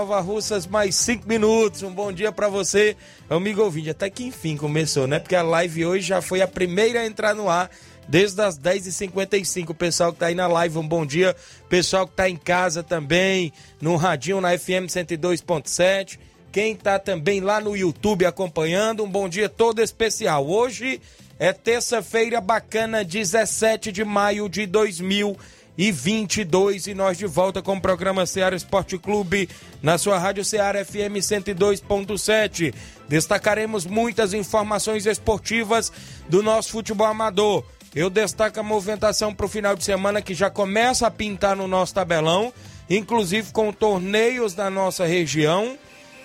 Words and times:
Nova 0.00 0.18
Russas, 0.20 0.66
mais 0.66 0.94
5 0.96 1.28
minutos. 1.28 1.82
Um 1.82 1.92
bom 1.92 2.10
dia 2.10 2.32
para 2.32 2.48
você, 2.48 2.96
amigo 3.28 3.62
ouvinte. 3.62 3.90
Até 3.90 4.08
que 4.08 4.24
enfim 4.24 4.56
começou, 4.56 5.06
né? 5.06 5.18
Porque 5.18 5.36
a 5.36 5.42
live 5.42 5.84
hoje 5.84 6.06
já 6.06 6.22
foi 6.22 6.40
a 6.40 6.48
primeira 6.48 7.00
a 7.00 7.06
entrar 7.06 7.34
no 7.34 7.50
ar 7.50 7.70
desde 8.08 8.40
as 8.40 8.58
10h55. 8.58 9.74
Pessoal 9.74 10.10
que 10.10 10.18
tá 10.18 10.26
aí 10.28 10.34
na 10.34 10.46
live, 10.46 10.78
um 10.78 10.88
bom 10.88 11.04
dia. 11.04 11.36
Pessoal 11.68 12.06
que 12.06 12.14
tá 12.14 12.30
em 12.30 12.36
casa 12.36 12.82
também, 12.82 13.52
no 13.78 13.94
radinho 13.96 14.40
na 14.40 14.58
FM 14.58 14.88
102.7. 14.88 16.18
Quem 16.50 16.74
tá 16.74 16.98
também 16.98 17.42
lá 17.42 17.60
no 17.60 17.76
YouTube 17.76 18.24
acompanhando, 18.24 19.04
um 19.04 19.10
bom 19.10 19.28
dia 19.28 19.50
todo 19.50 19.82
especial. 19.82 20.48
Hoje 20.48 20.98
é 21.38 21.52
terça-feira 21.52 22.40
bacana, 22.40 23.04
17 23.04 23.92
de 23.92 24.02
maio 24.02 24.48
de 24.48 24.64
2020 24.64 25.59
e 25.80 25.90
22 25.90 26.88
e 26.88 26.94
nós 26.94 27.16
de 27.16 27.24
volta 27.24 27.62
com 27.62 27.74
o 27.74 27.80
programa 27.80 28.26
Ceará 28.26 28.54
Esporte 28.54 28.98
Clube 28.98 29.48
na 29.82 29.96
sua 29.96 30.18
rádio 30.18 30.44
Ceará 30.44 30.84
FM 30.84 31.16
102.7. 31.22 32.74
Destacaremos 33.08 33.86
muitas 33.86 34.34
informações 34.34 35.06
esportivas 35.06 35.90
do 36.28 36.42
nosso 36.42 36.72
futebol 36.72 37.06
amador. 37.06 37.64
Eu 37.94 38.10
destaco 38.10 38.60
a 38.60 38.62
movimentação 38.62 39.34
para 39.34 39.46
o 39.46 39.48
final 39.48 39.74
de 39.74 39.82
semana 39.82 40.20
que 40.20 40.34
já 40.34 40.50
começa 40.50 41.06
a 41.06 41.10
pintar 41.10 41.56
no 41.56 41.66
nosso 41.66 41.94
tabelão, 41.94 42.52
inclusive 42.90 43.50
com 43.50 43.72
torneios 43.72 44.52
da 44.52 44.68
nossa 44.68 45.06
região. 45.06 45.78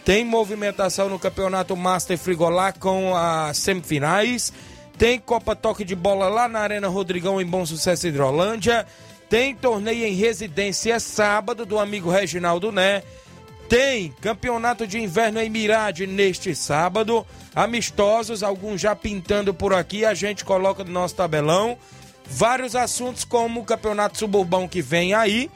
Tem 0.03 0.25
movimentação 0.25 1.07
no 1.07 1.17
Campeonato 1.17 1.77
Master 1.77 2.17
Frigolá 2.17 2.73
com 2.73 3.15
as 3.15 3.57
semifinais. 3.59 4.51
Tem 4.97 5.17
Copa 5.17 5.55
Toque 5.55 5.85
de 5.85 5.95
Bola 5.95 6.27
lá 6.27 6.49
na 6.49 6.59
Arena 6.59 6.89
Rodrigão 6.89 7.39
em 7.39 7.45
Bom 7.45 7.65
Sucesso 7.65 8.05
Hidrolândia. 8.05 8.85
Tem 9.29 9.55
torneio 9.55 10.05
em 10.05 10.13
residência 10.13 10.99
sábado 10.99 11.65
do 11.65 11.79
amigo 11.79 12.09
Reginaldo 12.09 12.71
Né. 12.71 13.03
Tem 13.67 14.13
campeonato 14.21 14.85
de 14.85 14.99
inverno 14.99 15.41
em 15.41 15.49
Mirade 15.49 16.05
neste 16.05 16.53
sábado. 16.53 17.25
Amistosos, 17.55 18.43
alguns 18.43 18.79
já 18.79 18.95
pintando 18.95 19.53
por 19.53 19.73
aqui, 19.73 20.05
a 20.05 20.13
gente 20.13 20.45
coloca 20.45 20.83
no 20.83 20.91
nosso 20.91 21.15
tabelão. 21.15 21.77
Vários 22.27 22.75
assuntos 22.75 23.23
como 23.23 23.61
o 23.61 23.65
campeonato 23.65 24.19
suburbão 24.19 24.67
que 24.67 24.81
vem 24.81 25.13
aí. 25.13 25.49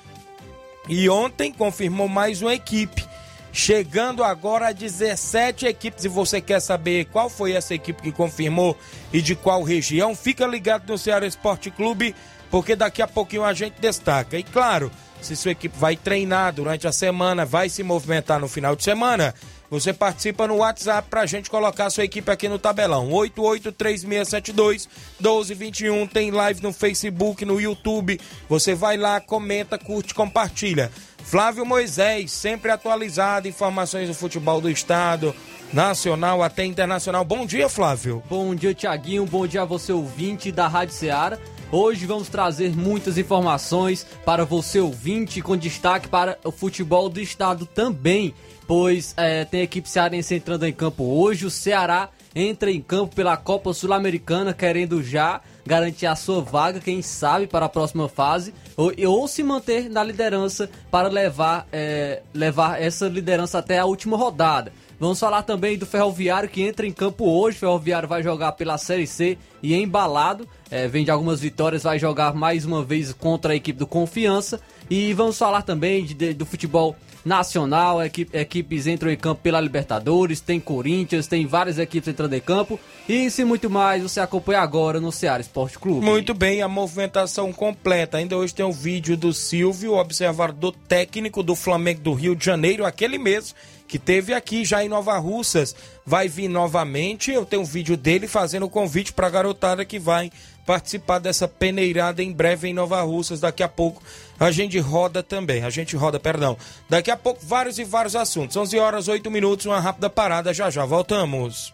E 0.87 1.07
ontem 1.07 1.51
confirmou 1.51 2.07
mais 2.07 2.41
uma 2.41 2.53
equipe. 2.53 3.07
Chegando 3.53 4.23
agora 4.23 4.69
a 4.69 4.71
17 4.71 5.67
equipes. 5.67 6.05
E 6.05 6.07
você 6.07 6.41
quer 6.41 6.59
saber 6.59 7.05
qual 7.05 7.29
foi 7.29 7.51
essa 7.51 7.75
equipe 7.75 8.01
que 8.01 8.11
confirmou 8.11 8.75
e 9.13 9.21
de 9.21 9.35
qual 9.35 9.61
região? 9.61 10.15
Fica 10.15 10.47
ligado 10.47 10.89
no 10.89 10.97
Ceará 10.97 11.27
Esporte 11.27 11.69
Clube 11.69 12.15
porque 12.49 12.75
daqui 12.75 13.01
a 13.01 13.07
pouquinho 13.07 13.43
a 13.43 13.53
gente 13.53 13.79
destaca. 13.79 14.37
E 14.37 14.43
claro, 14.43 14.91
se 15.21 15.35
sua 15.35 15.51
equipe 15.51 15.77
vai 15.77 15.95
treinar 15.95 16.51
durante 16.53 16.87
a 16.87 16.91
semana, 16.91 17.45
vai 17.45 17.69
se 17.69 17.83
movimentar 17.83 18.39
no 18.39 18.47
final 18.47 18.75
de 18.75 18.83
semana, 18.83 19.35
você 19.69 19.93
participa 19.93 20.47
no 20.47 20.55
WhatsApp 20.57 21.07
pra 21.09 21.27
gente 21.27 21.49
colocar 21.49 21.89
sua 21.91 22.03
equipe 22.03 22.29
aqui 22.31 22.49
no 22.49 22.57
tabelão. 22.57 23.09
8836721221. 23.09 26.09
Tem 26.09 26.31
live 26.31 26.63
no 26.63 26.73
Facebook, 26.73 27.45
no 27.45 27.61
YouTube. 27.61 28.19
Você 28.47 28.73
vai 28.73 28.97
lá, 28.97 29.21
comenta, 29.21 29.77
curte, 29.77 30.15
compartilha. 30.15 30.91
Flávio 31.23 31.63
Moisés, 31.65 32.31
sempre 32.31 32.71
atualizado, 32.71 33.47
informações 33.47 34.07
do 34.07 34.15
futebol 34.15 34.59
do 34.59 34.71
estado, 34.71 35.35
nacional 35.71 36.41
até 36.41 36.65
internacional. 36.65 37.23
Bom 37.23 37.45
dia, 37.45 37.69
Flávio. 37.69 38.23
Bom 38.27 38.55
dia, 38.55 38.73
Tiaguinho. 38.73 39.27
Bom 39.27 39.45
dia 39.45 39.61
a 39.61 39.65
você, 39.65 39.91
ouvinte 39.91 40.51
da 40.51 40.67
Rádio 40.67 40.95
Ceará. 40.95 41.37
Hoje 41.71 42.07
vamos 42.07 42.29
trazer 42.29 42.75
muitas 42.75 43.15
informações 43.19 44.03
para 44.25 44.43
você 44.43 44.79
ouvinte, 44.79 45.39
com 45.39 45.55
destaque 45.55 46.07
para 46.07 46.39
o 46.43 46.51
futebol 46.51 47.07
do 47.07 47.19
estado 47.19 47.67
também, 47.67 48.33
pois 48.65 49.13
é, 49.15 49.45
tem 49.45 49.61
a 49.61 49.65
equipe 49.65 49.87
cearense 49.87 50.33
entrando 50.33 50.65
em 50.65 50.73
campo 50.73 51.03
hoje. 51.03 51.45
O 51.45 51.51
Ceará 51.51 52.09
entra 52.33 52.71
em 52.71 52.81
campo 52.81 53.15
pela 53.15 53.37
Copa 53.37 53.71
Sul-Americana, 53.71 54.51
querendo 54.51 55.03
já 55.03 55.41
garantir 55.63 56.07
a 56.07 56.15
sua 56.15 56.41
vaga, 56.41 56.79
quem 56.79 57.03
sabe, 57.03 57.45
para 57.45 57.67
a 57.67 57.69
próxima 57.69 58.09
fase, 58.09 58.51
ou, 58.75 58.91
ou 59.07 59.27
se 59.27 59.43
manter 59.43 59.91
na 59.91 60.03
liderança 60.03 60.67
para 60.89 61.07
levar, 61.07 61.67
é, 61.71 62.23
levar 62.33 62.81
essa 62.81 63.07
liderança 63.07 63.59
até 63.59 63.77
a 63.77 63.85
última 63.85 64.17
rodada. 64.17 64.73
Vamos 64.99 65.19
falar 65.19 65.43
também 65.43 65.77
do 65.77 65.85
Ferroviário 65.85 66.49
que 66.49 66.61
entra 66.61 66.85
em 66.85 66.91
campo 66.91 67.25
hoje. 67.25 67.55
O 67.57 67.59
Ferroviário 67.61 68.07
vai 68.07 68.21
jogar 68.21 68.51
pela 68.51 68.77
Série 68.77 69.07
C 69.07 69.37
e 69.63 69.73
embalado. 69.73 70.47
É, 70.69 70.87
vem 70.87 71.05
de 71.05 71.11
algumas 71.11 71.39
vitórias, 71.39 71.83
vai 71.83 71.97
jogar 71.97 72.33
mais 72.33 72.65
uma 72.65 72.83
vez 72.83 73.13
contra 73.13 73.53
a 73.53 73.55
equipe 73.55 73.79
do 73.79 73.87
Confiança. 73.87 74.59
E 74.89 75.13
vamos 75.13 75.37
falar 75.37 75.61
também 75.61 76.03
de, 76.03 76.13
de, 76.13 76.33
do 76.33 76.45
futebol 76.45 76.95
nacional, 77.23 78.03
equipe, 78.03 78.35
equipes 78.37 78.87
entram 78.87 79.11
em 79.11 79.15
campo 79.15 79.41
pela 79.41 79.59
Libertadores, 79.59 80.39
tem 80.39 80.59
Corinthians, 80.59 81.27
tem 81.27 81.45
várias 81.45 81.77
equipes 81.77 82.07
entrando 82.07 82.33
em 82.33 82.39
campo. 82.39 82.79
E 83.07 83.25
isso 83.25 83.41
e 83.41 83.45
muito 83.45 83.69
mais 83.69 84.03
você 84.03 84.19
acompanha 84.19 84.59
agora 84.59 84.99
no 84.99 85.11
Ceará 85.11 85.39
Esporte 85.39 85.77
Clube. 85.79 86.05
Muito 86.05 86.33
bem, 86.33 86.61
a 86.61 86.67
movimentação 86.67 87.51
completa. 87.53 88.17
Ainda 88.17 88.37
hoje 88.37 88.53
tem 88.53 88.65
um 88.65 88.71
vídeo 88.71 89.15
do 89.15 89.33
Silvio, 89.33 89.93
observador 89.93 90.73
técnico 90.87 91.43
do 91.43 91.55
Flamengo 91.55 92.01
do 92.01 92.13
Rio 92.13 92.35
de 92.35 92.45
Janeiro, 92.45 92.85
aquele 92.85 93.17
mesmo 93.17 93.55
que 93.89 93.97
teve 93.97 94.35
aqui 94.35 94.63
já 94.63 94.83
em 94.83 94.87
Nova 94.87 95.17
Russas, 95.17 95.75
vai 96.05 96.27
vir 96.27 96.47
novamente. 96.47 97.31
Eu 97.31 97.43
tenho 97.43 97.63
um 97.63 97.65
vídeo 97.65 97.97
dele 97.97 98.27
fazendo 98.27 98.67
o 98.67 98.69
convite 98.69 99.11
para 99.11 99.25
a 99.25 99.31
garotada 99.31 99.83
que 99.83 99.97
vai 99.97 100.31
participar 100.63 101.17
dessa 101.17 101.47
peneirada 101.47 102.21
em 102.21 102.31
breve 102.31 102.67
em 102.67 102.73
Nova 102.73 103.01
Russas. 103.01 103.39
Daqui 103.39 103.63
a 103.63 103.67
pouco 103.67 104.03
a 104.39 104.51
gente 104.51 104.77
roda 104.77 105.23
também. 105.23 105.63
A 105.63 105.71
gente 105.71 105.95
roda, 105.95 106.19
perdão. 106.19 106.55
Daqui 106.87 107.09
a 107.09 107.17
pouco 107.17 107.43
vários 107.43 107.79
e 107.79 107.83
vários 107.83 108.15
assuntos. 108.15 108.55
11 108.55 108.77
horas 108.77 109.07
8 109.07 109.29
minutos, 109.31 109.65
uma 109.65 109.79
rápida 109.79 110.07
parada. 110.07 110.53
Já 110.53 110.69
já 110.69 110.85
voltamos. 110.85 111.73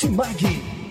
Martimag. 0.09 0.81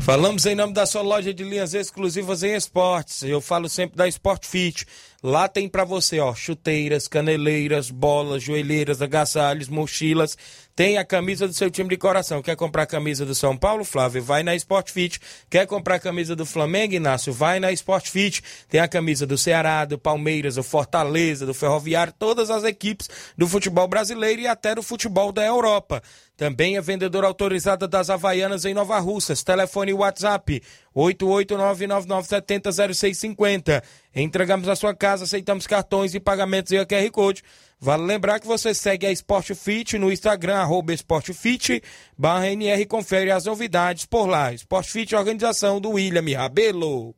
Falamos 0.00 0.46
em 0.46 0.54
nome 0.54 0.72
da 0.72 0.86
sua 0.86 1.02
loja 1.02 1.34
de 1.34 1.42
linhas 1.42 1.74
exclusivas 1.74 2.42
em 2.42 2.54
esportes. 2.54 3.22
Eu 3.22 3.40
falo 3.40 3.68
sempre 3.68 3.96
da 3.96 4.06
Sport 4.06 4.46
Fit. 4.46 4.86
Lá 5.22 5.48
tem 5.48 5.68
para 5.68 5.84
você, 5.84 6.20
ó, 6.20 6.34
chuteiras, 6.34 7.08
caneleiras, 7.08 7.90
bolas, 7.90 8.42
joelheiras, 8.42 9.00
agasalhos, 9.00 9.68
mochilas. 9.68 10.36
Tem 10.76 10.98
a 10.98 11.04
camisa 11.04 11.48
do 11.48 11.54
seu 11.54 11.70
time 11.70 11.88
de 11.88 11.96
coração. 11.96 12.42
Quer 12.42 12.54
comprar 12.56 12.82
a 12.82 12.86
camisa 12.86 13.24
do 13.24 13.34
São 13.34 13.56
Paulo, 13.56 13.84
Flávio? 13.84 14.22
Vai 14.22 14.42
na 14.42 14.54
Sport 14.54 14.90
Fit. 14.90 15.18
Quer 15.48 15.66
comprar 15.66 15.94
a 15.94 16.00
camisa 16.00 16.36
do 16.36 16.44
Flamengo, 16.44 16.94
Inácio? 16.94 17.32
Vai 17.32 17.58
na 17.58 17.72
Sport 17.72 18.10
Fit. 18.10 18.42
Tem 18.68 18.80
a 18.80 18.88
camisa 18.88 19.26
do 19.26 19.38
Ceará, 19.38 19.84
do 19.86 19.98
Palmeiras, 19.98 20.56
do 20.56 20.62
Fortaleza, 20.62 21.46
do 21.46 21.54
Ferroviário, 21.54 22.12
todas 22.18 22.50
as 22.50 22.64
equipes 22.64 23.08
do 23.38 23.48
futebol 23.48 23.88
brasileiro 23.88 24.42
e 24.42 24.46
até 24.46 24.74
do 24.74 24.82
futebol 24.82 25.32
da 25.32 25.44
Europa. 25.44 26.02
Também 26.36 26.76
é 26.76 26.80
vendedora 26.80 27.28
autorizada 27.28 27.86
das 27.86 28.10
Havaianas 28.10 28.64
em 28.64 28.74
Nova 28.74 28.98
Russas. 28.98 29.44
Telefone 29.44 29.92
WhatsApp 29.92 30.60
88999700650. 30.96 33.80
Entregamos 34.14 34.68
a 34.68 34.74
sua 34.74 34.94
casa, 34.94 35.24
aceitamos 35.24 35.66
cartões 35.66 36.14
e 36.14 36.20
pagamentos 36.20 36.72
e 36.72 36.84
QR 36.84 37.10
Code. 37.12 37.42
Vale 37.80 38.02
lembrar 38.02 38.40
que 38.40 38.46
você 38.46 38.74
segue 38.74 39.06
a 39.06 39.12
Sport 39.12 39.54
Fit 39.54 39.96
no 39.98 40.10
Instagram, 40.10 40.56
arroba 40.56 40.92
Sportfit, 40.92 41.80
barra 42.16 42.48
NR 42.48 42.82
e 42.82 42.86
confere 42.86 43.30
as 43.30 43.44
novidades 43.44 44.06
por 44.06 44.26
lá. 44.26 44.52
Sport 44.54 44.88
Fit, 44.88 45.14
organização 45.14 45.80
do 45.80 45.90
William 45.90 46.36
Rabelo. 46.36 47.14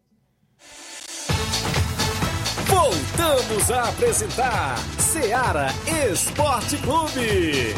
Voltamos 2.67 3.71
a 3.71 3.89
apresentar 3.89 4.77
Seara 4.99 5.69
Esporte 6.13 6.77
Clube. 6.79 7.75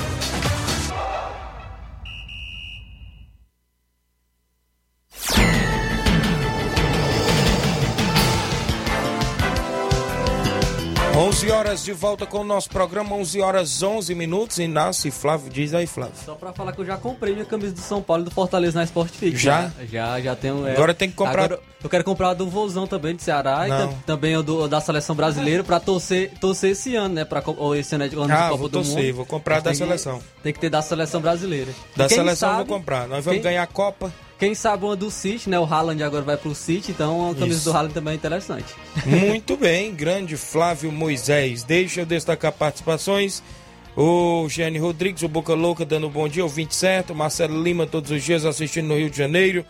11 11.16 11.50
horas 11.50 11.82
de 11.84 11.92
volta 11.92 12.24
com 12.26 12.38
o 12.38 12.44
nosso 12.44 12.68
programa, 12.70 13.16
11 13.16 13.40
horas 13.40 13.82
11 13.82 14.14
minutos. 14.14 14.58
Inácio 14.58 15.08
e 15.08 15.10
Flávio, 15.10 15.50
diz 15.50 15.74
aí, 15.74 15.84
Flávio. 15.84 16.14
Só 16.24 16.36
pra 16.36 16.52
falar 16.52 16.70
que 16.72 16.80
eu 16.80 16.84
já 16.84 16.96
comprei 16.96 17.32
minha 17.32 17.44
camisa 17.44 17.72
do 17.74 17.80
São 17.80 18.00
Paulo 18.00 18.22
e 18.22 18.24
do 18.26 18.30
Fortaleza 18.30 18.78
na 18.78 18.84
Sport 18.84 19.10
Fit. 19.10 19.36
Já? 19.36 19.62
né? 19.62 19.72
Já, 19.90 20.20
já 20.20 20.36
tenho. 20.36 20.64
é. 20.64 20.72
Agora 20.74 20.94
tem 20.94 21.10
que 21.10 21.16
comprar- 21.16 21.44
Agora 21.46 21.60
eu 21.82 21.90
quero 21.90 22.04
comprar 22.04 22.28
a 22.30 22.34
do 22.34 22.48
Vozão 22.48 22.86
também, 22.86 23.16
de 23.16 23.22
Ceará, 23.24 23.66
e 23.66 23.68
Não. 23.68 23.88
tam- 23.88 23.98
também 24.06 24.36
o 24.36 24.44
do, 24.44 24.68
da 24.68 24.80
seleção 24.80 25.16
brasileira 25.16 25.64
pra 25.64 25.80
torcer, 25.80 26.30
torcer 26.40 26.70
esse 26.70 26.94
ano, 26.94 27.16
né? 27.16 27.24
Pra, 27.24 27.42
ou 27.56 27.74
esse 27.74 27.92
ano 27.96 28.04
é 28.04 28.08
de 28.08 28.14
ano 28.14 28.26
de 28.26 28.32
Ah, 28.32 28.44
Copa 28.44 28.56
vou 28.56 28.68
do 28.68 28.72
torcer, 28.78 29.04
Mundo. 29.06 29.16
vou 29.16 29.26
comprar 29.26 29.56
Mas 29.56 29.64
da 29.64 29.70
tem 29.70 29.78
que- 29.80 29.84
seleção. 29.86 30.20
Tem 30.42 30.52
que 30.52 30.60
ter 30.60 30.70
da 30.70 30.82
seleção 30.82 31.20
brasileira. 31.20 31.72
Da 31.96 32.06
E 32.06 32.10
seleção 32.10 32.48
eu 32.50 32.54
sabe- 32.54 32.68
vou 32.68 32.78
comprar. 32.78 33.08
Nós 33.08 33.24
vamos 33.24 33.40
quem- 33.40 33.42
ganhar 33.42 33.64
a 33.64 33.66
Copa. 33.66 34.12
Quem 34.38 34.54
sabe 34.54 34.84
uma 34.84 34.94
do 34.94 35.10
City, 35.10 35.50
né? 35.50 35.58
O 35.58 35.64
Haaland 35.64 36.00
agora 36.02 36.22
vai 36.22 36.36
pro 36.36 36.54
City, 36.54 36.92
então 36.92 37.30
a 37.30 37.34
camisa 37.34 37.58
Isso. 37.58 37.70
do 37.70 37.76
Haaland 37.76 37.92
também 37.92 38.12
é 38.12 38.16
interessante. 38.16 38.72
Muito 39.04 39.56
bem, 39.56 39.92
grande 39.92 40.36
Flávio 40.36 40.92
Moisés. 40.92 41.64
Deixa 41.64 42.02
eu 42.02 42.06
destacar 42.06 42.52
participações. 42.52 43.42
O 43.96 44.48
Gianni 44.48 44.78
Rodrigues, 44.78 45.24
o 45.24 45.28
Boca 45.28 45.54
Louca, 45.54 45.84
dando 45.84 46.06
um 46.06 46.10
bom 46.10 46.28
dia, 46.28 46.44
o 46.44 46.48
20 46.48 46.72
certo. 46.72 47.16
Marcelo 47.16 47.60
Lima, 47.60 47.84
todos 47.84 48.12
os 48.12 48.22
dias 48.22 48.44
assistindo 48.44 48.86
no 48.86 48.96
Rio 48.96 49.10
de 49.10 49.18
Janeiro. 49.18 49.64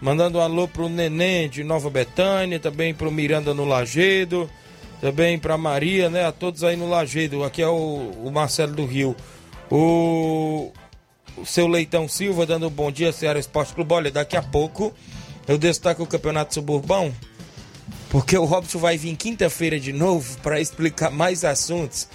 Mandando 0.00 0.38
um 0.38 0.40
alô 0.40 0.66
pro 0.66 0.88
Neném 0.88 1.48
de 1.48 1.62
Nova 1.62 1.88
Betânia, 1.88 2.58
também 2.58 2.92
pro 2.92 3.12
Miranda 3.12 3.54
no 3.54 3.64
Lagedo, 3.64 4.50
também 5.00 5.38
pra 5.38 5.56
Maria, 5.56 6.10
né? 6.10 6.26
A 6.26 6.32
todos 6.32 6.64
aí 6.64 6.76
no 6.76 6.88
Lagedo. 6.88 7.44
Aqui 7.44 7.62
é 7.62 7.68
o, 7.68 8.10
o 8.24 8.30
Marcelo 8.32 8.74
do 8.74 8.84
Rio. 8.84 9.14
O, 9.70 10.72
o 11.40 11.46
seu 11.46 11.66
Leitão 11.66 12.08
Silva 12.08 12.44
dando 12.44 12.66
um 12.66 12.70
bom 12.70 12.90
dia, 12.90 13.12
Ceará 13.12 13.38
Esporte 13.38 13.72
Clube. 13.72 13.92
Olha, 13.94 14.10
daqui 14.10 14.36
a 14.36 14.42
pouco 14.42 14.92
eu 15.46 15.56
destaco 15.56 16.02
o 16.02 16.06
Campeonato 16.06 16.54
Suburbão. 16.54 17.12
Porque 18.10 18.36
o 18.36 18.44
Robson 18.44 18.78
vai 18.78 18.96
vir 18.96 19.14
quinta-feira 19.16 19.78
de 19.78 19.92
novo 19.92 20.38
para 20.38 20.60
explicar 20.60 21.10
mais 21.10 21.44
assuntos 21.44 22.08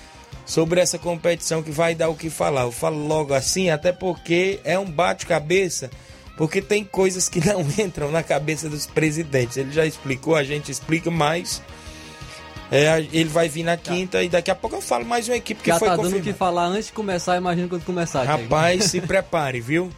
sobre 0.45 0.81
essa 0.81 0.97
competição 0.97 1.61
que 1.61 1.71
vai 1.71 1.93
dar 1.93 2.09
o 2.09 2.15
que 2.15 2.29
falar. 2.29 2.63
Eu 2.63 2.71
falo 2.71 3.05
logo 3.07 3.33
assim, 3.33 3.69
até 3.69 3.91
porque 3.91 4.59
é 4.63 4.77
um 4.77 4.89
bate-cabeça, 4.89 5.89
porque 6.35 6.61
tem 6.61 6.83
coisas 6.83 7.29
que 7.29 7.39
não 7.45 7.61
entram 7.77 8.11
na 8.11 8.23
cabeça 8.23 8.67
dos 8.67 8.85
presidentes. 8.85 9.57
Ele 9.57 9.71
já 9.71 9.85
explicou, 9.85 10.35
a 10.35 10.43
gente 10.43 10.71
explica 10.71 11.11
mais. 11.11 11.61
É, 12.71 12.99
ele 13.11 13.29
vai 13.29 13.47
vir 13.47 13.63
na 13.63 13.77
quinta 13.77 14.23
e 14.23 14.29
daqui 14.29 14.49
a 14.49 14.55
pouco 14.55 14.77
eu 14.77 14.81
falo 14.81 15.05
mais 15.05 15.27
uma 15.27 15.37
equipe 15.37 15.61
que 15.61 15.69
Já 15.69 15.77
foi 15.77 15.89
tá 15.89 15.95
dando 15.95 16.17
o 16.17 16.21
que 16.21 16.33
falar 16.33 16.65
antes 16.65 16.87
de 16.87 16.93
começar, 16.93 17.37
imagina 17.37 17.67
quando 17.67 17.83
começar. 17.85 18.23
Rapaz, 18.23 18.85
se 18.85 18.99
prepare, 19.01 19.61
viu? 19.61 19.91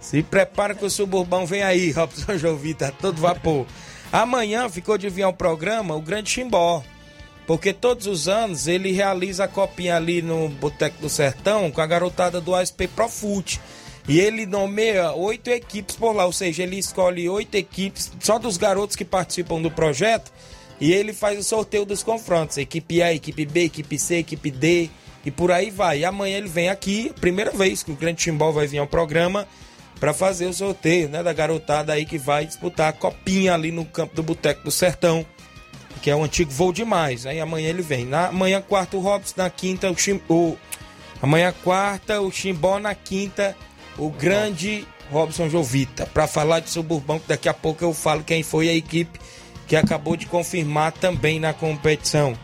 Se 0.00 0.22
prepare 0.22 0.74
que 0.74 0.84
o 0.84 0.90
suburbão 0.90 1.46
vem 1.46 1.62
aí, 1.62 1.90
Robson 1.92 2.36
Jovi, 2.38 2.74
tá 2.74 2.90
todo 2.90 3.20
vapor. 3.20 3.66
Amanhã 4.12 4.68
ficou 4.68 4.98
de 4.98 5.08
vir 5.08 5.22
ao 5.22 5.32
programa 5.32 5.94
o 5.94 6.00
Grande 6.00 6.30
Chimbó. 6.30 6.82
Porque 7.46 7.72
todos 7.72 8.06
os 8.06 8.28
anos 8.28 8.68
ele 8.68 8.92
realiza 8.92 9.44
a 9.44 9.48
copinha 9.48 9.96
ali 9.96 10.22
no 10.22 10.48
Boteco 10.48 11.00
do 11.00 11.08
Sertão 11.08 11.70
com 11.70 11.80
a 11.80 11.86
garotada 11.86 12.40
do 12.40 12.54
ASP 12.54 12.86
Profute. 12.88 13.60
E 14.08 14.18
ele 14.18 14.46
nomeia 14.46 15.12
oito 15.12 15.48
equipes 15.48 15.96
por 15.96 16.12
lá, 16.12 16.26
ou 16.26 16.32
seja, 16.32 16.62
ele 16.62 16.78
escolhe 16.78 17.28
oito 17.28 17.54
equipes 17.54 18.12
só 18.20 18.38
dos 18.38 18.56
garotos 18.56 18.96
que 18.96 19.04
participam 19.04 19.60
do 19.60 19.70
projeto 19.70 20.32
e 20.82 20.92
ele 20.92 21.12
faz 21.12 21.38
o 21.38 21.44
sorteio 21.44 21.84
dos 21.84 22.02
confrontos. 22.02 22.58
Equipe 22.58 23.00
A, 23.00 23.14
equipe 23.14 23.46
B, 23.46 23.66
equipe 23.66 23.96
C, 23.96 24.16
equipe 24.16 24.50
D 24.50 24.90
e 25.24 25.30
por 25.30 25.52
aí 25.52 25.70
vai. 25.70 26.00
E 26.00 26.04
amanhã 26.04 26.38
ele 26.38 26.48
vem 26.48 26.68
aqui, 26.68 27.12
primeira 27.20 27.52
vez 27.52 27.84
que 27.84 27.92
o 27.92 27.94
Grande 27.94 28.20
Chimbal 28.20 28.52
vai 28.52 28.66
vir 28.66 28.78
ao 28.78 28.86
programa 28.88 29.46
para 30.00 30.12
fazer 30.12 30.46
o 30.46 30.52
sorteio, 30.52 31.08
né, 31.08 31.22
da 31.22 31.32
garotada 31.32 31.92
aí 31.92 32.04
que 32.04 32.18
vai 32.18 32.44
disputar 32.44 32.88
a 32.88 32.92
copinha 32.92 33.54
ali 33.54 33.70
no 33.70 33.84
campo 33.84 34.16
do 34.16 34.24
Boteco 34.24 34.64
do 34.64 34.72
Sertão, 34.72 35.24
que 36.02 36.10
é 36.10 36.16
o 36.16 36.24
antigo 36.24 36.50
voo 36.50 36.72
demais. 36.72 37.26
Aí 37.26 37.38
amanhã 37.38 37.68
ele 37.68 37.82
vem. 37.82 38.04
Na 38.04 38.26
amanhã 38.26 38.60
quarta 38.60 38.96
o 38.96 39.00
Robson, 39.00 39.34
na 39.36 39.48
quinta 39.48 39.88
o 40.28 40.56
amanhã 41.22 41.54
quarta 41.62 42.20
o 42.20 42.28
Chimbó, 42.28 42.80
na 42.80 42.92
quinta 42.92 43.56
o 43.96 44.10
grande 44.10 44.84
Robson 45.12 45.48
Jovita. 45.48 46.06
Para 46.06 46.26
falar 46.26 46.58
de 46.58 46.70
suburbão, 46.70 47.20
que 47.20 47.28
daqui 47.28 47.48
a 47.48 47.54
pouco 47.54 47.84
eu 47.84 47.94
falo 47.94 48.24
quem 48.24 48.42
foi 48.42 48.68
a 48.68 48.74
equipe 48.74 49.20
que 49.72 49.76
acabou 49.76 50.18
de 50.18 50.26
confirmar 50.26 50.92
também 50.92 51.40
na 51.40 51.54
competição. 51.54 52.38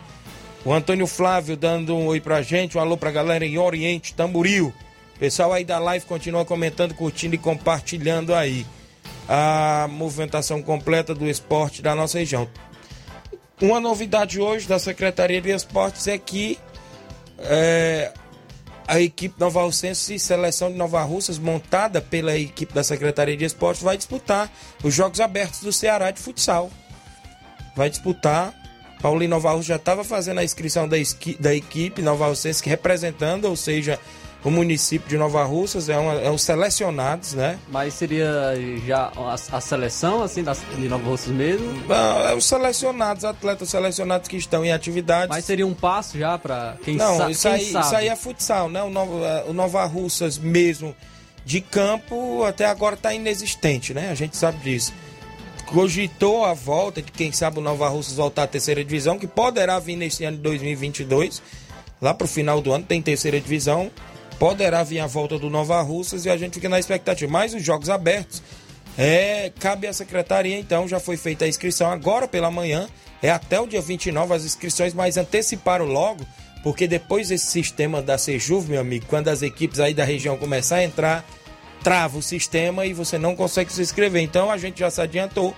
O 0.64 0.72
Antônio 0.72 1.06
Flávio 1.06 1.58
dando 1.58 1.94
um 1.94 2.06
oi 2.06 2.22
pra 2.22 2.40
gente, 2.40 2.78
um 2.78 2.80
alô 2.80 2.96
pra 2.96 3.10
galera 3.10 3.44
em 3.44 3.58
Oriente, 3.58 4.14
Tamboril. 4.14 4.72
Pessoal 5.18 5.52
aí 5.52 5.62
da 5.62 5.78
live 5.78 6.06
continua 6.06 6.46
comentando, 6.46 6.94
curtindo 6.94 7.34
e 7.34 7.38
compartilhando 7.38 8.34
aí 8.34 8.66
a 9.28 9.86
movimentação 9.90 10.62
completa 10.62 11.14
do 11.14 11.28
esporte 11.28 11.82
da 11.82 11.94
nossa 11.94 12.18
região. 12.18 12.48
Uma 13.60 13.78
novidade 13.78 14.40
hoje 14.40 14.66
da 14.66 14.78
Secretaria 14.78 15.42
de 15.42 15.50
Esportes 15.50 16.08
é 16.08 16.16
que 16.16 16.58
é, 17.40 18.10
a 18.86 18.98
equipe 19.02 19.38
Nova 19.38 19.64
Russense 19.64 20.18
Seleção 20.18 20.72
de 20.72 20.78
Nova 20.78 21.02
Russas, 21.02 21.38
montada 21.38 22.00
pela 22.00 22.34
equipe 22.38 22.72
da 22.72 22.82
Secretaria 22.82 23.36
de 23.36 23.44
Esportes, 23.44 23.82
vai 23.82 23.98
disputar 23.98 24.50
os 24.82 24.94
Jogos 24.94 25.20
Abertos 25.20 25.60
do 25.60 25.70
Ceará 25.70 26.10
de 26.10 26.20
futsal. 26.20 26.70
Vai 27.78 27.88
disputar. 27.88 28.52
Paulinho 29.00 29.30
Nova 29.30 29.52
Russa 29.52 29.68
já 29.68 29.76
estava 29.76 30.02
fazendo 30.02 30.38
a 30.38 30.44
inscrição 30.44 30.88
da, 30.88 30.96
da 31.38 31.54
equipe 31.54 32.02
Nova 32.02 32.26
Russense 32.26 32.68
representando, 32.68 33.44
ou 33.44 33.54
seja, 33.54 34.00
o 34.42 34.50
município 34.50 35.08
de 35.08 35.16
Nova 35.16 35.44
Russas, 35.44 35.88
é, 35.88 35.96
uma, 35.96 36.14
é 36.14 36.28
os 36.28 36.42
selecionados, 36.42 37.34
né? 37.34 37.56
Mas 37.68 37.94
seria 37.94 38.54
já 38.84 39.12
a, 39.16 39.34
a 39.56 39.60
seleção, 39.60 40.24
assim, 40.24 40.42
das, 40.42 40.60
de 40.76 40.88
Nova 40.88 41.08
Russas 41.08 41.28
mesmo? 41.28 41.72
Não, 41.86 42.28
é 42.28 42.34
os 42.34 42.46
selecionados, 42.46 43.24
atletas 43.24 43.68
selecionados 43.68 44.26
que 44.26 44.36
estão 44.36 44.64
em 44.64 44.72
atividades. 44.72 45.28
Mas 45.28 45.44
seria 45.44 45.64
um 45.64 45.74
passo 45.74 46.18
já 46.18 46.36
pra 46.36 46.76
quem, 46.84 46.96
Não, 46.96 47.16
sa 47.16 47.30
isso, 47.30 47.42
quem 47.42 47.52
aí, 47.52 47.70
sabe? 47.70 47.86
isso 47.86 47.96
aí 47.96 48.08
é 48.08 48.16
futsal, 48.16 48.68
né? 48.68 48.82
O 48.82 48.90
Nova, 48.90 49.44
o 49.46 49.52
Nova 49.52 49.84
Russas 49.84 50.36
mesmo 50.36 50.96
de 51.44 51.60
campo 51.60 52.42
até 52.42 52.66
agora 52.66 52.96
está 52.96 53.14
inexistente, 53.14 53.94
né? 53.94 54.10
A 54.10 54.14
gente 54.16 54.36
sabe 54.36 54.58
disso. 54.58 54.92
Cogitou 55.68 56.46
a 56.46 56.54
volta 56.54 57.02
de 57.02 57.12
quem 57.12 57.30
sabe 57.30 57.58
o 57.58 57.62
Nova 57.62 57.88
Russas 57.88 58.16
voltar 58.16 58.44
à 58.44 58.46
terceira 58.46 58.82
divisão, 58.82 59.18
que 59.18 59.26
poderá 59.26 59.78
vir 59.78 59.96
nesse 59.96 60.24
ano 60.24 60.38
de 60.38 60.42
2022. 60.42 61.42
Lá 62.00 62.14
pro 62.14 62.26
final 62.26 62.62
do 62.62 62.72
ano 62.72 62.84
tem 62.84 63.02
terceira 63.02 63.38
divisão. 63.38 63.90
Poderá 64.38 64.82
vir 64.82 65.00
a 65.00 65.06
volta 65.06 65.38
do 65.38 65.50
Nova 65.50 65.80
Russas 65.82 66.24
e 66.24 66.30
a 66.30 66.36
gente 66.38 66.54
fica 66.54 66.70
na 66.70 66.78
expectativa. 66.78 67.30
Mas 67.30 67.52
os 67.52 67.62
jogos 67.62 67.90
abertos 67.90 68.42
É, 68.96 69.52
cabe 69.60 69.86
à 69.86 69.92
secretaria, 69.92 70.58
então, 70.58 70.88
já 70.88 70.98
foi 70.98 71.16
feita 71.16 71.44
a 71.44 71.48
inscrição 71.48 71.88
agora 71.88 72.26
pela 72.26 72.50
manhã. 72.50 72.88
É 73.22 73.30
até 73.30 73.60
o 73.60 73.66
dia 73.66 73.80
29 73.80 74.34
as 74.34 74.44
inscrições, 74.44 74.92
mas 74.92 75.16
anteciparam 75.16 75.84
logo, 75.84 76.26
porque 76.64 76.88
depois 76.88 77.28
desse 77.28 77.46
sistema 77.46 78.02
da 78.02 78.18
Sejuv, 78.18 78.68
meu 78.68 78.80
amigo, 78.80 79.06
quando 79.06 79.28
as 79.28 79.42
equipes 79.42 79.78
aí 79.78 79.94
da 79.94 80.02
região 80.02 80.36
começar 80.36 80.76
a 80.76 80.84
entrar, 80.84 81.24
trava 81.82 82.18
o 82.18 82.22
sistema 82.22 82.84
e 82.86 82.92
você 82.92 83.18
não 83.18 83.34
consegue 83.36 83.72
se 83.72 83.80
inscrever. 83.82 84.22
Então 84.22 84.50
a 84.50 84.56
gente 84.56 84.80
já 84.80 84.90
se 84.90 85.00
adiantou, 85.00 85.54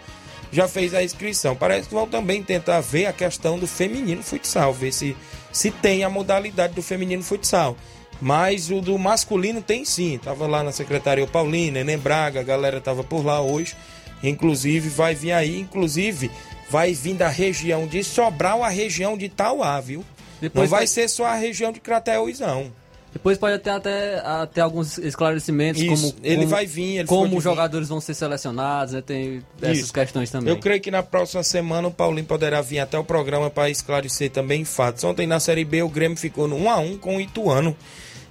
já 0.52 0.66
fez 0.68 0.94
a 0.94 1.02
inscrição. 1.02 1.54
Parece 1.56 1.88
que 1.88 1.94
vão 1.94 2.06
também 2.08 2.42
tentar 2.42 2.80
ver 2.80 3.06
a 3.06 3.12
questão 3.12 3.58
do 3.58 3.66
feminino 3.66 4.22
futsal, 4.22 4.72
ver 4.72 4.92
se, 4.92 5.16
se 5.52 5.70
tem 5.70 6.04
a 6.04 6.10
modalidade 6.10 6.74
do 6.74 6.82
feminino 6.82 7.22
futsal. 7.22 7.76
Mas 8.20 8.70
o 8.70 8.80
do 8.80 8.98
masculino 8.98 9.62
tem 9.62 9.84
sim. 9.84 10.18
Tava 10.22 10.46
lá 10.46 10.62
na 10.62 10.72
secretaria 10.72 11.24
o 11.24 11.28
Paulino, 11.28 11.78
Enem 11.78 11.96
Braga, 11.96 12.40
a 12.40 12.42
galera 12.42 12.80
tava 12.80 13.02
por 13.02 13.24
lá 13.24 13.40
hoje. 13.40 13.74
Inclusive 14.22 14.88
vai 14.90 15.14
vir 15.14 15.32
aí, 15.32 15.58
inclusive 15.58 16.30
vai 16.68 16.92
vir 16.92 17.14
da 17.14 17.28
região 17.28 17.86
de 17.86 18.04
Sobral 18.04 18.62
a 18.62 18.68
região 18.68 19.16
de 19.16 19.28
Tauá, 19.30 19.80
viu? 19.80 20.04
Depois 20.40 20.64
não 20.64 20.70
vai 20.70 20.80
vai- 20.80 20.86
ser 20.86 21.08
só 21.08 21.24
a 21.24 21.34
região 21.34 21.72
de 21.72 21.80
Crateús, 21.80 22.38
não. 22.40 22.70
Depois 23.12 23.36
pode 23.36 23.58
ter 23.58 23.70
até, 23.70 24.20
até 24.24 24.60
alguns 24.60 24.96
esclarecimentos, 24.98 25.82
Isso, 25.82 26.12
como, 26.12 26.24
ele 26.24 26.36
como- 26.36 26.48
vai 26.48 26.64
vir, 26.64 26.98
ele 26.98 27.08
como 27.08 27.24
os 27.24 27.30
vir. 27.32 27.40
jogadores 27.50 27.88
vão 27.88 28.00
ser 28.00 28.14
selecionados, 28.14 28.94
né? 28.94 29.02
Tem 29.04 29.42
essas 29.60 29.78
Isso. 29.78 29.92
questões 29.92 30.30
também. 30.30 30.48
Eu 30.54 30.60
creio 30.60 30.80
que 30.80 30.92
na 30.92 31.02
próxima 31.02 31.42
semana 31.42 31.88
o 31.88 31.90
Paulinho 31.90 32.26
poderá 32.26 32.60
vir 32.62 32.78
até 32.78 32.96
o 32.96 33.02
programa 33.04 33.50
para 33.50 33.68
esclarecer 33.68 34.30
também 34.30 34.64
fatos. 34.64 35.02
Ontem 35.02 35.26
na 35.26 35.40
Série 35.40 35.64
B 35.64 35.82
o 35.82 35.88
Grêmio 35.88 36.16
ficou 36.16 36.46
no 36.46 36.56
1 36.56 36.70
a 36.70 36.78
1 36.78 36.98
com 36.98 37.16
o 37.16 37.20
Ituano. 37.20 37.76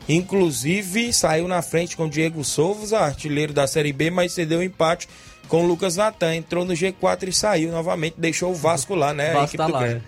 Inclusive 0.08 1.14
saiu 1.14 1.48
na 1.48 1.62
frente 1.62 1.96
com 1.96 2.06
o 2.06 2.10
Diego 2.10 2.44
Souza, 2.44 2.98
artilheiro 3.00 3.54
da 3.54 3.68
Série 3.68 3.94
B, 3.94 4.10
mas 4.10 4.32
cedeu 4.32 4.64
empate 4.64 5.08
com 5.48 5.64
o 5.64 5.68
Lucas 5.68 5.98
Natan. 5.98 6.36
Entrou 6.36 6.66
no 6.66 6.74
G4 6.74 7.28
e 7.30 7.34
saiu 7.34 7.72
novamente, 7.72 8.16
deixou 8.18 8.52
o 8.52 8.56
Vasco 8.56 8.96
lá, 8.96 9.14
né? 9.14 9.32
a 9.32 9.34
Vasco 9.42 9.56
equipe 9.56 9.58
tá 9.58 9.68
lá, 9.68 9.80
Grêmio. 9.84 10.04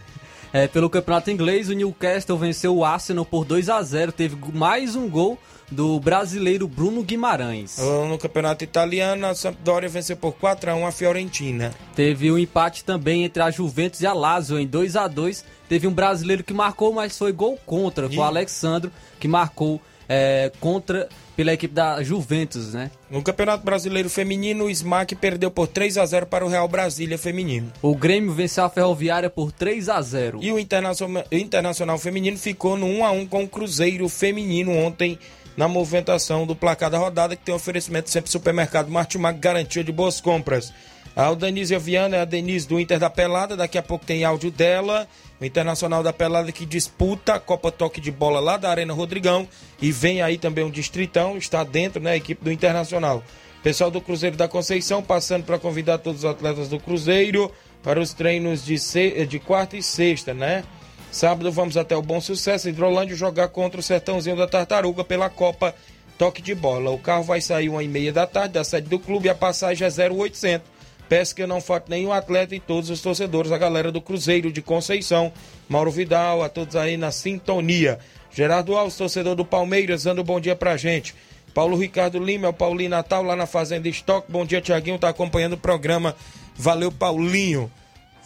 É, 0.54 0.68
pelo 0.68 0.90
campeonato 0.90 1.32
inglês, 1.32 1.70
o 1.70 1.74
Newcastle 1.74 2.38
venceu 2.38 2.76
o 2.76 2.84
Arsenal 2.84 3.24
por 3.24 3.46
2 3.46 3.70
a 3.70 3.82
0 3.82 4.12
Teve 4.12 4.38
mais 4.54 4.98
um 4.98 5.10
gol 5.10 5.40
do 5.72 5.98
brasileiro 6.02 6.68
Bruno 6.68 7.02
Guimarães. 7.02 7.78
No 8.10 8.18
campeonato 8.18 8.62
italiano, 8.62 9.26
a 9.26 9.34
Sampdoria 9.34 9.88
venceu 9.88 10.18
por 10.18 10.34
4 10.34 10.72
a 10.72 10.76
1 10.76 10.86
a 10.86 10.92
Fiorentina. 10.92 11.74
Teve 11.96 12.30
um 12.30 12.38
empate 12.38 12.84
também 12.84 13.24
entre 13.24 13.42
a 13.42 13.50
Juventus 13.50 14.02
e 14.02 14.06
a 14.06 14.12
Lazio 14.12 14.60
em 14.60 14.68
2 14.68 14.98
a 14.98 15.08
2 15.08 15.46
Teve 15.70 15.88
um 15.88 15.94
brasileiro 15.94 16.44
que 16.44 16.54
marcou, 16.54 16.92
mas 16.92 17.18
foi 17.18 17.32
gol 17.32 17.58
contra, 17.66 18.10
com 18.10 18.16
Ih. 18.16 18.18
o 18.18 18.24
Alexandro, 18.24 18.92
que 19.18 19.26
marcou 19.26 19.82
é, 20.14 20.52
contra 20.60 21.08
pela 21.38 21.54
equipe 21.54 21.74
da 21.74 22.04
Juventus, 22.04 22.74
né? 22.74 22.92
No 23.10 23.24
Campeonato 23.24 23.64
Brasileiro 23.64 24.10
Feminino, 24.10 24.66
o 24.66 24.70
Smack 24.70 25.16
perdeu 25.16 25.50
por 25.50 25.68
3 25.68 25.98
a 25.98 26.06
0 26.06 26.26
para 26.26 26.46
o 26.46 26.50
Real 26.50 26.68
Brasília 26.68 27.18
Feminino. 27.18 27.72
O 27.82 27.96
Grêmio 27.96 28.34
venceu 28.34 28.66
a 28.66 28.70
Ferroviária 28.70 29.30
por 29.30 29.54
3 29.54 29.88
a 29.88 30.02
0 30.02 30.40
E 30.42 30.52
o 30.52 30.60
Internacional, 30.60 31.24
Internacional 31.32 31.98
Feminino 31.98 32.38
ficou 32.38 32.76
no 32.76 32.88
1 32.88 33.06
a 33.06 33.12
1 33.12 33.26
com 33.28 33.44
o 33.46 33.48
Cruzeiro 33.48 34.10
Feminino 34.10 34.76
ontem 34.76 35.18
na 35.56 35.70
movimentação 35.70 36.46
do 36.46 36.56
placar 36.56 36.90
da 36.90 36.98
rodada, 36.98 37.36
que 37.36 37.44
tem 37.44 37.56
oferecimento 37.56 38.10
sempre 38.10 38.30
supermercado 38.30 38.92
Martimag, 38.92 39.40
garantia 39.40 39.84
de 39.84 39.92
boas 39.94 40.20
compras. 40.20 40.74
A 41.16 41.34
Denise 41.34 41.78
Viana 41.78 42.18
é 42.18 42.22
a 42.22 42.26
Denise 42.26 42.68
do 42.68 42.80
Inter 42.80 42.98
da 42.98 43.10
Pelada, 43.10 43.58
daqui 43.58 43.78
a 43.78 43.84
pouco 43.84 44.06
tem 44.06 44.24
áudio 44.24 44.50
dela. 44.50 45.08
O 45.42 45.46
Internacional 45.46 46.02
da 46.04 46.14
Pelada 46.14 46.52
que 46.52 46.66
disputa 46.66 47.34
a 47.34 47.40
Copa 47.40 47.72
Toque 47.72 48.00
de 48.00 48.12
Bola 48.12 48.40
lá 48.40 48.56
da 48.58 48.70
Arena 48.70 48.94
Rodrigão. 48.94 49.48
E 49.82 49.92
vem 49.92 50.22
aí 50.22 50.38
também 50.38 50.64
um 50.64 50.70
Distritão, 50.70 51.38
está 51.38 51.64
dentro, 51.64 52.02
né, 52.02 52.12
a 52.12 52.16
equipe 52.18 52.44
do 52.44 52.52
Internacional. 52.52 53.24
Pessoal 53.62 53.92
do 53.92 54.00
Cruzeiro 54.00 54.38
da 54.38 54.48
Conceição 54.48 55.04
passando 55.04 55.44
para 55.44 55.60
convidar 55.60 55.98
todos 55.98 56.24
os 56.24 56.30
atletas 56.30 56.70
do 56.70 56.80
Cruzeiro 56.80 57.52
para 57.84 58.00
os 58.00 58.14
treinos 58.14 58.64
de, 58.66 58.80
se- 58.80 59.26
de 59.26 59.38
quarta 59.40 59.76
e 59.78 59.84
sexta, 59.84 60.34
né? 60.34 60.64
Sábado 61.12 61.52
vamos 61.52 61.76
até 61.76 61.96
o 61.96 62.02
Bom 62.02 62.22
Sucesso, 62.22 62.70
Hidrolândia, 62.70 63.16
jogar 63.16 63.50
contra 63.50 63.80
o 63.80 63.84
Sertãozinho 63.84 64.38
da 64.38 64.48
Tartaruga 64.48 65.04
pela 65.04 65.30
Copa 65.30 65.76
Toque 66.18 66.42
de 66.42 66.56
Bola. 66.56 66.90
O 66.90 66.98
carro 66.98 67.24
vai 67.24 67.42
sair 67.42 67.68
uma 67.70 67.84
e 67.84 67.88
meia 67.88 68.14
da 68.14 68.26
tarde 68.26 68.54
da 68.54 68.64
sede 68.64 68.88
do 68.88 68.98
clube 68.98 69.28
e 69.28 69.30
a 69.30 69.36
passagem 69.36 69.86
é 69.86 70.10
0800. 70.10 70.66
Peço 71.12 71.36
que 71.36 71.46
não 71.46 71.60
falte 71.60 71.90
nenhum 71.90 72.14
atleta 72.14 72.56
e 72.56 72.60
todos 72.62 72.90
os 72.90 73.02
torcedores, 73.02 73.52
a 73.52 73.58
galera 73.58 73.92
do 73.92 74.00
Cruzeiro 74.00 74.50
de 74.50 74.62
Conceição, 74.62 75.30
Mauro 75.68 75.92
Vidal, 75.92 76.42
a 76.42 76.48
todos 76.48 76.78
aí 76.78 76.96
na 76.96 77.12
sintonia. 77.12 78.00
Gerardo 78.32 78.78
Alves, 78.78 78.96
torcedor 78.96 79.36
do 79.36 79.44
Palmeiras, 79.44 80.04
dando 80.04 80.22
um 80.22 80.24
bom 80.24 80.40
dia 80.40 80.56
pra 80.56 80.78
gente. 80.78 81.14
Paulo 81.54 81.76
Ricardo 81.76 82.18
Lima, 82.18 82.48
é 82.48 82.50
o 82.50 82.54
Paulinho 82.54 82.92
Natal 82.92 83.24
lá 83.24 83.36
na 83.36 83.46
Fazenda 83.46 83.90
Estoque. 83.90 84.32
Bom 84.32 84.46
dia, 84.46 84.62
Tiaguinho, 84.62 84.98
tá 84.98 85.10
acompanhando 85.10 85.52
o 85.52 85.58
programa. 85.58 86.16
Valeu, 86.56 86.90
Paulinho. 86.94 87.70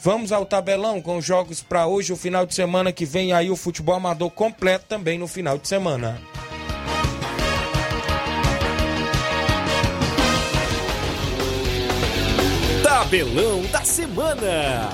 Vamos 0.03 0.31
ao 0.31 0.45
tabelão 0.45 1.01
com 1.01 1.17
os 1.17 1.25
jogos 1.25 1.63
para 1.63 1.87
hoje, 1.87 2.13
o 2.13 2.15
final 2.15 2.45
de 2.45 2.53
semana 2.53 2.91
que 2.91 3.03
vem 3.03 3.33
aí 3.33 3.49
o 3.49 3.55
futebol 3.55 3.95
amador 3.95 4.29
completo 4.29 4.85
também 4.87 5.17
no 5.17 5.27
final 5.27 5.57
de 5.57 5.67
semana. 5.67 6.21
Tabelão 13.05 13.62
da 13.71 13.83
semana. 13.83 14.89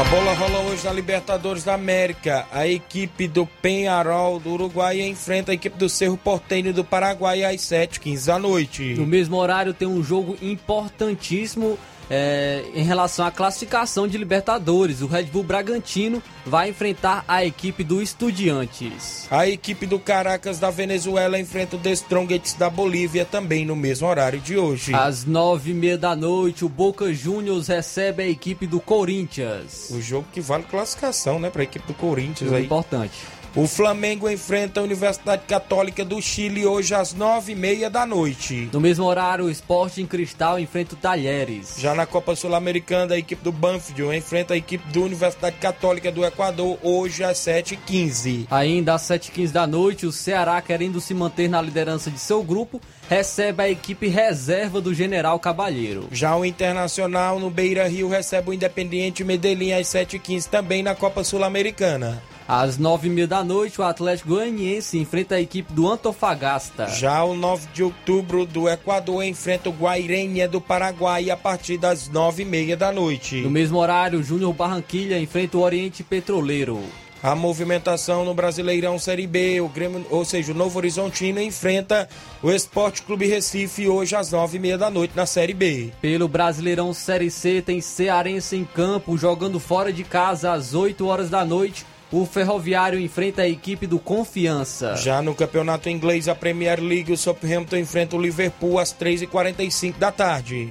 A 0.00 0.04
bola 0.10 0.32
rola 0.32 0.58
hoje 0.68 0.84
na 0.84 0.92
Libertadores 0.92 1.62
da 1.62 1.74
América. 1.74 2.44
A 2.50 2.66
equipe 2.66 3.28
do 3.28 3.46
Penharol 3.46 4.40
do 4.40 4.50
Uruguai 4.50 5.00
enfrenta 5.00 5.52
a 5.52 5.54
equipe 5.54 5.78
do 5.78 5.88
Cerro 5.88 6.16
Porteño 6.16 6.72
do 6.72 6.82
Paraguai 6.82 7.44
às 7.44 7.60
7h15 7.60 8.26
da 8.26 8.36
noite. 8.36 8.94
No 8.94 9.06
mesmo 9.06 9.36
horário 9.36 9.72
tem 9.72 9.86
um 9.86 10.02
jogo 10.02 10.36
importantíssimo 10.42 11.78
é, 12.14 12.62
em 12.74 12.84
relação 12.84 13.24
à 13.24 13.30
classificação 13.30 14.06
de 14.06 14.18
Libertadores. 14.18 15.00
O 15.00 15.06
Red 15.06 15.24
Bull 15.24 15.42
Bragantino 15.42 16.22
vai 16.44 16.68
enfrentar 16.68 17.24
a 17.26 17.42
equipe 17.42 17.82
do 17.82 18.02
Estudiantes. 18.02 19.26
A 19.30 19.48
equipe 19.48 19.86
do 19.86 19.98
Caracas 19.98 20.58
da 20.58 20.70
Venezuela 20.70 21.40
enfrenta 21.40 21.76
o 21.76 21.78
The 21.78 21.92
Strongest 21.92 22.58
da 22.58 22.68
Bolívia 22.68 23.24
também 23.24 23.64
no 23.64 23.74
mesmo 23.74 24.06
horário 24.06 24.40
de 24.40 24.58
hoje. 24.58 24.92
Às 24.94 25.24
nove 25.24 25.70
e 25.70 25.74
meia 25.74 25.96
da 25.96 26.14
noite, 26.14 26.66
o 26.66 26.68
Boca 26.68 27.10
Juniors 27.14 27.68
recebe 27.68 28.22
a 28.22 28.28
equipe 28.28 28.66
do 28.66 28.78
Corinthians. 28.78 29.88
O 29.90 30.02
jogo 30.02 30.26
que 30.30 30.40
vale 30.42 30.64
classificação, 30.64 31.40
né, 31.40 31.48
para 31.48 31.62
a 31.62 31.64
equipe 31.64 31.86
do 31.86 31.94
Corinthians 31.94 32.50
Jogo 32.50 32.56
aí. 32.56 32.64
importante. 32.66 33.41
O 33.54 33.66
Flamengo 33.66 34.30
enfrenta 34.30 34.80
a 34.80 34.82
Universidade 34.82 35.42
Católica 35.46 36.02
do 36.02 36.22
Chile 36.22 36.64
hoje 36.64 36.94
às 36.94 37.12
nove 37.12 37.52
e 37.52 37.54
meia 37.54 37.90
da 37.90 38.06
noite. 38.06 38.70
No 38.72 38.80
mesmo 38.80 39.04
horário, 39.04 39.44
o 39.44 39.50
Sporting 39.50 40.06
Cristal 40.06 40.58
enfrenta 40.58 40.94
o 40.94 40.96
Talheres. 40.96 41.74
Já 41.76 41.94
na 41.94 42.06
Copa 42.06 42.34
Sul-Americana, 42.34 43.14
a 43.14 43.18
equipe 43.18 43.44
do 43.44 43.52
Banfield 43.52 44.16
enfrenta 44.16 44.54
a 44.54 44.56
equipe 44.56 44.90
da 44.90 45.00
Universidade 45.00 45.56
Católica 45.58 46.10
do 46.10 46.24
Equador 46.24 46.78
hoje 46.82 47.22
às 47.22 47.36
7h15. 47.40 48.46
Ainda 48.50 48.94
às 48.94 49.02
7h15 49.02 49.52
da 49.52 49.66
noite, 49.66 50.06
o 50.06 50.12
Ceará, 50.12 50.62
querendo 50.62 50.98
se 50.98 51.12
manter 51.12 51.46
na 51.46 51.60
liderança 51.60 52.10
de 52.10 52.18
seu 52.18 52.42
grupo, 52.42 52.80
recebe 53.06 53.62
a 53.62 53.68
equipe 53.68 54.08
reserva 54.08 54.80
do 54.80 54.94
General 54.94 55.38
Cabalheiro. 55.38 56.08
Já 56.10 56.34
o 56.34 56.42
Internacional 56.42 57.38
no 57.38 57.50
Beira 57.50 57.86
Rio 57.86 58.08
recebe 58.08 58.48
o 58.48 58.54
Independiente 58.54 59.22
Medellín 59.22 59.72
às 59.72 59.88
7h15 59.88 60.46
também 60.46 60.82
na 60.82 60.94
Copa 60.94 61.22
Sul-Americana. 61.22 62.31
Às 62.46 62.78
9h30 62.78 63.26
da 63.26 63.44
noite, 63.44 63.80
o 63.80 63.84
Atlético 63.84 64.30
Goianiense 64.30 64.98
enfrenta 64.98 65.36
a 65.36 65.40
equipe 65.40 65.72
do 65.72 65.88
Antofagasta. 65.90 66.88
Já 66.88 67.22
o 67.24 67.34
9 67.34 67.68
de 67.72 67.82
outubro 67.82 68.44
do 68.44 68.68
Equador 68.68 69.24
enfrenta 69.24 69.68
o 69.68 69.72
Guairenha 69.72 70.48
do 70.48 70.60
Paraguai 70.60 71.30
a 71.30 71.36
partir 71.36 71.78
das 71.78 72.08
9h30 72.08 72.76
da 72.76 72.92
noite. 72.92 73.36
No 73.42 73.50
mesmo 73.50 73.78
horário, 73.78 74.18
o 74.18 74.22
Júnior 74.22 74.52
Barranquilha 74.52 75.18
enfrenta 75.18 75.56
o 75.56 75.62
Oriente 75.62 76.02
Petroleiro. 76.02 76.80
A 77.22 77.36
movimentação 77.36 78.24
no 78.24 78.34
Brasileirão 78.34 78.98
Série 78.98 79.28
B, 79.28 79.60
o 79.60 79.68
Grêmio, 79.68 80.04
ou 80.10 80.24
seja, 80.24 80.50
o 80.50 80.56
Novo 80.56 80.76
Horizontino 80.76 81.40
enfrenta 81.40 82.08
o 82.42 82.50
Esporte 82.50 83.02
Clube 83.02 83.28
Recife 83.28 83.86
hoje 83.86 84.16
às 84.16 84.32
nove 84.32 84.56
e 84.56 84.60
meia 84.60 84.76
da 84.76 84.90
noite 84.90 85.12
na 85.14 85.24
Série 85.24 85.54
B. 85.54 85.92
Pelo 86.00 86.26
Brasileirão 86.26 86.92
Série 86.92 87.30
C, 87.30 87.62
tem 87.62 87.80
Cearense 87.80 88.56
em 88.56 88.64
campo, 88.64 89.16
jogando 89.16 89.60
fora 89.60 89.92
de 89.92 90.02
casa 90.02 90.52
às 90.52 90.74
8 90.74 91.06
horas 91.06 91.30
da 91.30 91.44
noite. 91.44 91.86
O 92.12 92.26
Ferroviário 92.26 93.00
enfrenta 93.00 93.40
a 93.40 93.48
equipe 93.48 93.86
do 93.86 93.98
Confiança. 93.98 94.94
Já 94.96 95.22
no 95.22 95.34
Campeonato 95.34 95.88
Inglês, 95.88 96.28
a 96.28 96.34
Premier 96.34 96.78
League, 96.78 97.10
o 97.10 97.16
Southampton 97.16 97.78
enfrenta 97.78 98.14
o 98.14 98.20
Liverpool 98.20 98.78
às 98.78 98.92
3h45 98.92 99.96
da 99.96 100.12
tarde. 100.12 100.70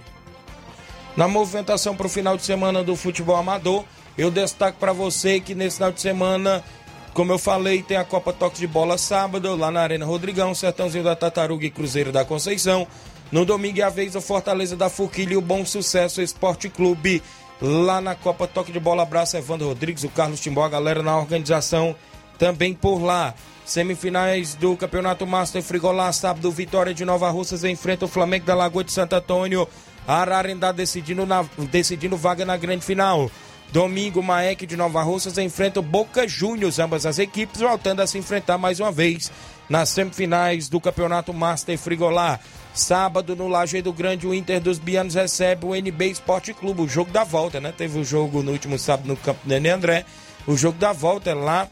Na 1.18 1.28
movimentação 1.28 1.96
para 1.96 2.06
o 2.06 2.10
final 2.10 2.38
de 2.38 2.44
semana 2.44 2.84
do 2.84 2.96
futebol 2.96 3.36
amador, 3.36 3.84
eu 4.16 4.30
destaco 4.30 4.78
para 4.78 4.94
você 4.94 5.40
que 5.40 5.56
nesse 5.56 5.78
final 5.78 5.92
de 5.92 6.00
semana, 6.00 6.64
como 7.12 7.32
eu 7.32 7.40
falei, 7.40 7.82
tem 7.82 7.98
a 7.98 8.06
Copa 8.06 8.32
Toque 8.32 8.60
de 8.60 8.68
Bola 8.68 9.00
sábado, 9.00 9.56
lá 9.56 9.72
na 9.72 9.82
Arena 9.82 10.06
Rodrigão, 10.06 10.54
Sertãozinho 10.54 11.04
da 11.04 11.16
Tartaruga 11.16 11.66
e 11.66 11.72
Cruzeiro 11.72 12.12
da 12.12 12.24
Conceição. 12.24 12.88
No 13.32 13.46
domingo 13.46 13.80
é 13.80 13.84
a 13.84 13.90
vez 13.90 14.14
do 14.14 14.22
Fortaleza 14.22 14.76
da 14.76 14.90
Forquilha 14.90 15.34
e 15.34 15.38
o 15.38 15.42
Bom 15.42 15.66
Sucesso 15.66 16.22
Esporte 16.22 16.70
Clube. 16.70 17.24
Lá 17.62 18.02
na 18.02 18.16
Copa 18.16 18.48
Toque 18.48 18.72
de 18.72 18.80
Bola, 18.80 19.04
abraço 19.04 19.38
Evandro 19.38 19.68
Rodrigues, 19.68 20.04
o 20.04 20.10
Carlos 20.10 20.40
Timbó, 20.40 20.66
a 20.66 20.70
galera 20.70 21.04
na 21.04 21.16
organização 21.16 21.96
também 22.40 22.74
por 22.74 23.00
lá. 23.00 23.36
Semifinais 23.64 24.56
do 24.56 24.76
Campeonato 24.76 25.28
Master 25.28 25.62
Frigolá, 25.62 26.12
sábado, 26.12 26.52
Vitória 26.52 26.92
de 26.92 27.06
Nova 27.06 27.30
Russas 27.30 27.64
enfrenta 27.64 28.06
o 28.06 28.08
Flamengo 28.08 28.46
da 28.46 28.56
Lagoa 28.56 28.84
de 28.84 28.92
Santo 28.92 29.14
Antônio. 29.14 29.68
Ararendá 30.08 30.72
decidindo, 30.72 31.24
na, 31.24 31.46
decidindo 31.70 32.18
vaga 32.18 32.44
na 32.44 32.58
grande 32.58 32.84
final. 32.84 33.30
Domingo, 33.72 34.24
Maek 34.24 34.66
de 34.66 34.76
Nova 34.76 35.04
Russas 35.04 35.38
enfrenta 35.38 35.80
o 35.80 35.84
Boca 35.84 36.28
Juniors, 36.28 36.80
ambas 36.80 37.06
as 37.06 37.20
equipes 37.20 37.62
voltando 37.62 38.02
a 38.02 38.08
se 38.08 38.18
enfrentar 38.18 38.58
mais 38.58 38.80
uma 38.80 38.92
vez 38.92 39.32
nas 39.70 39.90
semifinais 39.90 40.68
do 40.68 40.82
Campeonato 40.82 41.32
Master 41.32 41.78
Frigolá. 41.78 42.40
Sábado, 42.74 43.36
no 43.36 43.48
Lajeado 43.48 43.92
Grande, 43.92 44.26
o 44.26 44.34
Inter 44.34 44.62
dos 44.62 44.80
Bianos 44.80 45.16
recebe 45.16 45.66
o 45.66 45.76
NB 45.76 46.10
Esporte 46.10 46.54
Clube, 46.54 46.82
o 46.82 46.88
jogo 46.88 47.12
da 47.12 47.24
volta, 47.24 47.60
né? 47.60 47.74
Teve 47.76 48.00
o 48.00 48.04
jogo 48.04 48.42
no 48.42 48.52
último 48.52 48.80
sábado 48.80 49.08
no 49.08 49.18
campo 49.18 49.42
do 49.44 49.50
Nenê 49.50 49.70
André. 49.70 50.06
O 50.48 50.56
jogo 50.56 50.78
da 50.78 50.94
volta 50.94 51.30
é 51.30 51.34
lá 51.34 51.68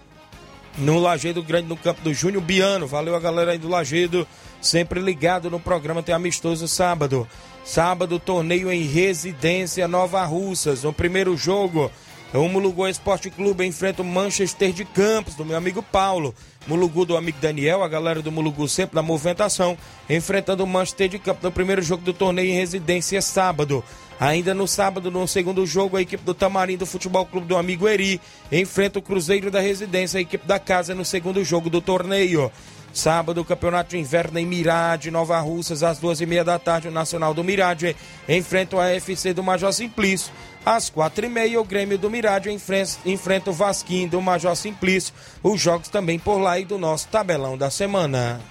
no 0.77 1.00
Lajeado 1.00 1.41
Grande, 1.41 1.68
no 1.68 1.77
campo 1.77 2.01
do 2.01 2.13
Júnior 2.13 2.44
Biano. 2.44 2.86
Valeu 2.86 3.15
a 3.15 3.20
galera 3.20 3.51
aí 3.51 3.58
do 3.58 3.70
Lajeado, 3.70 4.27
sempre 4.62 5.00
ligado 5.00 5.50
no 5.50 5.60
programa, 5.60 6.03
tem 6.03 6.13
amistoso 6.13 6.68
sábado. 6.68 7.27
Sábado, 7.63 8.20
torneio 8.20 8.72
em 8.72 8.84
residência 8.84 9.88
Nova 9.88 10.24
Russas. 10.25 10.84
No 10.84 10.91
primeiro 10.91 11.38
jogo, 11.38 11.89
o 12.34 12.48
Mulugu 12.48 12.88
Esporte 12.88 13.29
Clube 13.29 13.65
enfrenta 13.65 14.01
o 14.01 14.06
Manchester 14.06 14.72
de 14.72 14.86
Campos, 14.86 15.36
do 15.36 15.46
meu 15.46 15.58
amigo 15.58 15.82
Paulo. 15.82 16.36
Mulugu 16.69 17.03
do 17.03 17.17
amigo 17.17 17.39
Daniel, 17.41 17.83
a 17.83 17.88
galera 17.88 18.21
do 18.21 18.31
Mulugu 18.31 18.67
sempre 18.67 18.95
na 18.95 19.01
movimentação, 19.01 19.75
enfrentando 20.07 20.63
o 20.63 20.67
Manchester 20.67 21.09
de 21.09 21.17
Campos 21.17 21.41
no 21.41 21.51
primeiro 21.51 21.81
jogo 21.81 22.03
do 22.03 22.13
torneio 22.13 22.51
em 22.51 22.53
residência 22.53 23.19
sábado. 23.23 23.83
Ainda 24.19 24.53
no 24.53 24.67
sábado, 24.67 25.09
no 25.09 25.27
segundo 25.27 25.65
jogo, 25.65 25.97
a 25.97 26.01
equipe 26.03 26.23
do 26.23 26.31
Tamarindo 26.31 26.85
Futebol 26.85 27.25
Clube 27.25 27.47
do 27.47 27.57
amigo 27.57 27.88
Eri 27.88 28.21
enfrenta 28.51 28.99
o 28.99 29.01
Cruzeiro 29.01 29.49
da 29.49 29.59
Residência, 29.59 30.19
a 30.19 30.21
equipe 30.21 30.45
da 30.45 30.59
casa, 30.59 30.93
no 30.93 31.03
segundo 31.03 31.43
jogo 31.43 31.71
do 31.71 31.81
torneio. 31.81 32.51
Sábado, 32.93 33.46
Campeonato 33.46 33.91
de 33.91 33.98
Inverno 33.98 34.39
em 34.39 34.46
Mirade, 34.46 35.12
Nova 35.12 35.39
Russas, 35.39 35.84
às 35.84 36.00
duas 36.00 36.19
e 36.22 36.25
meia 36.25 36.43
da 36.43 36.60
tarde, 36.60 36.88
o 36.88 36.91
Nacional 36.91 37.34
do 37.34 37.43
Mirade 37.43 37.96
enfrenta 38.27 38.75
o 38.75 38.79
AFC 38.79 39.34
do 39.34 39.43
Major 39.43 39.72
Simplício. 39.72 40.34
Às 40.65 40.89
quatro 40.89 41.25
e 41.25 41.29
meia, 41.29 41.62
o 41.62 41.63
Grêmio 41.63 41.98
do 41.98 42.10
Mirade 42.10 42.50
enfrenta 42.51 43.50
o 43.50 43.53
Vasquinho 43.53 44.10
do 44.10 44.22
Major 44.22 44.55
Simplício. 44.55 45.13
Os 45.41 45.60
jogos 45.62 45.88
também 45.88 46.19
por 46.19 46.39
lá 46.39 46.60
e 46.60 46.65
do 46.65 46.77
nosso 46.77 47.08
tabelão 47.08 47.58
da 47.58 47.69
semana. 47.69 48.41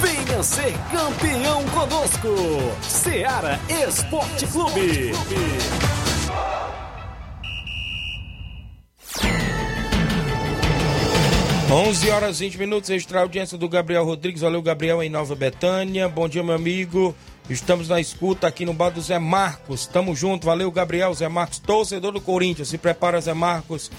Venha 0.00 0.42
ser 0.42 0.74
campeão 0.92 1.64
conosco, 1.70 2.28
Seara 2.82 3.58
Esporte 3.68 4.46
Clube. 4.46 5.12
11 11.70 12.10
horas 12.10 12.38
20 12.38 12.58
minutos, 12.58 12.88
extra 12.88 13.20
audiência 13.20 13.58
do 13.58 13.68
Gabriel 13.68 14.02
Rodrigues. 14.02 14.40
Valeu, 14.40 14.62
Gabriel, 14.62 15.02
em 15.02 15.10
Nova 15.10 15.34
Betânia. 15.34 16.08
Bom 16.08 16.26
dia, 16.26 16.42
meu 16.42 16.54
amigo. 16.54 17.14
Estamos 17.50 17.90
na 17.90 18.00
escuta 18.00 18.46
aqui 18.46 18.64
no 18.64 18.72
bar 18.72 18.88
do 18.88 19.02
Zé 19.02 19.18
Marcos. 19.18 19.86
Tamo 19.86 20.16
junto, 20.16 20.46
valeu, 20.46 20.70
Gabriel. 20.70 21.12
Zé 21.12 21.28
Marcos, 21.28 21.58
torcedor 21.58 22.12
do 22.12 22.22
Corinthians. 22.22 22.68
Se 22.68 22.78
prepara, 22.78 23.20
Zé 23.20 23.34
Marcos, 23.34 23.90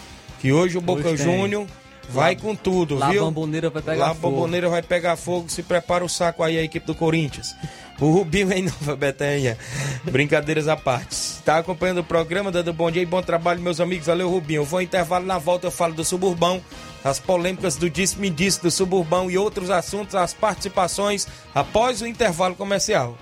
que 0.42 0.52
hoje 0.52 0.80
o 0.80 0.82
Boca 0.82 1.16
Júnior 1.16 1.68
vai 2.10 2.36
com 2.36 2.56
tudo, 2.56 2.96
lá 2.96 3.12
viu? 3.12 3.22
Lá 3.22 3.28
a 3.28 3.32
bomboneira 3.32 3.70
vai 3.70 3.84
pegar 3.84 3.98
lá 4.00 4.16
fogo. 4.16 4.22
Lá 4.22 4.30
a 4.30 4.32
bomboneira 4.32 4.70
vai 4.70 4.82
pegar 4.82 5.16
fogo. 5.16 5.48
Se 5.48 5.62
prepara 5.62 6.04
o 6.04 6.10
saco 6.10 6.42
aí, 6.42 6.58
a 6.58 6.64
equipe 6.64 6.88
do 6.88 6.96
Corinthians. 6.96 7.56
O 8.00 8.12
Rubinho 8.12 8.51
em 8.51 8.63
Nova 8.63 8.96
Betânia. 8.96 9.58
Brincadeiras 10.03 10.68
à 10.68 10.77
parte. 10.77 11.12
Está 11.12 11.58
acompanhando 11.58 12.00
o 12.00 12.03
programa, 12.03 12.51
dando 12.51 12.72
bom 12.74 12.89
dia 12.89 13.01
e 13.01 13.06
bom 13.06 13.22
trabalho, 13.22 13.62
meus 13.62 13.79
amigos. 13.79 14.08
Valeu, 14.08 14.29
Rubinho. 14.29 14.62
Eu 14.62 14.65
vou 14.65 14.82
intervalo 14.82 15.25
na 15.25 15.38
volta, 15.38 15.68
eu 15.68 15.72
falo 15.72 15.94
do 15.94 16.06
Suburbão 16.06 16.62
as 17.03 17.20
polêmicas 17.20 17.75
do 17.75 17.89
disse-me 17.89 18.29
disse 18.29 18.62
do 18.62 18.70
suburbão 18.70 19.29
e 19.32 19.38
outros 19.38 19.70
assuntos, 19.70 20.15
as 20.15 20.34
participações 20.34 21.28
após 21.54 22.02
o 22.02 22.08
intervalo 22.08 22.56
comercial. 22.56 23.17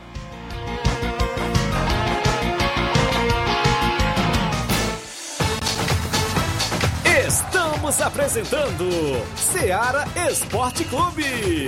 Estamos 7.27 8.01
apresentando 8.01 8.89
Seara 9.35 10.05
Esporte 10.29 10.83
Clube. 10.85 11.67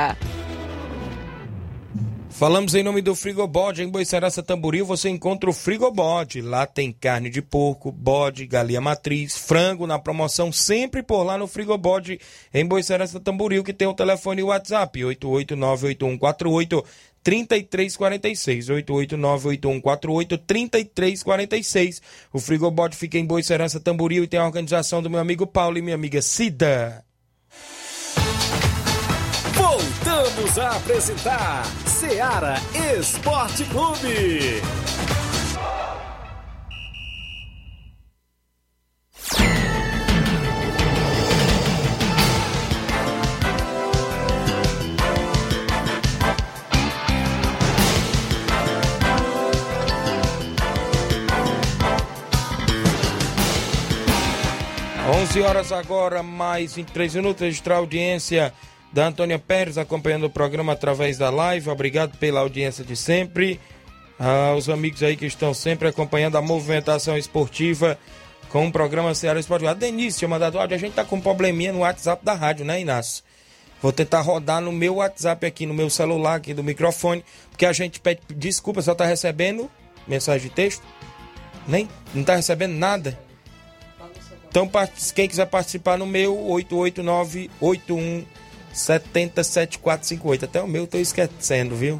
Falamos 2.41 2.73
em 2.73 2.81
nome 2.81 3.03
do 3.03 3.13
Frigobode, 3.13 3.83
em 3.83 3.87
Boicerança 3.87 4.41
Tamboril, 4.41 4.83
você 4.83 5.07
encontra 5.09 5.47
o 5.47 5.53
Frigobode. 5.53 6.41
Lá 6.41 6.65
tem 6.65 6.91
carne 6.91 7.29
de 7.29 7.39
porco, 7.39 7.91
bode, 7.91 8.47
galinha 8.47 8.81
matriz, 8.81 9.37
frango 9.37 9.85
na 9.85 9.99
promoção, 9.99 10.51
sempre 10.51 11.03
por 11.03 11.21
lá 11.21 11.37
no 11.37 11.45
Frigobode, 11.45 12.19
em 12.51 12.65
Boicerança 12.65 13.19
Tamboril, 13.19 13.63
que 13.63 13.71
tem 13.71 13.87
o 13.87 13.93
telefone 13.93 14.41
e 14.41 14.43
o 14.43 14.47
WhatsApp, 14.47 14.99
8898148 15.01 16.83
3346, 17.21 18.69
8898148 18.69 20.37
3346. 20.39 22.01
O 22.33 22.39
Frigobode 22.39 22.97
fica 22.97 23.19
em 23.19 23.25
Boicerança 23.25 23.79
Tamboril 23.79 24.23
e 24.23 24.27
tem 24.27 24.39
a 24.39 24.45
organização 24.45 25.03
do 25.03 25.11
meu 25.11 25.19
amigo 25.19 25.45
Paulo 25.45 25.77
e 25.77 25.81
minha 25.83 25.93
amiga 25.93 26.23
Cida. 26.23 27.05
Voltamos 30.51 30.57
a 30.59 30.75
apresentar 30.75 31.63
Seara 31.85 32.55
Esporte 32.99 33.63
Clube. 33.65 34.61
11 55.13 55.41
horas 55.43 55.71
agora, 55.71 56.21
mais 56.21 56.75
23 56.75 57.15
minutos, 57.15 57.41
registrar 57.41 57.77
audiência 57.77 58.53
da 58.91 59.07
Antônia 59.07 59.39
Pérez 59.39 59.77
acompanhando 59.77 60.25
o 60.25 60.29
programa 60.29 60.73
através 60.73 61.17
da 61.17 61.29
live. 61.29 61.69
Obrigado 61.69 62.17
pela 62.17 62.41
audiência 62.41 62.83
de 62.83 62.95
sempre. 62.95 63.59
Aos 64.19 64.69
amigos 64.69 65.01
aí 65.01 65.17
que 65.17 65.25
estão 65.25 65.53
sempre 65.53 65.87
acompanhando 65.87 66.37
a 66.37 66.41
movimentação 66.41 67.17
esportiva 67.17 67.97
com 68.49 68.67
o 68.67 68.71
programa 68.71 69.15
Ceará 69.15 69.39
Esportivo. 69.39 69.71
A 69.71 69.73
Denise 69.73 70.19
tinha 70.19 70.27
mandado 70.27 70.59
áudio. 70.59 70.75
A 70.75 70.79
gente 70.79 70.93
tá 70.93 71.03
com 71.03 71.15
um 71.15 71.21
probleminha 71.21 71.71
no 71.71 71.79
WhatsApp 71.79 72.23
da 72.23 72.33
rádio, 72.33 72.65
né, 72.65 72.81
Inácio? 72.81 73.23
Vou 73.81 73.91
tentar 73.91 74.21
rodar 74.21 74.61
no 74.61 74.71
meu 74.71 74.95
WhatsApp 74.95 75.43
aqui, 75.45 75.65
no 75.65 75.73
meu 75.73 75.89
celular 75.89 76.35
aqui 76.35 76.53
do 76.53 76.63
microfone, 76.63 77.25
porque 77.49 77.65
a 77.65 77.73
gente 77.73 77.99
pede 77.99 78.21
desculpa, 78.35 78.79
só 78.81 78.93
tá 78.93 79.05
recebendo 79.05 79.71
mensagem 80.07 80.49
de 80.49 80.53
texto. 80.53 80.83
Nem, 81.67 81.89
não 82.13 82.23
tá 82.23 82.35
recebendo 82.35 82.73
nada. 82.73 83.17
Então, 84.49 84.69
quem 85.15 85.27
quiser 85.27 85.47
participar 85.47 85.97
no 85.97 86.05
meu, 86.05 86.37
88981 86.37 88.25
707458. 88.73 90.43
Até 90.43 90.61
o 90.61 90.67
meu 90.67 90.87
tô 90.87 90.97
esquecendo, 90.97 91.75
viu? 91.75 91.99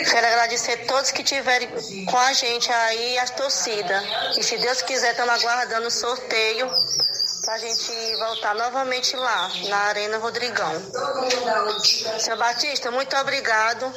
Quero 0.09 0.27
agradecer 0.27 0.85
todos 0.85 1.11
que 1.11 1.21
estiverem 1.21 1.69
com 2.05 2.17
a 2.17 2.33
gente 2.33 2.71
aí, 2.71 3.17
as 3.19 3.29
torcidas. 3.31 4.03
E 4.37 4.43
se 4.43 4.57
Deus 4.57 4.81
quiser, 4.81 5.11
estamos 5.11 5.43
aguardando 5.43 5.87
o 5.87 5.91
sorteio 5.91 6.69
pra 7.45 7.59
gente 7.59 8.15
voltar 8.17 8.55
novamente 8.55 9.15
lá, 9.15 9.51
na 9.69 9.77
Arena 9.77 10.17
Rodrigão. 10.17 10.73
Seu 12.19 12.35
Batista, 12.37 12.89
muito 12.89 13.15
obrigado. 13.17 13.93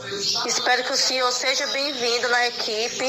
Espero 0.47 0.85
que 0.85 0.93
o 0.93 0.97
senhor 0.97 1.33
seja 1.33 1.67
bem-vindo 1.69 2.29
na 2.29 2.47
equipe. 2.47 3.07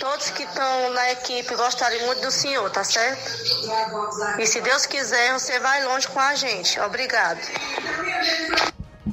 Todos 0.00 0.30
que 0.30 0.44
estão 0.44 0.94
na 0.94 1.12
equipe 1.12 1.54
gostarem 1.54 2.04
muito 2.06 2.22
do 2.22 2.30
senhor, 2.30 2.70
tá 2.70 2.82
certo? 2.82 3.20
E 4.38 4.46
se 4.46 4.60
Deus 4.62 4.86
quiser, 4.86 5.34
você 5.34 5.60
vai 5.60 5.84
longe 5.84 6.08
com 6.08 6.18
a 6.18 6.34
gente. 6.34 6.80
Obrigado. 6.80 7.38